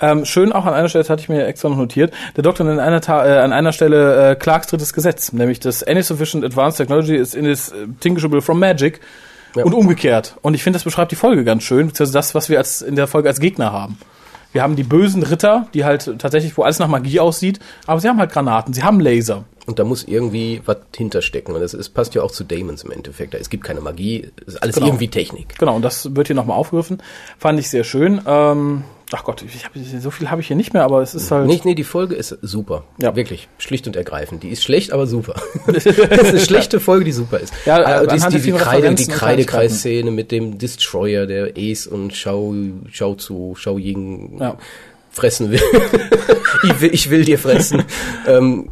ähm, 0.00 0.24
schön 0.26 0.52
auch 0.52 0.66
an 0.66 0.74
einer 0.74 0.88
Stelle, 0.90 1.02
das 1.04 1.10
hatte 1.10 1.22
ich 1.22 1.28
mir 1.30 1.46
extra 1.46 1.70
noch 1.70 1.78
notiert, 1.78 2.12
der 2.36 2.42
Doktor 2.42 2.66
an 2.66 2.78
einer, 2.78 3.00
Ta 3.00 3.26
äh, 3.26 3.38
an 3.38 3.52
einer 3.52 3.72
Stelle 3.72 4.32
äh, 4.32 4.34
Clarks 4.36 4.66
drittes 4.68 4.92
Gesetz, 4.92 5.32
nämlich 5.32 5.58
das 5.58 5.82
Any 5.82 6.02
sufficient 6.02 6.44
advanced 6.44 6.76
technology 6.76 7.16
is 7.16 7.34
indistinguishable 7.34 8.42
from 8.42 8.58
magic 8.58 9.00
Ja. 9.56 9.64
und 9.64 9.72
umgekehrt. 9.72 10.36
Und 10.42 10.54
ich 10.54 10.62
finde, 10.62 10.76
das 10.78 10.84
beschreibt 10.84 11.12
die 11.12 11.16
Folge 11.16 11.44
ganz 11.44 11.62
schön, 11.62 11.86
beziehungsweise 11.88 12.12
das, 12.12 12.34
was 12.34 12.50
wir 12.50 12.58
als, 12.58 12.82
in 12.82 12.94
der 12.94 13.06
Folge 13.06 13.28
als 13.30 13.40
Gegner 13.40 13.72
haben. 13.72 13.98
Wir 14.52 14.62
haben 14.62 14.76
die 14.76 14.82
bösen 14.82 15.22
Ritter, 15.22 15.66
die 15.74 15.84
halt 15.84 16.18
tatsächlich, 16.18 16.56
wo 16.56 16.62
alles 16.62 16.78
nach 16.78 16.88
Magie 16.88 17.20
aussieht, 17.20 17.58
aber 17.86 18.00
sie 18.00 18.08
haben 18.08 18.18
halt 18.18 18.32
Granaten, 18.32 18.74
sie 18.74 18.82
haben 18.82 19.00
Laser. 19.00 19.44
Und 19.66 19.78
da 19.78 19.84
muss 19.84 20.02
irgendwie 20.02 20.60
was 20.64 20.78
hinterstecken. 20.96 21.54
Und 21.54 21.60
das, 21.60 21.72
ist, 21.72 21.90
passt 21.90 22.14
ja 22.16 22.22
auch 22.22 22.32
zu 22.32 22.42
Damons 22.42 22.82
im 22.82 22.90
Endeffekt. 22.90 23.34
Es 23.34 23.48
gibt 23.48 23.62
keine 23.62 23.80
Magie, 23.80 24.28
es 24.46 24.54
ist 24.54 24.62
alles 24.62 24.74
Genau. 24.74 24.88
irgendwie 24.88 25.06
Technik. 25.08 25.56
Genau, 25.58 25.76
und 25.76 25.82
das 25.82 26.16
wird 26.16 26.26
hier 26.26 26.34
nochmal 26.36 26.56
aufgegriffen. 26.56 27.00
Fand 27.38 27.60
ich 27.60 27.70
sehr 27.70 27.84
schön. 27.84 28.20
Ähm, 28.26 28.82
ach 29.12 29.22
Gott, 29.22 29.44
ich 29.46 29.64
hab, 29.64 29.70
so 30.00 30.10
viel 30.10 30.30
habe 30.32 30.40
ich 30.40 30.48
hier 30.48 30.56
nicht 30.56 30.72
mehr, 30.74 30.82
aber 30.82 31.00
es 31.00 31.14
ist 31.14 31.30
halt. 31.30 31.46
Nee, 31.46 31.60
nee, 31.62 31.76
die 31.76 31.84
Folge 31.84 32.16
ist 32.16 32.36
super. 32.42 32.82
Ja. 33.00 33.14
Wirklich. 33.14 33.46
Schlicht 33.58 33.86
und 33.86 33.94
ergreifend. 33.94 34.42
Die 34.42 34.48
ist 34.48 34.64
schlecht, 34.64 34.92
aber 34.92 35.06
super. 35.06 35.34
das 35.68 35.86
ist 35.86 35.98
eine 36.10 36.40
schlechte 36.40 36.80
Folge, 36.80 37.04
die 37.04 37.12
super 37.12 37.38
ist. 37.38 37.54
Ja, 37.64 38.02
äh, 38.02 38.06
die, 38.08 38.16
ist 38.16 38.28
die, 38.32 38.40
die, 38.40 38.50
Kreide, 38.52 38.92
die 38.96 39.06
Kreidekreis-Szene 39.06 40.10
mit 40.10 40.32
dem 40.32 40.58
Destroyer, 40.58 41.26
der 41.26 41.52
Ace 41.56 41.86
und 41.86 42.16
Shao, 42.16 42.52
Shao 42.90 43.14
Tzu, 43.14 43.54
Shao 43.56 43.78
Ying 43.78 44.38
Ja. 44.40 44.56
fressen 45.12 45.52
will. 45.52 45.60
ich, 46.64 46.80
will 46.80 46.94
ich 46.94 47.10
will 47.10 47.24
dir 47.24 47.38
fressen. 47.38 47.84
ähm, 48.26 48.68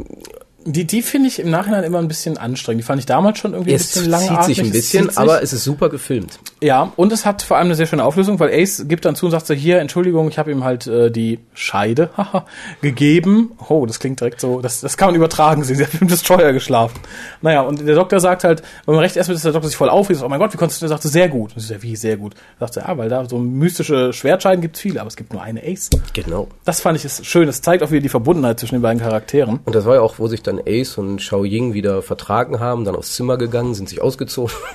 Die, 0.66 0.84
die 0.86 1.02
finde 1.02 1.28
ich 1.28 1.38
im 1.38 1.50
Nachhinein 1.50 1.84
immer 1.84 1.98
ein 1.98 2.08
bisschen 2.08 2.36
anstrengend. 2.36 2.82
Die 2.82 2.86
fand 2.86 3.00
ich 3.00 3.06
damals 3.06 3.38
schon 3.38 3.52
irgendwie 3.54 3.72
ein 3.72 3.76
es 3.76 3.86
bisschen 3.86 4.02
zieht 4.02 4.10
langatmig. 4.10 4.46
sich 4.46 4.60
ein 4.60 4.66
es 4.66 4.72
bisschen, 4.72 5.02
zieht 5.04 5.10
sich. 5.12 5.18
aber 5.18 5.42
es 5.42 5.52
ist 5.52 5.64
super 5.64 5.88
gefilmt. 5.88 6.38
Ja, 6.62 6.92
und 6.96 7.10
es 7.12 7.24
hat 7.24 7.42
vor 7.42 7.56
allem 7.56 7.68
eine 7.68 7.74
sehr 7.74 7.86
schöne 7.86 8.04
Auflösung, 8.04 8.38
weil 8.38 8.50
Ace 8.50 8.84
gibt 8.86 9.06
dann 9.06 9.14
zu 9.14 9.26
und 9.26 9.32
sagt 9.32 9.46
so, 9.46 9.54
hier, 9.54 9.78
Entschuldigung, 9.78 10.28
ich 10.28 10.38
habe 10.38 10.50
ihm 10.50 10.62
halt 10.62 10.86
äh, 10.86 11.10
die 11.10 11.38
Scheide 11.54 12.10
gegeben. 12.82 13.52
Oh, 13.68 13.86
das 13.86 13.98
klingt 13.98 14.20
direkt 14.20 14.40
so, 14.40 14.60
das, 14.60 14.80
das 14.82 14.98
kann 14.98 15.08
man 15.08 15.14
übertragen 15.14 15.64
sehen. 15.64 15.76
Sie 15.76 15.84
hat 15.84 15.92
mit 15.94 16.02
dem 16.02 16.08
Destroyer 16.08 16.52
geschlafen. 16.52 17.00
Naja, 17.40 17.62
und 17.62 17.86
der 17.86 17.94
Doktor 17.94 18.20
sagt 18.20 18.44
halt, 18.44 18.62
wenn 18.84 18.94
man 18.94 19.02
recht 19.02 19.16
erst 19.16 19.30
ist 19.30 19.44
der 19.44 19.52
Doktor 19.52 19.68
sich 19.68 19.76
voll 19.76 19.88
aufregt, 19.88 20.22
oh 20.22 20.28
mein 20.28 20.38
Gott, 20.38 20.52
wie 20.52 20.58
konntest 20.58 20.82
du, 20.82 20.84
der 20.84 20.90
sagte, 20.90 21.08
sehr 21.08 21.28
gut. 21.30 21.54
Und 21.54 21.60
sie 21.60 21.68
sagt, 21.68 21.82
wie, 21.82 21.96
sehr 21.96 22.18
gut. 22.18 22.34
Sagt 22.58 22.76
er, 22.76 22.88
ja, 22.88 22.98
weil 22.98 23.08
da 23.08 23.26
so 23.26 23.38
mystische 23.38 24.12
Schwertscheiden 24.12 24.60
gibt's 24.60 24.80
viele, 24.80 25.00
aber 25.00 25.08
es 25.08 25.16
gibt 25.16 25.32
nur 25.32 25.42
eine 25.42 25.62
Ace. 25.62 25.88
Genau. 26.12 26.48
Das 26.66 26.80
fand 26.80 26.98
ich 26.98 27.04
ist 27.06 27.24
schön. 27.24 27.46
Das 27.46 27.62
zeigt 27.62 27.82
auch 27.82 27.90
wieder 27.90 28.02
die 28.02 28.10
Verbundenheit 28.10 28.60
zwischen 28.60 28.74
den 28.74 28.82
beiden 28.82 29.00
Charakteren. 29.00 29.60
Und 29.64 29.74
das 29.74 29.86
war 29.86 29.94
ja 29.94 30.00
auch, 30.02 30.18
wo 30.18 30.28
sich 30.28 30.42
dann 30.42 30.60
Ace 30.66 30.98
und 30.98 31.22
Shao 31.22 31.44
Ying 31.44 31.72
wieder 31.72 32.02
vertragen 32.02 32.60
haben, 32.60 32.84
dann 32.84 32.96
aufs 32.96 33.12
Zimmer 33.12 33.38
gegangen, 33.38 33.74
sind 33.74 33.88
sich 33.88 34.02
ausgezogen. 34.02 34.54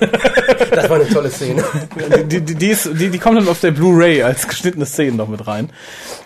das 0.70 0.90
war 0.90 0.96
eine 0.96 1.08
tolle 1.08 1.30
Szene. 1.30 1.62
Die, 2.30 2.40
die, 2.40 2.54
die, 2.54 2.68
ist, 2.68 2.88
die, 2.98 3.10
die 3.10 3.18
kommen 3.18 3.36
dann 3.36 3.48
auf 3.48 3.60
der 3.60 3.70
Blu-ray 3.70 4.22
als 4.22 4.46
geschnittene 4.48 4.86
Szenen 4.86 5.16
noch 5.16 5.28
mit 5.28 5.46
rein. 5.46 5.70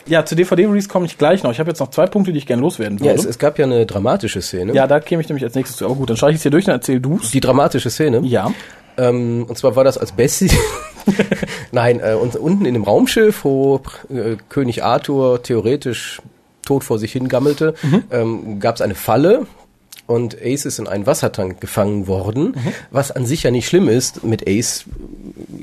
Ja, 0.07 0.25
zu 0.25 0.35
DVD-Release 0.35 0.89
komme 0.89 1.07
ich 1.07 1.19
gleich 1.19 1.43
noch. 1.43 1.53
Ich 1.53 1.61
habe 1.61 1.71
jetzt 1.71 1.81
noch 1.81 1.91
zwei 1.91 2.07
Punkte, 2.07 2.33
die 2.33 2.39
ich 2.39 2.47
gerne 2.47 2.63
loswerden 2.63 2.99
Ja, 2.99 3.07
würde. 3.07 3.21
es, 3.21 3.25
es 3.27 3.39
gab 3.39 3.59
ja 3.59 3.65
eine 3.65 3.87
dramatische 3.87 4.43
Szene. 4.43 4.73
Ja, 4.75 4.87
da 4.87 5.01
käme 5.01 5.23
ich 5.23 5.29
nämlich 5.29 5.45
als 5.45 5.55
nächstes 5.55 5.77
zu. 5.79 5.85
Aber 5.85 5.95
gut, 5.95 6.11
dann 6.11 6.17
schaue 6.17 6.31
ich 6.31 6.37
jetzt 6.37 6.43
hier 6.43 6.51
durch 6.51 6.67
und 6.67 6.73
erzähl 6.73 7.01
du's. 7.01 7.31
Die 7.31 7.41
dramatische 7.41 7.91
Szene. 7.91 8.21
Ja. 8.25 8.53
Ähm, 8.97 9.47
und 9.49 9.57
zwar 9.57 9.77
war 9.77 9.85
das 9.85 9.99
als 9.99 10.13
Bessie. 10.13 10.51
Nein, 11.73 12.01
äh, 12.01 12.15
und 12.15 12.37
unten 12.37 12.65
in 12.67 12.75
dem 12.75 12.85
Raumschiff, 12.85 13.45
wo 13.45 13.81
äh, 14.11 14.37
König 14.49 14.83
Arthur 14.85 15.43
theoretisch 15.43 16.21
tot 16.65 16.85
vor 16.85 16.99
sich 16.99 17.13
hingammelte, 17.13 17.75
ähm, 18.11 18.61
gab 18.61 18.77
es 18.77 18.81
eine 18.81 18.95
Falle. 18.95 19.47
Und 20.11 20.37
Ace 20.43 20.65
ist 20.67 20.79
in 20.81 20.89
einen 20.89 21.07
Wassertank 21.07 21.61
gefangen 21.61 22.09
worden, 22.09 22.57
was 22.91 23.13
an 23.13 23.27
sich 23.27 23.45
ja 23.45 23.53
nicht 23.53 23.69
schlimm 23.69 23.89
ist. 23.89 24.25
Mit 24.25 24.49
Ace 24.49 24.85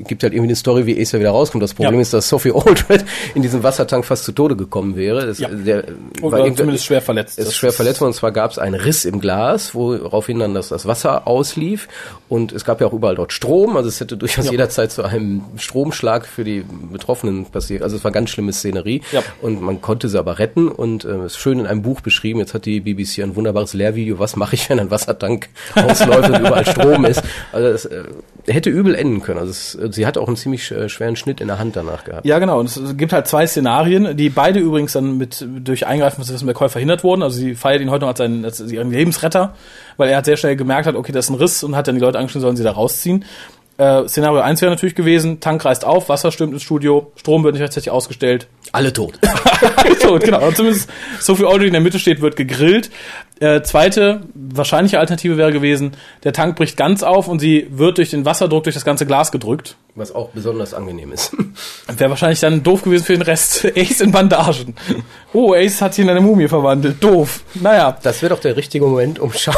gibt 0.06 0.22
halt 0.22 0.32
irgendwie 0.32 0.48
eine 0.48 0.56
Story, 0.56 0.86
wie 0.86 0.98
Ace 0.98 1.12
ja 1.12 1.20
wieder 1.20 1.30
rauskommt. 1.32 1.62
Das 1.62 1.74
Problem 1.74 1.96
Ja. 1.96 2.00
ist, 2.00 2.14
dass 2.14 2.28
Sophie 2.30 2.52
Aldred 2.54 3.04
in 3.34 3.42
diesem 3.42 3.62
Wassertank 3.62 4.06
fast 4.06 4.24
zu 4.24 4.32
Tode 4.32 4.56
gekommen 4.56 4.96
wäre. 4.96 5.26
Das, 5.26 5.38
Ja. 5.38 5.48
der, 5.48 5.84
Oder 6.22 6.54
zumindest 6.54 6.86
schwer 6.86 7.02
verletzt. 7.02 7.38
ist 7.38 7.48
Das 7.48 7.56
schwer 7.56 7.72
verletzt 7.72 8.00
worden. 8.00 8.08
Und 8.08 8.14
zwar 8.14 8.32
gab 8.32 8.50
es 8.50 8.58
einen 8.58 8.74
Riss 8.74 9.04
im 9.04 9.20
Glas, 9.20 9.74
woraufhin 9.74 10.38
dann 10.38 10.54
das, 10.54 10.68
das 10.68 10.86
Wasser 10.86 11.26
auslief. 11.26 11.86
Und 12.30 12.52
es 12.52 12.64
gab 12.64 12.80
ja 12.80 12.86
auch 12.86 12.94
überall 12.94 13.16
dort 13.16 13.34
Strom. 13.34 13.76
Also 13.76 13.90
es 13.90 14.00
hätte 14.00 14.16
durchaus 14.16 14.46
Ja. 14.46 14.52
jederzeit 14.52 14.90
zu 14.92 15.02
einem 15.02 15.42
Stromschlag 15.56 16.26
für 16.26 16.44
die 16.44 16.64
Betroffenen 16.90 17.44
passiert. 17.44 17.82
Also 17.82 17.96
es 17.96 18.04
war 18.04 18.12
ganz 18.12 18.30
schlimme 18.30 18.52
Szenerie. 18.54 19.02
Ja. 19.12 19.22
Und 19.42 19.60
man 19.60 19.82
konnte 19.82 20.08
sie 20.08 20.18
aber 20.18 20.38
retten. 20.38 20.68
Und 20.68 21.04
äh, 21.04 21.26
ist 21.26 21.36
schön 21.36 21.58
in 21.60 21.66
einem 21.66 21.82
Buch 21.82 22.00
beschrieben. 22.00 22.38
Jetzt 22.40 22.54
hat 22.54 22.64
die 22.64 22.80
BBC 22.80 23.22
ein 23.22 23.36
wunderbares 23.36 23.74
Lehrvideo. 23.74 24.18
Was 24.18 24.36
mache 24.38 24.54
ich, 24.54 24.68
wenn 24.70 24.80
ein 24.80 24.90
Wassertank 24.90 25.48
ausläuft 25.74 26.30
und 26.30 26.40
überall 26.40 26.66
Strom 26.66 27.04
ist? 27.04 27.22
Also 27.52 27.68
es 27.68 27.84
äh, 27.84 28.04
hätte 28.46 28.70
übel 28.70 28.94
enden 28.94 29.20
können. 29.20 29.38
Also 29.38 29.50
es, 29.50 29.94
sie 29.94 30.06
hat 30.06 30.16
auch 30.16 30.26
einen 30.26 30.36
ziemlich 30.36 30.70
äh, 30.70 30.88
schweren 30.88 31.16
Schnitt 31.16 31.40
in 31.40 31.48
der 31.48 31.58
Hand 31.58 31.76
danach 31.76 32.04
gehabt. 32.04 32.26
Ja, 32.26 32.38
genau. 32.38 32.60
Und 32.60 32.66
es 32.66 32.96
gibt 32.96 33.12
halt 33.12 33.26
zwei 33.26 33.46
Szenarien, 33.46 34.16
die 34.16 34.30
beide 34.30 34.60
übrigens 34.60 34.92
dann 34.92 35.18
mit 35.18 35.46
durch 35.60 35.86
Eingreifen 35.86 36.24
des 36.24 36.42
McCoy 36.42 36.68
verhindert 36.68 37.04
wurden. 37.04 37.22
Also 37.22 37.38
sie 37.38 37.54
feiert 37.54 37.82
ihn 37.82 37.90
heute 37.90 38.02
noch 38.02 38.08
als, 38.08 38.18
seinen, 38.18 38.44
als 38.44 38.60
ihren 38.60 38.90
Lebensretter, 38.90 39.54
weil 39.96 40.08
er 40.08 40.18
hat 40.18 40.24
sehr 40.24 40.36
schnell 40.36 40.56
gemerkt 40.56 40.86
hat, 40.86 40.94
okay, 40.94 41.12
das 41.12 41.26
ist 41.26 41.30
ein 41.30 41.36
Riss 41.36 41.62
und 41.62 41.76
hat 41.76 41.88
dann 41.88 41.96
die 41.96 42.00
Leute 42.00 42.18
angeschrieben, 42.18 42.42
sollen 42.42 42.56
sie 42.56 42.64
da 42.64 42.72
rausziehen. 42.72 43.24
Äh, 43.78 44.08
Szenario 44.08 44.40
1 44.40 44.60
wäre 44.60 44.72
natürlich 44.72 44.96
gewesen, 44.96 45.38
Tank 45.38 45.64
reißt 45.64 45.84
auf, 45.84 46.08
Wasser 46.08 46.32
stürmt 46.32 46.52
ins 46.52 46.64
Studio, 46.64 47.12
Strom 47.14 47.44
wird 47.44 47.54
nicht 47.54 47.62
rechtzeitig 47.62 47.90
ausgestellt. 47.90 48.48
Alle 48.72 48.92
tot. 48.92 49.20
so, 50.02 50.18
genau. 50.18 50.44
Und 50.44 50.56
zumindest 50.56 50.90
Sophie 51.20 51.44
Aldrin 51.44 51.68
in 51.68 51.72
der 51.74 51.80
Mitte 51.80 52.00
steht, 52.00 52.20
wird 52.20 52.34
gegrillt. 52.34 52.90
Äh, 53.38 53.62
zweite, 53.62 54.22
wahrscheinliche 54.34 54.98
Alternative 54.98 55.36
wäre 55.36 55.52
gewesen, 55.52 55.92
der 56.24 56.32
Tank 56.32 56.56
bricht 56.56 56.76
ganz 56.76 57.04
auf 57.04 57.28
und 57.28 57.38
sie 57.38 57.68
wird 57.70 57.98
durch 57.98 58.10
den 58.10 58.24
Wasserdruck 58.24 58.64
durch 58.64 58.74
das 58.74 58.84
ganze 58.84 59.06
Glas 59.06 59.30
gedrückt. 59.30 59.76
Was 59.98 60.14
auch 60.14 60.28
besonders 60.28 60.74
angenehm 60.74 61.10
ist. 61.10 61.32
Wäre 61.88 62.10
wahrscheinlich 62.10 62.38
dann 62.38 62.62
doof 62.62 62.82
gewesen 62.82 63.04
für 63.04 63.14
den 63.14 63.22
Rest. 63.22 63.64
Ace 63.76 64.00
in 64.00 64.12
Bandagen. 64.12 64.76
Oh, 65.32 65.54
Ace 65.54 65.82
hat 65.82 65.94
sich 65.94 66.04
in 66.04 66.10
eine 66.10 66.20
Mumie 66.20 66.46
verwandelt. 66.46 67.02
Doof. 67.02 67.40
Naja, 67.54 67.98
Das 68.00 68.22
wäre 68.22 68.32
doch 68.32 68.40
der 68.40 68.56
richtige 68.56 68.84
Moment, 68.86 69.18
um 69.18 69.32
Shao 69.32 69.52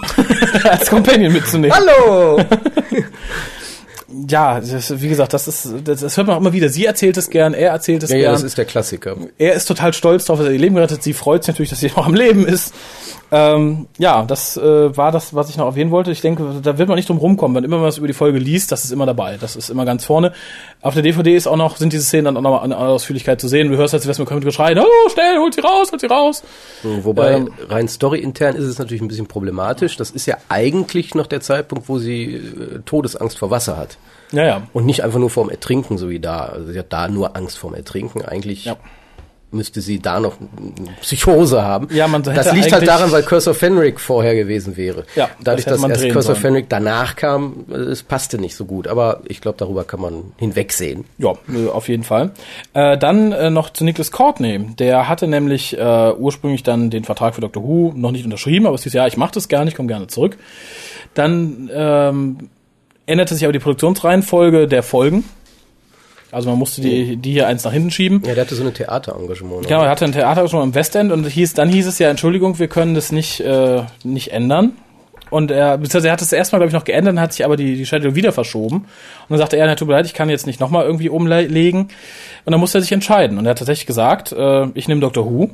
als 0.64 0.90
Companion 0.90 1.32
mitzunehmen. 1.32 1.74
Hallo! 1.74 2.38
Ja, 4.28 4.60
das, 4.60 5.00
wie 5.00 5.08
gesagt, 5.08 5.32
das 5.32 5.46
ist, 5.48 5.68
das, 5.84 6.00
das 6.00 6.16
hört 6.16 6.26
man 6.26 6.36
auch 6.36 6.40
immer 6.40 6.52
wieder. 6.52 6.68
Sie 6.68 6.84
erzählt 6.86 7.16
es 7.16 7.30
gern, 7.30 7.54
er 7.54 7.70
erzählt 7.70 8.02
es 8.02 8.10
Ja, 8.10 8.16
ja, 8.16 8.22
gern. 8.24 8.32
das 8.34 8.42
ist 8.42 8.58
der 8.58 8.64
Klassiker. 8.64 9.16
er 9.38 9.52
ist 9.54 9.66
total 9.66 9.92
stolz 9.92 10.24
darauf, 10.24 10.40
dass 10.40 10.48
er 10.48 10.52
ihr 10.54 10.58
Leben 10.60 10.74
gerettet. 10.74 11.02
Sie 11.02 11.12
freut 11.12 11.44
sich 11.44 11.54
natürlich, 11.54 11.70
dass 11.70 11.80
sie 11.80 11.88
noch 11.96 12.06
am 12.06 12.14
Leben 12.14 12.46
ist. 12.46 12.74
Ähm, 13.32 13.86
ja, 13.98 14.24
das 14.24 14.56
äh, 14.56 14.96
war 14.96 15.12
das, 15.12 15.34
was 15.34 15.48
ich 15.50 15.56
noch 15.56 15.66
erwähnen 15.66 15.92
wollte. 15.92 16.10
Ich 16.10 16.20
denke, 16.20 16.60
da 16.62 16.78
wird 16.78 16.88
man 16.88 16.96
nicht 16.96 17.08
drum 17.08 17.18
rumkommen. 17.18 17.56
Wenn 17.56 17.62
immer 17.64 17.76
man 17.76 17.86
was 17.86 17.98
über 17.98 18.08
die 18.08 18.12
Folge 18.12 18.38
liest, 18.40 18.72
das 18.72 18.84
ist 18.84 18.90
immer 18.90 19.06
dabei. 19.06 19.36
Das 19.40 19.54
ist 19.54 19.70
immer 19.70 19.84
ganz 19.84 20.04
vorne. 20.04 20.32
Auf 20.82 20.94
der 20.94 21.04
DVD 21.04 21.36
ist 21.36 21.46
auch 21.46 21.56
noch, 21.56 21.76
sind 21.76 21.92
diese 21.92 22.02
Szenen 22.02 22.24
dann 22.24 22.36
auch 22.38 22.42
noch 22.42 22.64
in 22.64 22.72
aller 22.72 22.88
Ausführlichkeit 22.90 23.40
zu 23.40 23.46
sehen. 23.46 23.70
Du 23.70 23.76
hörst, 23.76 23.94
als 23.94 24.06
wär's 24.08 24.18
mir 24.18 24.26
mit 24.28 24.44
geschreien, 24.44 24.78
oh, 24.80 25.08
schnell, 25.12 25.38
holt 25.38 25.54
sie 25.54 25.60
raus, 25.60 25.92
holt 25.92 26.00
sie 26.00 26.08
raus. 26.08 26.42
Wobei 26.82 27.34
Ähm. 27.34 27.50
rein 27.68 27.86
storyintern 27.86 28.56
ist 28.56 28.64
es 28.64 28.78
natürlich 28.80 29.00
ein 29.00 29.06
bisschen 29.08 29.26
problematisch. 29.28 29.96
Das 29.96 30.10
ist 30.10 30.26
ja 30.26 30.36
eigentlich 30.48 31.14
noch 31.14 31.28
der 31.28 31.40
Zeitpunkt, 31.40 31.88
wo 31.88 31.98
sie 31.98 32.34
äh, 32.34 32.80
Todesangst 32.84 33.38
vor 33.38 33.50
Wasser 33.50 33.76
hat. 33.76 33.96
Ja, 34.32 34.44
ja. 34.44 34.62
Und 34.72 34.86
nicht 34.86 35.02
einfach 35.02 35.18
nur 35.18 35.30
vorm 35.30 35.50
Ertrinken, 35.50 35.98
so 35.98 36.08
wie 36.08 36.20
da. 36.20 36.40
Also 36.46 36.72
sie 36.72 36.78
hat 36.78 36.92
da 36.92 37.08
nur 37.08 37.36
Angst 37.36 37.58
vorm 37.58 37.74
Ertrinken. 37.74 38.22
Eigentlich 38.22 38.64
Ja. 38.64 38.76
müsste 39.52 39.80
sie 39.80 39.98
da 39.98 40.20
noch 40.20 40.34
eine 40.38 40.92
Psychose 41.00 41.62
haben. 41.64 41.88
Ja, 41.92 42.06
man 42.06 42.22
hätte 42.22 42.34
das 42.36 42.52
liegt 42.52 42.72
halt 42.72 42.86
daran, 42.86 43.10
weil 43.10 43.24
Cursor 43.24 43.52
Fenric 43.54 43.98
vorher 43.98 44.36
gewesen 44.36 44.76
wäre. 44.76 45.04
Ja, 45.16 45.28
Dadurch, 45.42 45.64
das 45.64 45.80
dass 45.80 45.90
erst 45.90 46.04
Cursor 46.04 46.22
sollen. 46.22 46.36
Fenric 46.36 46.68
danach 46.68 47.16
kam, 47.16 47.64
äh, 47.68 47.74
es 47.74 48.04
passte 48.04 48.38
nicht 48.38 48.54
so 48.54 48.64
gut. 48.64 48.86
Aber 48.86 49.22
ich 49.26 49.40
glaube, 49.40 49.58
darüber 49.58 49.82
kann 49.82 50.00
man 50.00 50.32
hinwegsehen. 50.36 51.04
Ja, 51.18 51.32
auf 51.72 51.88
jeden 51.88 52.04
Fall. 52.04 52.30
Äh, 52.74 52.96
dann 52.98 53.32
äh, 53.32 53.50
noch 53.50 53.70
zu 53.70 53.82
Nicholas 53.84 54.12
Courtney. 54.12 54.60
Der 54.78 55.08
hatte 55.08 55.26
nämlich 55.26 55.76
äh, 55.76 56.12
ursprünglich 56.16 56.62
dann 56.62 56.90
den 56.90 57.02
Vertrag 57.02 57.34
für 57.34 57.40
Doctor 57.40 57.64
Who 57.64 57.92
noch 57.96 58.12
nicht 58.12 58.24
unterschrieben, 58.24 58.66
aber 58.66 58.76
es 58.76 58.84
hieß, 58.84 58.92
ja, 58.92 59.08
ich 59.08 59.16
mache 59.16 59.32
das 59.34 59.48
gerne, 59.48 59.68
ich 59.70 59.74
komme 59.74 59.88
gerne 59.88 60.06
zurück. 60.06 60.38
Dann 61.14 61.68
ähm, 61.74 62.50
änderte 63.10 63.34
sich 63.34 63.44
aber 63.44 63.52
die 63.52 63.58
Produktionsreihenfolge 63.58 64.66
der 64.66 64.82
Folgen. 64.82 65.24
Also 66.32 66.48
man 66.48 66.58
musste 66.58 66.80
die, 66.80 67.16
die 67.16 67.32
hier 67.32 67.48
eins 67.48 67.64
nach 67.64 67.72
hinten 67.72 67.90
schieben. 67.90 68.22
Ja, 68.24 68.34
der 68.34 68.44
hatte 68.44 68.54
so 68.54 68.62
eine 68.62 68.72
Theaterengagement. 68.72 69.66
Genau, 69.66 69.82
er 69.82 69.90
hatte 69.90 70.04
ein 70.04 70.12
Theater 70.12 70.48
schon 70.48 70.62
im 70.62 70.74
Westend 70.74 71.10
und 71.10 71.26
hieß, 71.26 71.54
dann 71.54 71.68
hieß 71.68 71.86
es 71.88 71.98
ja, 71.98 72.08
Entschuldigung, 72.08 72.58
wir 72.60 72.68
können 72.68 72.94
das 72.94 73.10
nicht, 73.10 73.40
äh, 73.40 73.82
nicht 74.04 74.32
ändern. 74.32 74.72
Und 75.30 75.50
er, 75.50 75.78
beziehungsweise 75.78 76.08
er 76.08 76.12
hat 76.12 76.22
es 76.22 76.32
erstmal, 76.32 76.58
glaube 76.60 76.68
ich, 76.68 76.74
noch 76.74 76.84
geändert, 76.84 77.18
hat 77.18 77.32
sich 77.32 77.44
aber 77.44 77.56
die, 77.56 77.76
die 77.76 77.86
Schedule 77.86 78.14
wieder 78.14 78.32
verschoben. 78.32 78.76
Und 78.76 78.86
dann 79.30 79.38
sagte 79.38 79.56
er, 79.56 79.66
na, 79.66 79.74
tut 79.74 79.88
mir 79.88 79.94
leid, 79.94 80.06
ich 80.06 80.14
kann 80.14 80.28
jetzt 80.28 80.46
nicht 80.46 80.60
nochmal 80.60 80.84
irgendwie 80.84 81.08
umlegen. 81.08 81.88
Und 82.44 82.52
dann 82.52 82.60
musste 82.60 82.78
er 82.78 82.82
sich 82.82 82.92
entscheiden. 82.92 83.38
Und 83.38 83.46
er 83.46 83.50
hat 83.50 83.58
tatsächlich 83.58 83.86
gesagt, 83.86 84.32
äh, 84.32 84.66
ich 84.74 84.88
nehme 84.88 85.00
Dr. 85.00 85.26
Who 85.26 85.50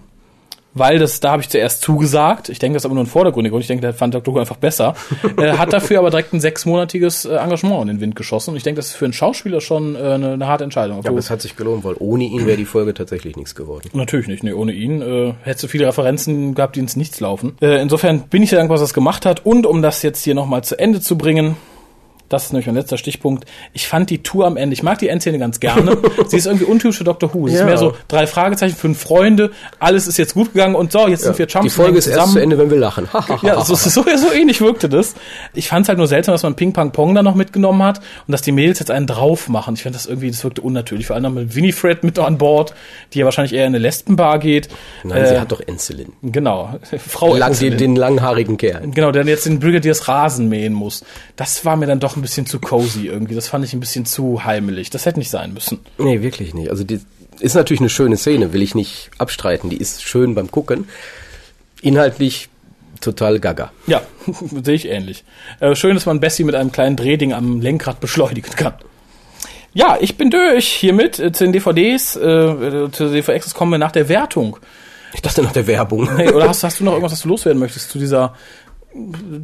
weil 0.77 0.99
das, 0.99 1.21
da 1.21 1.33
habe 1.33 1.43
ich 1.43 1.49
zuerst 1.49 1.81
zugesagt. 1.81 2.51
Ich 2.51 2.59
denke, 2.59 2.75
das 2.75 2.83
ist 2.83 2.87
aber 2.87 2.95
nur 2.95 3.05
ein 3.05 3.09
vordergründiger 3.09 3.53
Grund. 3.53 3.63
Ich 3.63 3.69
denke, 3.69 3.81
der 3.81 3.95
fand 3.95 4.15
Dr. 4.15 4.35
Who 4.35 4.39
einfach 4.39 4.57
besser. 4.57 4.95
äh, 5.39 5.53
hat 5.59 5.73
dafür 5.73 5.99
aber 5.99 6.11
direkt 6.11 6.35
ein 6.35 6.41
sechsmonatiges 6.41 7.25
äh, 7.25 7.37
Engagement 7.37 7.83
in 7.83 7.89
den 7.89 8.01
Wind 8.01 8.17
geschossen. 8.17 8.51
Und 8.51 8.57
ich 8.57 8.63
denke, 8.63 8.77
das 8.77 8.89
ist 8.89 8.97
für 8.97 9.07
einen 9.07 9.15
Schauspieler 9.15 9.61
schon 9.61 9.97
äh, 9.97 9.99
eine, 9.99 10.33
eine 10.35 10.47
harte 10.47 10.65
Entscheidung. 10.65 11.03
Ja, 11.03 11.11
aber 11.11 11.19
es 11.19 11.31
hat 11.31 11.41
sich 11.41 11.57
gelohnt, 11.57 11.85
weil 11.85 11.95
ohne 11.99 12.25
ihn 12.25 12.47
wäre 12.47 12.59
die 12.59 12.67
Folge 12.67 12.93
tatsächlich 12.93 13.37
nichts 13.37 13.55
geworden. 13.55 13.89
Natürlich 13.95 14.29
nicht. 14.29 14.45
Nee, 14.45 14.53
ohne 14.53 14.73
ihn 14.73 15.01
äh, 15.01 15.33
hättest 15.43 15.65
du 15.65 15.69
viele 15.69 15.87
Referenzen 15.87 16.55
gehabt, 16.55 16.77
die 16.77 16.81
ins 16.81 16.95
Nichts 16.97 17.21
laufen. 17.21 17.57
Äh, 17.63 17.81
insofern 17.81 18.23
bin 18.29 18.43
ich 18.43 18.51
sehr 18.51 18.59
dankbar, 18.59 18.75
was 18.75 18.83
er 18.83 18.85
das 18.85 18.95
gemacht 18.95 19.25
hat. 19.25 19.47
Und 19.47 19.67
um 19.67 19.81
das 19.81 20.03
jetzt 20.03 20.23
hier 20.23 20.35
nochmal 20.35 20.63
zu 20.63 20.79
Ende 20.79 21.01
zu 21.01 21.17
bringen, 21.17 21.57
das 22.29 22.45
ist 22.47 22.53
nämlich 22.53 22.67
mein 22.67 22.75
letzter 22.77 22.97
Stichpunkt. 22.99 23.45
Ich 23.73 23.87
fand 23.89 24.11
die 24.11 24.23
Tour 24.23 24.47
am 24.47 24.57
Ende, 24.57 24.75
ich 24.75 24.83
mag 24.83 24.99
die 24.99 25.09
Endszene 25.09 25.39
ganz 25.39 25.61
gerne. 25.61 25.97
Sie 26.29 26.37
ist 26.37 26.47
irgendwie 26.47 26.65
untypisch 26.65 26.99
für 26.99 27.05
Dr. 27.05 27.33
Who. 27.35 27.47
Es 27.47 27.55
Ja. 27.55 27.61
ist 27.61 27.67
mehr 27.67 27.79
so 27.79 27.95
drei 28.09 28.27
Fragezeichen, 28.27 28.77
fünf 28.77 29.01
Freunde, 29.01 29.51
alles 29.79 30.07
ist 30.07 30.17
jetzt 30.19 30.35
gut 30.35 30.53
gegangen 30.53 30.75
und 30.75 30.93
so, 30.93 31.07
jetzt 31.09 31.23
sind 31.23 31.39
wir 31.39 31.47
Chumps. 31.47 31.65
Die 31.65 31.71
Folge 31.71 31.99
ist 31.99 32.07
erst 32.07 32.33
zu 32.33 32.39
Ende, 32.41 32.59
wenn 32.59 32.71
wir 32.71 32.79
lachen. 32.79 33.09
Ja, 33.43 33.61
so, 33.65 33.75
so, 33.75 33.89
so 34.03 34.33
ähnlich 34.33 34.61
wirkte 34.61 34.89
das. 34.89 35.15
Ich 35.55 35.69
fand 35.69 35.85
es 35.85 35.89
halt 35.89 35.99
nur 35.99 36.07
seltsam, 36.07 36.33
dass 36.33 36.43
man 36.43 36.55
Ping 36.57 36.73
Pong 36.73 36.91
Pong 36.93 37.15
da 37.15 37.23
noch 37.23 37.35
mitgenommen 37.35 37.83
hat 37.83 37.99
und 38.27 38.33
dass 38.33 38.43
die 38.43 38.53
Mädels 38.53 38.79
jetzt 38.79 38.91
einen 38.91 39.07
drauf 39.07 39.49
machen. 39.49 39.75
Ich 39.75 39.83
fand 39.83 39.95
das 39.95 40.07
irgendwie, 40.07 40.31
das 40.31 40.43
wirkte 40.43 40.63
unnatürlich. 40.63 41.07
Vor 41.07 41.17
allem 41.17 41.35
mit 41.35 41.55
Winifred 41.55 42.03
mit 42.03 42.19
an 42.19 42.39
Bord, 42.39 42.75
die 43.13 43.19
ja 43.21 43.25
wahrscheinlich 43.25 43.53
eher 43.53 43.63
in 43.67 43.75
eine 43.75 43.79
Lesbenbar 43.79 44.39
geht. 44.39 44.69
Nein, 45.05 45.23
Äh, 45.23 45.29
sie 45.29 45.41
hat 45.41 45.53
doch 45.53 45.61
Enzelin. 45.65 46.13
Genau. 46.23 46.79
Frau 47.07 47.37
Lang, 47.37 47.51
Enzelin. 47.51 47.73
den, 47.73 47.79
den 47.79 47.97
langhaarigen 47.97 48.57
Kerl. 48.57 48.89
Genau, 48.91 49.11
der 49.13 49.25
jetzt 49.27 49.47
den 49.47 49.61
Brigadiers 49.61 50.09
Rasen 50.09 50.49
mähen 50.49 50.73
muss. 50.73 51.05
Das 51.37 51.65
war 51.65 51.77
mir 51.77 51.87
dann 51.87 52.01
doch 52.01 52.16
ein 52.17 52.23
bisschen 52.23 52.47
zu 52.47 52.59
cozy 52.59 53.07
irgendwie. 53.07 53.35
Das 53.35 53.49
fand 53.49 53.65
ich 53.65 53.73
ein 53.73 53.81
bisschen 53.81 54.07
zu 54.07 54.45
heimelig. 54.45 54.91
Das 54.91 55.07
hätte 55.07 55.19
nicht 55.19 55.31
sein 55.31 55.53
müssen. 55.53 55.81
Nee, 55.99 56.23
wirklich 56.23 56.55
nicht. 56.55 56.71
Also 56.71 56.85
die 56.85 57.01
ist 57.41 57.55
natürlich 57.55 57.81
eine 57.81 57.91
schöne 57.91 58.17
Szene, 58.17 58.53
will 58.53 58.63
ich 58.63 58.75
nicht 58.75 59.11
abstreiten. 59.19 59.71
Die 59.71 59.77
ist 59.77 60.03
schön 60.03 60.35
beim 60.35 60.51
Gucken. 60.51 60.89
Inhaltlich 61.83 62.49
total 63.01 63.41
gaga. 63.41 63.73
Ja, 63.87 64.03
sehe 64.63 64.75
ich 64.75 64.89
ähnlich. 64.89 65.25
Äh, 65.61 65.75
schön, 65.75 65.95
dass 65.95 66.07
man 66.07 66.21
Bessie 66.21 66.45
mit 66.45 66.55
einem 66.55 66.73
kleinen 66.73 66.97
Drehding 66.97 67.33
am 67.33 67.61
Lenkrad 67.61 68.01
beschleunigen 68.01 68.53
kann. 68.53 68.75
Ja, 69.75 69.99
ich 70.01 70.17
bin 70.17 70.31
durch 70.31 70.67
hiermit 70.67 71.19
äh, 71.19 71.33
zu 71.33 71.45
den 71.45 71.53
DVDs. 71.53 72.17
Äh, 72.17 72.91
zu 72.91 73.11
den 73.11 73.13
DVX 73.13 73.53
kommen 73.55 73.73
wir 73.73 73.79
nach 73.79 73.93
der 73.93 74.09
Wertung. 74.09 74.57
Ich 75.13 75.23
dachte 75.23 75.43
nach 75.43 75.53
der 75.53 75.67
Werbung. 75.67 76.17
Hey, 76.17 76.33
oder 76.33 76.49
hast, 76.49 76.65
hast 76.65 76.81
du 76.81 76.85
noch 76.85 76.93
irgendwas, 76.93 77.13
was 77.13 77.23
du 77.23 77.29
loswerden 77.29 77.61
möchtest 77.61 77.91
zu 77.91 77.99
dieser 77.99 78.35
äh, 78.35 78.66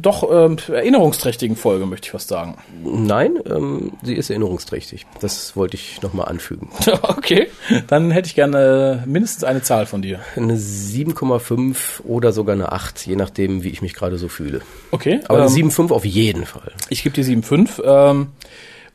doch 0.01 0.29
ähm, 0.31 0.57
erinnerungsträchtigen 0.67 1.55
Folge, 1.55 1.85
möchte 1.85 2.07
ich 2.07 2.11
fast 2.11 2.29
sagen. 2.29 2.57
Nein, 2.83 3.37
ähm, 3.45 3.93
sie 4.01 4.15
ist 4.15 4.29
erinnerungsträchtig. 4.29 5.05
Das 5.21 5.55
wollte 5.55 5.75
ich 5.75 6.01
nochmal 6.01 6.27
anfügen. 6.27 6.69
okay, 7.03 7.47
dann 7.87 8.11
hätte 8.11 8.27
ich 8.27 8.35
gerne 8.35 9.03
äh, 9.03 9.07
mindestens 9.07 9.43
eine 9.43 9.61
Zahl 9.61 9.85
von 9.85 10.01
dir. 10.01 10.19
Eine 10.35 10.55
7,5 10.55 12.01
oder 12.03 12.31
sogar 12.31 12.55
eine 12.55 12.71
8, 12.71 13.05
je 13.05 13.15
nachdem, 13.15 13.63
wie 13.63 13.69
ich 13.69 13.81
mich 13.81 13.93
gerade 13.93 14.17
so 14.17 14.27
fühle. 14.27 14.61
Okay, 14.91 15.21
Aber 15.27 15.43
eine 15.43 15.47
ähm, 15.47 15.69
7,5 15.69 15.91
auf 15.91 16.05
jeden 16.05 16.45
Fall. 16.45 16.71
ich 16.89 17.03
gebe 17.03 17.15
dir 17.15 17.23
7,5. 17.23 17.83
Ähm, 17.83 18.27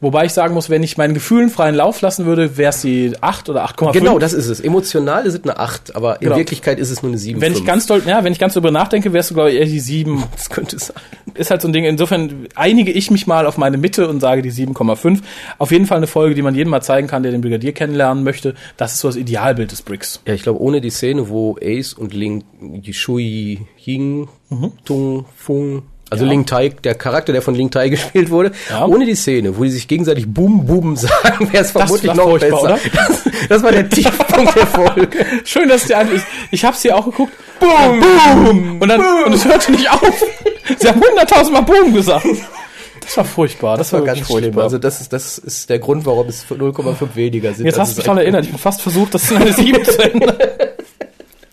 wobei 0.01 0.25
ich 0.27 0.33
sagen 0.33 0.55
muss, 0.55 0.71
wenn 0.71 0.83
ich 0.83 0.97
meinen 0.97 1.15
Gefühlen 1.15 1.51
freien 1.51 1.75
Lauf 1.75 2.01
lassen 2.01 2.27
würde, 2.27 2.57
wäre 2.57 2.71
es 2.71 2.81
die 2.83 3.13
8 3.21 3.49
oder 3.49 3.65
8,5. 3.67 3.93
Genau, 3.93 4.19
das 4.19 4.33
ist 4.33 4.49
es. 4.49 4.61
Emotional 4.61 5.27
ist 5.27 5.35
es 5.35 5.43
eine 5.45 5.59
8, 5.59 5.97
aber 5.97 6.17
in 6.17 6.27
Genau. 6.27 6.37
Wirklichkeit 6.37 6.79
ist 6.79 6.91
es 6.91 7.03
nur 7.03 7.11
eine 7.13 7.19
7,5. 7.21 7.41
Wenn 7.41 7.53
ich 7.53 7.65
ganz 7.65 7.87
doll, 7.87 8.03
ja, 8.07 8.23
wenn 8.25 8.33
ich 8.33 8.39
ganz 8.39 8.55
darüber 8.55 8.71
nachdenke, 8.71 9.13
wärst 9.13 9.31
du, 9.31 9.35
glaube 9.35 9.51
ich, 9.51 9.57
eher 9.59 9.67
die 9.67 9.81
7. 9.81 10.23
Das 10.37 10.51
könnte 10.51 10.79
sein. 10.79 10.97
Ist 11.35 11.51
halt 11.51 11.63
so 11.63 11.69
ein 11.69 11.73
Ding. 11.73 11.85
Insofern 11.85 12.47
einige 12.55 12.91
ich 12.93 13.11
mich 13.11 13.27
mal 13.27 13.47
auf 13.47 13.59
meine 13.59 13.77
Mitte 13.77 14.09
und 14.09 14.21
sage 14.21 14.43
die 14.43 14.53
7,5. 14.53 15.21
Auf 15.59 15.71
jeden 15.73 15.87
Fall 15.87 15.99
eine 15.99 16.07
Folge, 16.07 16.35
die 16.35 16.43
man 16.43 16.55
jedem 16.55 16.71
mal 16.71 16.81
zeigen 16.83 17.07
kann, 17.09 17.23
der 17.23 17.33
den 17.33 17.41
Brigadier 17.41 17.73
kennenlernen 17.73 18.25
möchte. 18.25 18.55
Das 18.77 18.95
ist 18.95 19.01
so 19.01 19.09
das 19.09 19.17
Idealbild 19.17 19.73
des 19.73 19.83
Bricks. 19.83 20.21
Ja, 20.27 20.35
ich 20.35 20.43
glaube, 20.43 20.61
ohne 20.61 20.81
die 20.81 20.91
Szene, 20.91 21.29
wo 21.29 21.57
Ace 21.63 21.93
und 21.95 22.15
Ling 22.15 22.45
Shui 22.93 23.61
Ying 23.85 24.29
Tung 24.85 25.27
Fung 25.37 25.83
also 26.11 26.25
Ja. 26.25 26.31
Ling 26.31 26.47
Tai, 26.47 26.69
der 26.71 26.95
Charakter, 26.95 27.33
der 27.33 27.43
von 27.43 27.55
Ling 27.55 27.71
Tai 27.71 27.89
gespielt 27.91 28.31
wurde, 28.31 28.53
Ja. 28.71 28.87
ohne 28.87 29.05
die 29.07 29.15
Szene, 29.15 29.57
wo 29.59 29.65
die 29.65 29.71
sich 29.71 29.89
gegenseitig 29.89 30.27
Boom 30.27 30.67
Boom 30.67 30.97
sagen, 30.97 31.53
wäre 31.53 31.65
es 31.65 31.71
vermutlich 31.73 32.09
war 32.09 32.15
noch 32.17 32.25
furchtbar, 32.25 32.51
besser. 32.63 32.63
oder? 32.65 32.79
Das, 33.09 33.23
das 33.49 33.63
war 33.63 33.73
der 33.73 33.89
Tiefpunkt 33.89 34.55
der 34.57 34.67
Folge. 34.67 35.09
Schön, 35.45 35.69
dass 35.69 35.85
der 35.87 36.03
ich, 36.13 36.23
ich 36.51 36.65
hab's 36.65 36.83
hier 36.83 36.97
auch 36.97 37.05
geguckt. 37.07 37.33
Boom, 37.61 38.01
boom. 38.01 38.79
Und 38.81 38.89
dann 38.89 39.01
und 39.27 39.33
es 39.35 39.45
hörte 39.45 39.73
nicht 39.73 39.91
auf. 39.91 40.25
Sie 40.79 40.89
haben 40.89 41.01
hunderttausendmal 41.01 41.63
Boom 41.65 41.93
gesagt. 41.95 42.27
Das 43.01 43.17
war 43.17 43.25
furchtbar. 43.25 43.77
Das, 43.79 43.91
war, 43.95 44.01
ganz 44.03 44.19
wirklich 44.19 44.27
schlimm. 44.27 44.43
furchtbar. 44.43 44.65
Also 44.65 44.77
das 44.79 45.01
ist, 45.01 45.13
das 45.15 45.39
ist 45.39 45.71
der 45.71 45.79
Grund, 45.79 46.05
warum 46.05 46.29
es 46.29 46.45
0,5 46.47 47.15
weniger 47.15 47.55
sind. 47.55 47.65
Jetzt 47.65 47.77
Das 47.77 47.81
hast 47.83 47.89
du 47.89 47.93
ist 47.93 47.97
mich 47.99 48.05
daran 48.05 48.19
erinnert. 48.19 48.45
Ich 48.45 48.51
bin 48.51 48.59
fast 48.59 48.83
versucht, 48.83 49.15
das 49.15 49.31
in 49.31 49.39
eine 49.39 49.53
7 49.53 49.83
zu 49.85 49.99
ändern. 50.03 50.37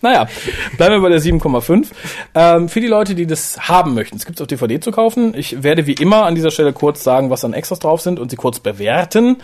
Naja, 0.06 0.28
bleiben 0.76 0.94
wir 0.94 1.00
bei 1.00 1.08
der 1.08 1.20
7,5. 1.20 1.88
Ähm, 2.36 2.68
für 2.68 2.80
die 2.80 2.86
Leute, 2.86 3.16
die 3.16 3.26
das 3.26 3.68
haben 3.68 3.94
möchten, 3.94 4.16
es 4.16 4.24
gibt 4.24 4.40
auf 4.40 4.46
DVD 4.46 4.78
zu 4.78 4.92
kaufen. 4.92 5.34
Ich 5.36 5.64
werde 5.64 5.88
wie 5.88 5.94
immer 5.94 6.26
an 6.26 6.36
dieser 6.36 6.52
Stelle 6.52 6.72
kurz 6.72 7.02
sagen, 7.02 7.28
was 7.28 7.44
an 7.44 7.52
Extras 7.54 7.80
drauf 7.80 8.00
sind 8.00 8.20
und 8.20 8.30
sie 8.30 8.36
kurz 8.36 8.60
bewerten. 8.60 9.38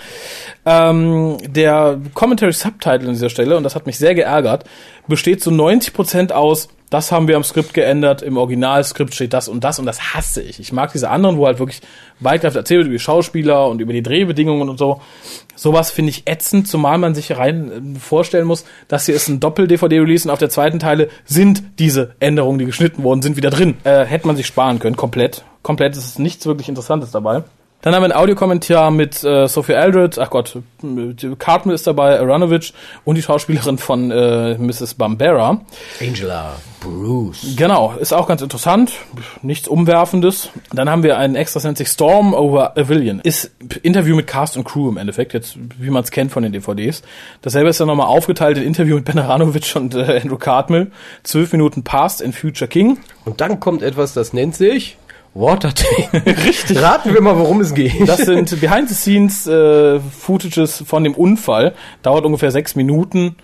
Ähm, 0.65 1.39
der 1.45 1.99
Commentary 2.15 2.53
Subtitle 2.53 3.09
an 3.09 3.15
dieser 3.15 3.29
Stelle, 3.29 3.57
und 3.57 3.65
das 3.65 3.75
hat 3.75 3.87
mich 3.87 3.99
sehr 3.99 4.15
geärgert, 4.15 4.63
besteht 5.13 5.43
zu 5.43 5.51
90% 5.51 6.33
aus, 6.33 6.69
das 6.89 7.13
haben 7.13 7.29
wir 7.29 7.37
am 7.37 7.45
Skript 7.45 7.75
geändert, 7.75 8.23
im 8.23 8.39
Originalskript 8.39 9.15
steht 9.15 9.35
das 9.35 9.47
und 9.47 9.63
das 9.63 9.79
und 9.79 9.85
das 9.85 10.15
hasse 10.15 10.41
ich. 10.41 10.59
Ich 10.59 10.73
mag 10.73 10.91
diese 10.91 11.11
anderen, 11.11 11.37
wo 11.37 11.47
halt 11.47 11.59
wirklich 11.59 11.83
weitgreifend 12.21 12.57
erzählt 12.57 12.79
wird 12.79 12.87
über 12.87 12.95
die 12.95 13.03
Schauspieler 13.03 13.69
und 13.69 13.83
über 13.83 13.93
die 13.93 14.03
Drehbedingungen 14.03 14.71
und 14.71 14.79
so. 14.79 15.03
Sowas 15.55 15.91
finde 15.91 16.11
ich 16.11 16.23
ätzend, 16.27 16.67
zumal 16.67 16.97
man 16.97 17.15
sich 17.15 17.37
rein 17.37 17.97
äh, 17.97 17.99
vorstellen 17.99 18.47
muss, 18.47 18.65
dass 18.89 19.05
hier 19.05 19.15
ist 19.15 19.29
ein 19.29 19.39
Doppel-DVD-Release 19.39 20.27
und 20.27 20.33
auf 20.33 20.39
der 20.39 20.49
zweiten 20.49 20.79
Teile 20.79 21.09
sind 21.27 21.63
diese 21.79 22.15
Änderungen, 22.21 22.59
die 22.59 22.67
geschnitten 22.67 23.03
wurden, 23.03 23.21
sind 23.21 23.37
wieder 23.37 23.51
drin. 23.51 23.77
Äh, 23.85 24.05
hätte 24.05 24.27
man 24.27 24.37
sich 24.37 24.47
sparen 24.47 24.79
können, 24.79 24.97
komplett. 24.97 25.45
Komplett 25.63 25.95
ist 25.95 26.19
nichts 26.19 26.47
wirklich 26.47 26.71
Interessantes 26.71 27.11
dabei. 27.11 27.43
Dann 27.83 27.95
haben 27.95 28.03
wir 28.03 28.05
einen 28.05 28.13
Audiokommentar 28.13 28.93
mit 28.93 29.25
äh, 29.25 29.49
Sophie 29.49 29.75
Aldred, 29.75 30.17
ach 30.19 30.31
Gott, 30.31 30.57
Cartman 31.39 31.75
ist 31.75 31.87
dabei, 31.87 32.19
Aronovich 32.19 32.73
und 33.05 33.17
die 33.17 33.23
Schauspielerin 33.23 33.77
von 33.77 34.11
äh, 34.13 34.57
Mrs. 34.57 34.95
Bambera. 34.95 35.61
Angela 36.01 36.55
Bruce. 36.81 37.55
Genau, 37.57 37.95
ist 37.99 38.13
auch 38.13 38.29
ganz 38.29 38.41
interessant, 38.41 38.93
nichts 39.43 39.67
Umwerfendes. 39.67 40.51
Dann 40.73 40.89
haben 40.89 41.03
wir 41.03 41.19
einen 41.19 41.35
extra, 41.35 41.59
das 41.59 41.65
nennt 41.65 41.79
sich 41.79 41.89
Storm 41.89 42.35
over 42.35 42.77
Avillion. 42.77 43.21
Ist 43.25 43.51
Interview 43.83 44.15
mit 44.15 44.29
Cast 44.29 44.57
und 44.57 44.63
Crew 44.63 44.89
im 44.89 44.97
Endeffekt, 44.97 45.33
jetzt 45.33 45.57
wie 45.79 45.91
man 45.91 46.05
es 46.05 46.13
kennt 46.13 46.31
von 46.31 46.45
den 46.45 46.53
DVDs. 46.53 47.03
Dasselbe 47.43 47.71
ist 47.71 47.81
dann 47.81 47.89
nochmal 47.89 48.07
aufgeteilt 48.07 48.59
in 48.59 48.65
Interview 48.65 48.97
mit 48.97 49.07
Ben 49.07 49.19
Aranovic 49.19 49.75
und 49.75 49.95
äh, 49.97 50.21
Andrew 50.23 50.37
Cartmill. 50.37 50.93
Zwölf 51.25 51.51
Minuten 51.51 51.83
Past 51.83 52.23
and 52.23 52.35
Future 52.35 52.69
King. 52.69 52.99
Und 53.25 53.41
dann 53.41 53.59
kommt 53.59 53.83
etwas, 53.83 54.13
das 54.13 54.33
nennt 54.33 54.55
sich 54.55 54.99
Watertank. 55.35 56.13
Richtig. 56.45 56.81
Raten 56.81 57.15
wir 57.15 57.21
mal, 57.21 57.39
worum 57.39 57.61
es 57.61 57.75
geht. 57.75 58.07
Das 58.07 58.19
sind 58.21 58.61
Behind-the-Scenes 58.61 59.47
äh, 59.47 60.01
Footages 60.01 60.85
von 60.87 61.05
dem 61.05 61.15
Unfall. 61.15 61.75
Dauert 62.03 62.25
ungefähr 62.27 62.51
sechs 62.51 62.75
Minuten. 62.75 63.37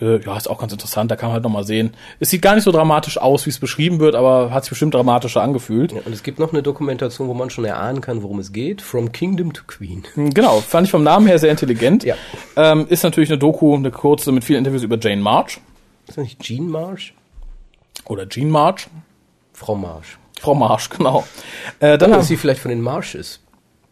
Äh, 0.00 0.20
ja, 0.24 0.36
ist 0.36 0.48
auch 0.48 0.58
ganz 0.58 0.72
interessant, 0.72 1.10
da 1.10 1.16
kann 1.16 1.28
man 1.28 1.34
halt 1.34 1.44
nochmal 1.44 1.64
sehen. 1.64 1.94
Es 2.20 2.28
sieht 2.28 2.42
gar 2.42 2.54
nicht 2.54 2.64
so 2.64 2.72
dramatisch 2.72 3.16
aus, 3.18 3.46
wie 3.46 3.50
es 3.50 3.58
beschrieben 3.58 3.98
wird, 3.98 4.14
aber 4.14 4.50
hat 4.50 4.64
sich 4.64 4.70
bestimmt 4.70 4.92
dramatischer 4.94 5.40
angefühlt. 5.42 5.92
Ja, 5.92 6.00
und 6.04 6.12
es 6.12 6.22
gibt 6.22 6.38
noch 6.38 6.52
eine 6.52 6.62
Dokumentation, 6.62 7.28
wo 7.28 7.34
man 7.34 7.48
schon 7.48 7.64
erahnen 7.64 8.02
kann, 8.02 8.22
worum 8.22 8.38
es 8.38 8.52
geht. 8.52 8.82
From 8.82 9.12
Kingdom 9.12 9.54
to 9.54 9.62
Queen. 9.66 10.04
Genau, 10.14 10.60
fand 10.60 10.86
ich 10.86 10.90
vom 10.90 11.02
Namen 11.02 11.26
her 11.26 11.38
sehr 11.38 11.50
intelligent. 11.50 12.04
Ja. 12.04 12.14
Ähm, 12.56 12.86
ist 12.88 13.04
natürlich 13.04 13.30
eine 13.30 13.38
Doku, 13.38 13.74
eine 13.74 13.90
kurze 13.90 14.32
mit 14.32 14.44
vielen 14.44 14.58
Interviews 14.58 14.82
über 14.82 14.98
Jane 14.98 15.22
March 15.22 15.60
Ist 16.08 16.18
das 16.18 16.24
nicht 16.24 16.40
Jean 16.40 16.68
Marsh? 16.68 17.14
oder 18.04 18.28
Jean 18.28 18.50
March. 18.50 18.88
Frau 19.54 19.74
Marsh. 19.74 20.18
Frau 20.40 20.54
March, 20.54 20.90
genau. 20.90 21.24
Äh, 21.80 21.98
dann 21.98 22.10
Oder 22.10 22.14
haben 22.14 22.20
ist 22.22 22.28
sie 22.28 22.36
vielleicht 22.36 22.60
von 22.60 22.70
den 22.70 22.80
Marshes, 22.80 23.40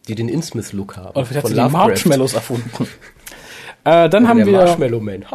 die 0.07 0.15
den 0.15 0.29
Innsmouth-Look 0.29 0.97
haben. 0.97 1.09
oder 1.09 1.25
vielleicht 1.25 1.35
hat 1.35 1.41
von 1.41 1.49
sie 1.49 1.55
die 1.55 1.61
Lovecraft. 1.61 1.87
Marshmallows 1.87 2.33
erfunden. 2.33 2.87
äh, 3.83 4.09
dann 4.09 4.27
haben 4.27 4.37
der 4.37 4.45
wir 4.47 4.57
Marshmallow 4.57 4.99
Man. 4.99 5.25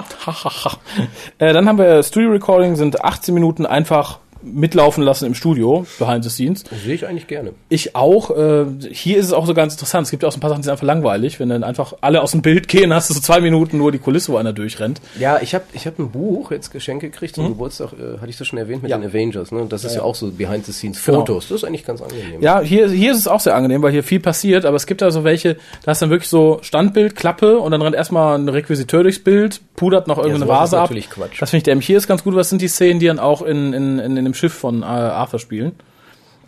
äh, 1.39 1.53
dann 1.53 1.69
haben 1.69 1.79
wir 1.79 2.03
Studio 2.03 2.31
Recording, 2.31 2.77
sind 2.77 3.05
18 3.05 3.35
Minuten 3.35 3.67
einfach 3.67 4.21
mitlaufen 4.43 5.03
lassen 5.05 5.27
im 5.27 5.35
Studio, 5.35 5.87
behind 5.99 6.25
the 6.25 6.31
scenes. 6.31 6.65
Das 6.65 6.83
sehe 6.83 6.95
ich 6.95 7.07
eigentlich 7.07 7.27
gerne. 7.27 7.53
Ich 7.69 7.95
auch. 7.95 8.31
Äh, 8.37 8.67
hier 8.91 9.19
ist 9.19 9.27
es 9.27 9.33
auch 9.33 9.47
so 9.47 9.55
ganz 9.55 9.75
interessant. 9.75 10.07
Es 10.07 10.11
gibt 10.11 10.23
ja 10.23 10.29
auch 10.29 10.33
so 10.33 10.39
ein 10.39 10.41
paar 10.41 10.51
Sachen, 10.51 10.61
die 10.63 10.65
sind 10.65 10.73
einfach 10.73 10.87
langweilig. 10.87 11.41
Wenn 11.41 11.49
dann 11.49 11.65
einfach 11.65 11.95
alle 12.01 12.23
aus 12.23 12.33
dem 12.33 12.43
Bild 12.43 12.69
gehen, 12.69 12.93
hast 12.95 13.11
du 13.11 13.15
so 13.15 13.21
zwei 13.21 13.41
Minuten 13.41 13.79
nur 13.79 13.93
die 13.93 13.99
Kulisse, 13.99 14.33
wo 14.33 14.37
einer 14.37 14.53
durchrennt. 14.53 15.01
Ja, 15.19 15.39
ich 15.41 15.55
habe 15.55 15.65
ich 15.73 15.87
hab 15.87 15.99
ein 15.99 16.11
Buch 16.11 16.51
jetzt 16.51 16.71
geschenkt 16.71 17.03
gekriegt 17.03 17.35
zum 17.35 17.49
Geburtstag, 17.49 17.93
äh, 17.93 18.19
hatte 18.19 18.31
ich 18.31 18.37
das 18.39 18.47
schon 18.47 18.59
erwähnt, 18.59 18.83
mit 18.83 18.91
Ja. 18.91 18.99
den 18.99 19.09
Avengers. 19.09 19.53
Ne? 19.53 19.61
Und 19.61 19.73
das 19.73 19.85
ist 19.85 19.93
ja, 19.95 19.99
ja. 19.99 20.05
auch 20.05 20.15
so 20.15 20.31
behind 20.31 20.65
the 20.67 20.73
scenes 20.73 21.05
Genau. 21.05 21.19
Fotos. 21.21 21.49
Das 21.49 21.59
ist 21.59 21.65
eigentlich 21.65 21.85
ganz 21.85 22.01
angenehm. 22.03 22.41
Ja, 22.41 22.61
hier, 22.61 22.89
hier 22.91 23.13
ist 23.13 23.19
es 23.19 23.29
auch 23.29 23.41
sehr 23.41 23.55
angenehm, 23.55 23.83
weil 23.83 23.93
hier 23.93 24.03
viel 24.05 24.21
passiert, 24.21 24.65
aber 24.65 24.77
es 24.77 24.87
gibt 24.87 25.03
da 25.03 25.11
so 25.11 25.25
welche, 25.25 25.55
da 25.83 25.91
hast 25.91 26.01
du 26.01 26.07
dann 26.07 26.11
wirklich 26.11 26.29
so 26.29 26.59
Standbild, 26.63 27.17
Klappe 27.17 27.59
und 27.59 27.71
dann 27.73 27.83
rennt 27.83 27.97
erstmal 27.97 28.39
ein 28.39 28.49
Requisiteur 28.49 29.03
durchs 29.03 29.19
Bild, 29.19 29.61
pudert 29.77 30.07
noch 30.07 30.19
irgendeine 30.19 30.45
ist 30.45 30.51
Vase 30.51 30.79
ab. 30.81 30.91
Quatsch. 30.91 31.41
Das 31.41 31.51
finde 31.51 31.59
ich 31.59 31.63
dämlich. 31.65 31.87
Hier 31.87 31.97
ist 31.97 32.07
ganz 32.09 32.23
gut, 32.25 32.35
was 32.35 32.49
sind 32.51 32.63
die 32.63 32.69
Szenen, 32.69 33.01
die 33.01 33.07
dann 33.07 33.19
auch 33.19 33.43
in, 33.43 33.73
in, 33.73 33.99
in, 33.99 34.17
in 34.17 34.27
dem 34.31 34.35
Schiff 34.35 34.55
von 34.55 34.83
äh, 34.83 34.87
Arthur 34.87 35.39
spielen. 35.39 35.73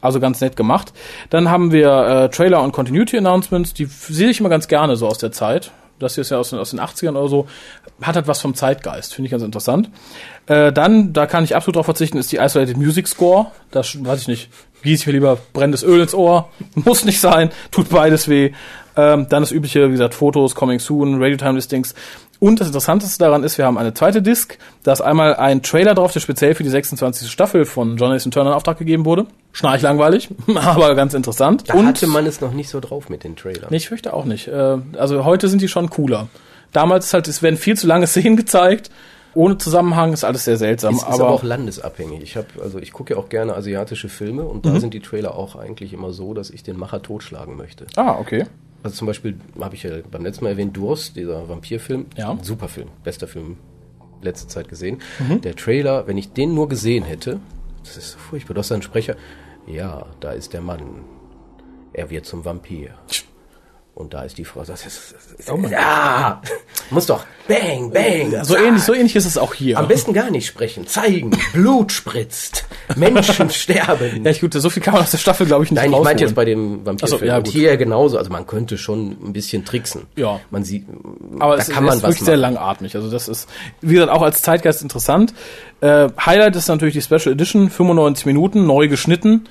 Also 0.00 0.18
ganz 0.18 0.40
nett 0.40 0.56
gemacht. 0.56 0.92
Dann 1.30 1.48
haben 1.48 1.70
wir 1.70 1.88
äh, 1.88 2.28
Trailer 2.28 2.62
und 2.62 2.72
Continuity 2.72 3.18
Announcements, 3.18 3.72
die 3.72 3.84
sehe 3.86 4.30
ich 4.30 4.40
immer 4.40 4.48
ganz 4.48 4.66
gerne 4.66 4.96
so 4.96 5.06
aus 5.06 5.18
der 5.18 5.30
Zeit. 5.30 5.70
Das 6.00 6.14
hier 6.14 6.22
ist 6.22 6.30
ja 6.30 6.38
aus 6.38 6.50
den, 6.50 6.58
aus 6.58 6.70
den 6.70 6.80
80ern 6.80 7.10
oder 7.10 7.28
so. 7.28 7.46
Hat 8.02 8.16
halt 8.16 8.26
was 8.26 8.40
vom 8.40 8.54
Zeitgeist, 8.54 9.14
finde 9.14 9.26
ich 9.26 9.30
ganz 9.30 9.44
interessant. 9.44 9.90
Äh, 10.46 10.72
dann, 10.72 11.12
da 11.12 11.26
kann 11.26 11.44
ich 11.44 11.54
absolut 11.54 11.76
drauf 11.76 11.84
verzichten, 11.84 12.18
ist 12.18 12.32
die 12.32 12.38
Isolated 12.38 12.76
Music 12.76 13.06
Score. 13.06 13.52
Das 13.70 14.04
weiß 14.04 14.22
ich 14.22 14.28
nicht. 14.28 14.50
Gieß 14.82 15.00
ich 15.00 15.06
mir 15.06 15.12
lieber 15.12 15.38
brennendes 15.52 15.84
Öl 15.84 16.00
ins 16.00 16.14
Ohr. 16.14 16.50
Muss 16.74 17.04
nicht 17.04 17.20
sein. 17.20 17.50
Tut 17.70 17.88
beides 17.88 18.28
weh. 18.28 18.52
Ähm, 18.96 19.26
dann 19.28 19.42
das 19.42 19.52
übliche, 19.52 19.86
wie 19.88 19.92
gesagt, 19.92 20.14
Fotos, 20.14 20.56
Coming 20.56 20.80
Soon, 20.80 21.22
Radio 21.22 21.36
Time 21.36 21.52
Listings. 21.52 21.94
Und 22.42 22.60
das 22.60 22.66
Interessanteste 22.66 23.22
daran 23.22 23.44
ist, 23.44 23.56
wir 23.56 23.66
haben 23.66 23.78
eine 23.78 23.94
zweite 23.94 24.20
Disc. 24.20 24.58
Da 24.82 24.92
ist 24.92 25.00
einmal 25.00 25.36
ein 25.36 25.62
Trailer 25.62 25.94
drauf, 25.94 26.12
der 26.12 26.18
speziell 26.18 26.56
für 26.56 26.64
die 26.64 26.70
26. 26.70 27.30
Staffel 27.30 27.64
von 27.64 27.96
Jonathan 27.96 28.32
Turner 28.32 28.50
in 28.50 28.56
Auftrag 28.56 28.78
gegeben 28.78 29.04
wurde. 29.04 29.26
Schnarch 29.52 29.80
langweilig, 29.80 30.28
aber 30.56 30.96
ganz 30.96 31.14
interessant. 31.14 31.62
Da 31.68 31.74
hatte 31.74 32.08
man 32.08 32.26
es 32.26 32.40
noch 32.40 32.52
nicht 32.52 32.68
so 32.68 32.80
drauf 32.80 33.08
mit 33.08 33.22
den 33.22 33.36
Trailern. 33.36 33.68
Nee, 33.70 33.76
ich 33.76 33.86
fürchte 33.88 34.12
auch 34.12 34.24
nicht. 34.24 34.48
Äh, 34.48 34.78
Also 34.98 35.24
heute 35.24 35.46
sind 35.46 35.62
die 35.62 35.68
schon 35.68 35.88
cooler. 35.88 36.26
Damals 36.72 37.14
halt, 37.14 37.28
es 37.28 37.42
werden 37.42 37.56
viel 37.56 37.76
zu 37.76 37.86
lange 37.86 38.06
Szenen 38.08 38.36
gezeigt. 38.36 38.90
Ohne 39.34 39.56
Zusammenhang 39.56 40.12
ist 40.12 40.24
alles 40.24 40.44
sehr 40.44 40.56
seltsam. 40.56 40.96
Es 40.96 41.02
ist 41.02 41.08
aber, 41.08 41.28
auch 41.28 41.44
landesabhängig. 41.44 42.22
Ich 42.22 42.36
habe, 42.36 42.48
also 42.60 42.78
ich 42.80 42.92
gucke 42.92 43.14
ja 43.14 43.20
auch 43.20 43.28
gerne 43.28 43.54
asiatische 43.54 44.08
Filme 44.08 44.42
und 44.42 44.64
Mhm. 44.66 44.74
da 44.74 44.80
sind 44.80 44.94
die 44.94 45.00
Trailer 45.00 45.36
auch 45.36 45.54
eigentlich 45.54 45.92
immer 45.92 46.12
so, 46.12 46.34
dass 46.34 46.50
ich 46.50 46.64
den 46.64 46.76
Macher 46.76 47.00
totschlagen 47.02 47.56
möchte. 47.56 47.86
ah, 47.94 48.16
okay. 48.18 48.46
Also 48.82 48.96
zum 48.96 49.06
Beispiel 49.06 49.38
habe 49.60 49.74
ich 49.74 49.84
ja 49.84 49.90
beim 50.10 50.24
letzten 50.24 50.44
Mal 50.44 50.50
erwähnt, 50.50 50.76
Durst, 50.76 51.16
dieser 51.16 51.48
Vampirfilm. 51.48 52.06
Ja. 52.16 52.36
Super 52.42 52.68
Film, 52.68 52.88
bester 53.04 53.28
Film 53.28 53.56
letzte 54.22 54.48
Zeit 54.48 54.68
gesehen. 54.68 54.98
Mhm. 55.18 55.40
Der 55.40 55.56
Trailer, 55.56 56.06
wenn 56.06 56.16
ich 56.18 56.32
den 56.32 56.54
nur 56.54 56.68
gesehen 56.68 57.04
hätte, 57.04 57.40
das 57.82 57.96
ist 57.96 58.12
so 58.12 58.18
furchtbar. 58.18 58.54
Du 58.54 58.60
hast 58.60 58.72
einen 58.72 58.82
Sprecher. 58.82 59.16
Ja, 59.66 60.06
da 60.20 60.32
ist 60.32 60.52
der 60.52 60.60
Mann. 60.60 61.04
Er 61.92 62.10
wird 62.10 62.26
zum 62.26 62.44
Vampir. 62.44 62.94
Und 63.94 64.14
da 64.14 64.22
ist 64.22 64.38
die 64.38 64.44
Frau. 64.46 64.64
Das 64.64 64.86
ist, 64.86 65.14
das 65.14 65.38
ist, 65.38 65.50
Oh 65.52 65.58
ja, 65.70 66.40
muss 66.90 67.04
doch. 67.04 67.24
Bang, 67.46 67.90
bang. 67.90 68.42
So 68.42 68.56
ähnlich, 68.56 68.82
so 68.82 68.94
ähnlich 68.94 69.14
ist 69.16 69.26
es 69.26 69.36
auch 69.36 69.52
hier. 69.52 69.78
Am 69.78 69.86
besten 69.86 70.14
gar 70.14 70.30
nicht 70.30 70.46
sprechen. 70.46 70.86
Zeigen. 70.86 71.30
Blut 71.52 71.92
spritzt. 71.92 72.64
Menschen 72.96 73.50
sterben. 73.50 74.24
Ja, 74.24 74.30
ich, 74.30 74.40
gut, 74.40 74.54
so 74.54 74.70
viel 74.70 74.82
kann 74.82 74.94
man 74.94 75.02
aus 75.02 75.10
der 75.10 75.18
Staffel, 75.18 75.46
glaube 75.46 75.64
ich, 75.64 75.70
nicht 75.70 75.82
Nein, 75.82 75.92
ich 75.92 76.02
meinte 76.02 76.24
jetzt 76.24 76.34
bei 76.34 76.46
dem 76.46 76.86
Vampirfilm. 76.86 77.20
So, 77.20 77.26
ja, 77.26 77.36
und 77.36 77.48
hier 77.48 77.76
genauso. 77.76 78.16
Also 78.16 78.30
man 78.30 78.46
könnte 78.46 78.78
schon 78.78 79.10
ein 79.22 79.34
bisschen 79.34 79.66
tricksen. 79.66 80.06
Ja. 80.16 80.40
Man 80.50 80.64
sieht, 80.64 80.86
Aber 81.38 81.56
da 81.56 81.62
es 81.62 81.68
kann 81.68 81.84
ist 81.84 81.88
man 81.88 81.96
was 81.98 82.02
wirklich 82.02 82.24
sehr 82.24 82.38
langatmig. 82.38 82.96
Also 82.96 83.10
das 83.10 83.28
ist, 83.28 83.46
wie 83.82 83.94
gesagt, 83.94 84.10
auch 84.10 84.22
als 84.22 84.40
Zeitgeist 84.40 84.80
interessant. 84.80 85.34
Äh, 85.82 86.08
Highlight 86.24 86.56
ist 86.56 86.68
natürlich 86.68 86.94
die 86.94 87.02
Special 87.02 87.34
Edition, 87.34 87.68
95 87.68 88.24
Minuten, 88.24 88.66
neu 88.66 88.88
geschnitten. 88.88 89.48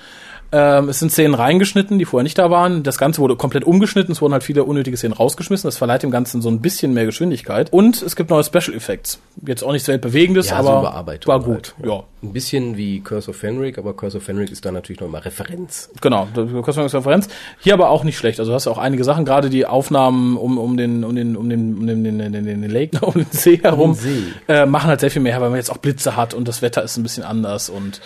Ähm, 0.54 0.90
es 0.90 1.00
sind 1.00 1.12
Szenen 1.12 1.34
reingeschnitten, 1.34 1.98
die 1.98 2.04
vorher 2.06 2.24
nicht 2.24 2.38
da 2.38 2.50
waren. 2.52 2.84
Das 2.84 2.98
Ganze 2.98 3.22
wurde 3.22 3.38
komplett 3.38 3.64
umgeschnitten. 3.64 4.12
Es 4.12 4.22
wurden 4.22 4.34
halt 4.34 4.44
viele 4.44 4.66
unnötige 4.66 4.98
Szenen 4.98 5.14
rausgeschmissen. 5.14 5.68
Das 5.68 5.78
verleiht 5.78 6.04
dem 6.04 6.12
Ganzen 6.12 6.42
so 6.42 6.50
ein 6.50 6.60
bisschen 6.60 6.94
mehr 6.94 7.06
Geschwindigkeit. 7.06 7.72
Und 7.72 8.02
es 8.02 8.16
gibt 8.18 8.30
neue 8.30 8.44
Special 8.44 8.74
Effects. 8.76 9.20
Jetzt 9.46 9.64
auch 9.64 9.72
nichts 9.72 9.88
weltbewegendes, 9.88 10.50
Ja, 10.50 10.62
so 10.62 10.70
aber 10.70 10.80
Überarbeitung 10.82 11.32
war 11.32 11.40
gut. 11.40 11.74
halt. 11.78 11.88
Ja, 11.90 12.04
Ein 12.22 12.34
bisschen 12.34 12.76
wie 12.76 13.00
Curse 13.00 13.30
of 13.30 13.38
Fenric, 13.38 13.78
aber 13.78 13.94
Curse 13.96 14.18
of 14.18 14.24
Fenric 14.24 14.52
ist 14.52 14.66
da 14.66 14.72
natürlich 14.74 15.00
noch 15.00 15.08
mal 15.08 15.20
Referenz. 15.20 15.90
genau. 16.02 16.28
Referenz. 16.36 17.30
Hier 17.60 17.74
aber 17.74 17.90
auch 17.90 18.04
nicht 18.04 18.18
schlecht. 18.18 18.40
Also 18.40 18.52
du 18.52 18.56
hast 18.56 18.66
ja 18.66 18.72
auch 18.74 18.78
einige 18.78 19.06
Sachen, 19.06 19.24
gerade 19.24 19.50
die 19.50 19.66
Aufnahmen 19.66 20.36
um, 20.36 20.58
um 20.58 20.76
den, 20.76 21.04
um 21.06 21.16
den, 21.16 21.38
um 21.38 21.50
den, 21.50 21.78
um 21.78 21.88
den, 21.88 22.04
den, 22.04 22.34
den, 22.34 22.44
den, 22.44 22.70
Lake, 22.70 22.98
um 23.06 23.14
den 23.14 23.26
See 23.32 23.58
herum, 23.62 23.94
See. 23.94 24.24
Äh, 24.50 24.66
machen 24.66 24.88
halt 24.90 25.00
sehr 25.00 25.12
viel 25.12 25.22
mehr, 25.22 25.40
weil 25.40 25.50
man 25.50 25.58
jetzt 25.58 25.72
auch 25.72 25.78
Blitze 25.78 26.18
hat 26.18 26.34
und 26.34 26.48
das 26.48 26.62
Wetter 26.62 26.84
ist 26.84 26.98
ein 26.98 27.04
bisschen 27.04 27.24
anders 27.24 27.70
und 27.70 28.02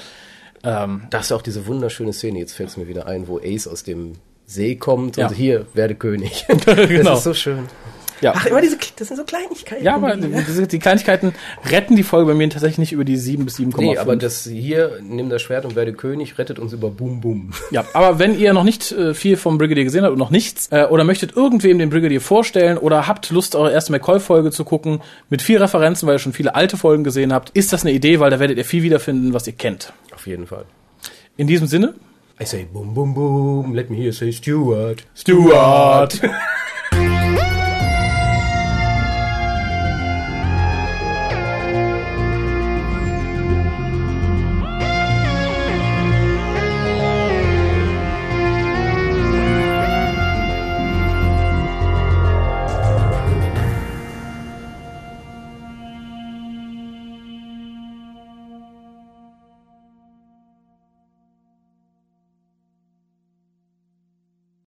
ähm, 0.66 1.04
Da 1.10 1.20
hast 1.20 1.32
du 1.32 1.36
auch 1.36 1.42
diese 1.42 1.66
wunderschöne 1.68 2.12
Szene, 2.14 2.40
jetzt 2.40 2.54
fällt 2.54 2.70
es 2.70 2.78
mir 2.78 2.88
wieder 2.88 3.08
ein, 3.08 3.28
wo 3.28 3.40
Ace 3.40 3.68
aus 3.68 3.84
dem 3.84 4.14
See 4.48 4.76
kommt 4.76 5.18
Ja. 5.18 5.28
und 5.28 5.34
hier, 5.36 5.66
werde 5.74 5.96
König. 5.96 6.46
Genau. 6.66 7.10
Das 7.12 7.20
ist 7.20 7.24
so 7.24 7.34
schön. 7.34 7.68
Ja. 8.26 8.34
Ach, 8.36 8.46
immer 8.48 8.60
diese, 8.60 8.78
das 8.96 9.10
sind 9.10 9.18
so 9.18 9.24
Kleinigkeiten. 9.24 9.86
Ja, 9.86 9.96
aber 9.96 10.16
die, 10.18 10.68
die 10.68 10.80
Kleinigkeiten 10.80 11.36
retten 11.70 11.96
die 11.96 12.02
Folge 12.02 12.32
bei 12.32 12.34
mir 12.34 12.50
tatsächlich 12.50 12.80
nicht 12.80 12.92
über 12.92 13.06
die 13.06 13.18
7 13.18 13.46
bis 13.46 13.60
7,5. 13.60 13.78
Nee, 13.78 13.98
aber 14.00 14.16
das 14.16 14.46
hier, 14.46 15.00
nimm 15.04 15.30
das 15.30 15.44
Schwert 15.44 15.64
und 15.64 15.76
werde 15.76 15.94
König, 15.94 16.40
rettet 16.40 16.58
uns 16.58 16.74
über 16.74 16.90
Boom 16.90 17.22
Boom. 17.22 17.52
Ja, 17.70 17.86
aber 17.94 18.18
wenn 18.18 18.38
ihr 18.38 18.54
noch 18.54 18.64
nicht 18.64 18.92
äh, 18.92 19.14
viel 19.14 19.38
vom 19.38 19.60
Brigadier 19.60 19.84
gesehen 19.84 20.04
habt 20.04 20.14
und 20.14 20.18
noch 20.18 20.32
nichts, 20.32 20.72
äh, 20.72 20.86
oder 20.86 21.04
möchtet 21.04 21.36
irgendwem 21.36 21.78
den 21.78 21.92
Brigadier 21.92 22.20
vorstellen 22.20 22.80
oder 22.80 23.08
habt 23.08 23.30
Lust, 23.30 23.56
eure 23.56 23.72
erste 23.72 23.92
McCoy-Folge 23.92 24.50
zu 24.50 24.66
gucken, 24.66 25.02
mit 25.30 25.44
viel 25.44 25.60
Referenzen, 25.60 26.08
weil 26.08 26.16
ihr 26.16 26.20
schon 26.20 26.34
viele 26.34 26.56
alte 26.56 26.78
Folgen 26.78 27.04
gesehen 27.04 27.32
habt, 27.32 27.52
ist 27.52 27.74
das 27.74 27.84
eine 27.84 27.92
Idee, 27.92 28.20
weil 28.20 28.32
da 28.32 28.40
werdet 28.40 28.58
ihr 28.58 28.66
viel 28.66 28.82
wiederfinden, 28.82 29.34
was 29.34 29.46
ihr 29.46 29.54
kennt. 29.54 29.94
Auf 30.16 30.26
jeden 30.26 30.48
Fall. 30.48 30.66
In 31.38 31.46
diesem 31.46 31.68
Sinne, 31.68 31.94
I 32.42 32.46
say 32.46 32.66
boom 32.66 32.96
boom 32.96 33.14
boom, 33.14 33.76
let 33.76 33.92
me 33.92 33.98
hear 33.98 34.12
say 34.12 34.32
Stuart. 34.32 35.06
Stuart! 35.14 36.20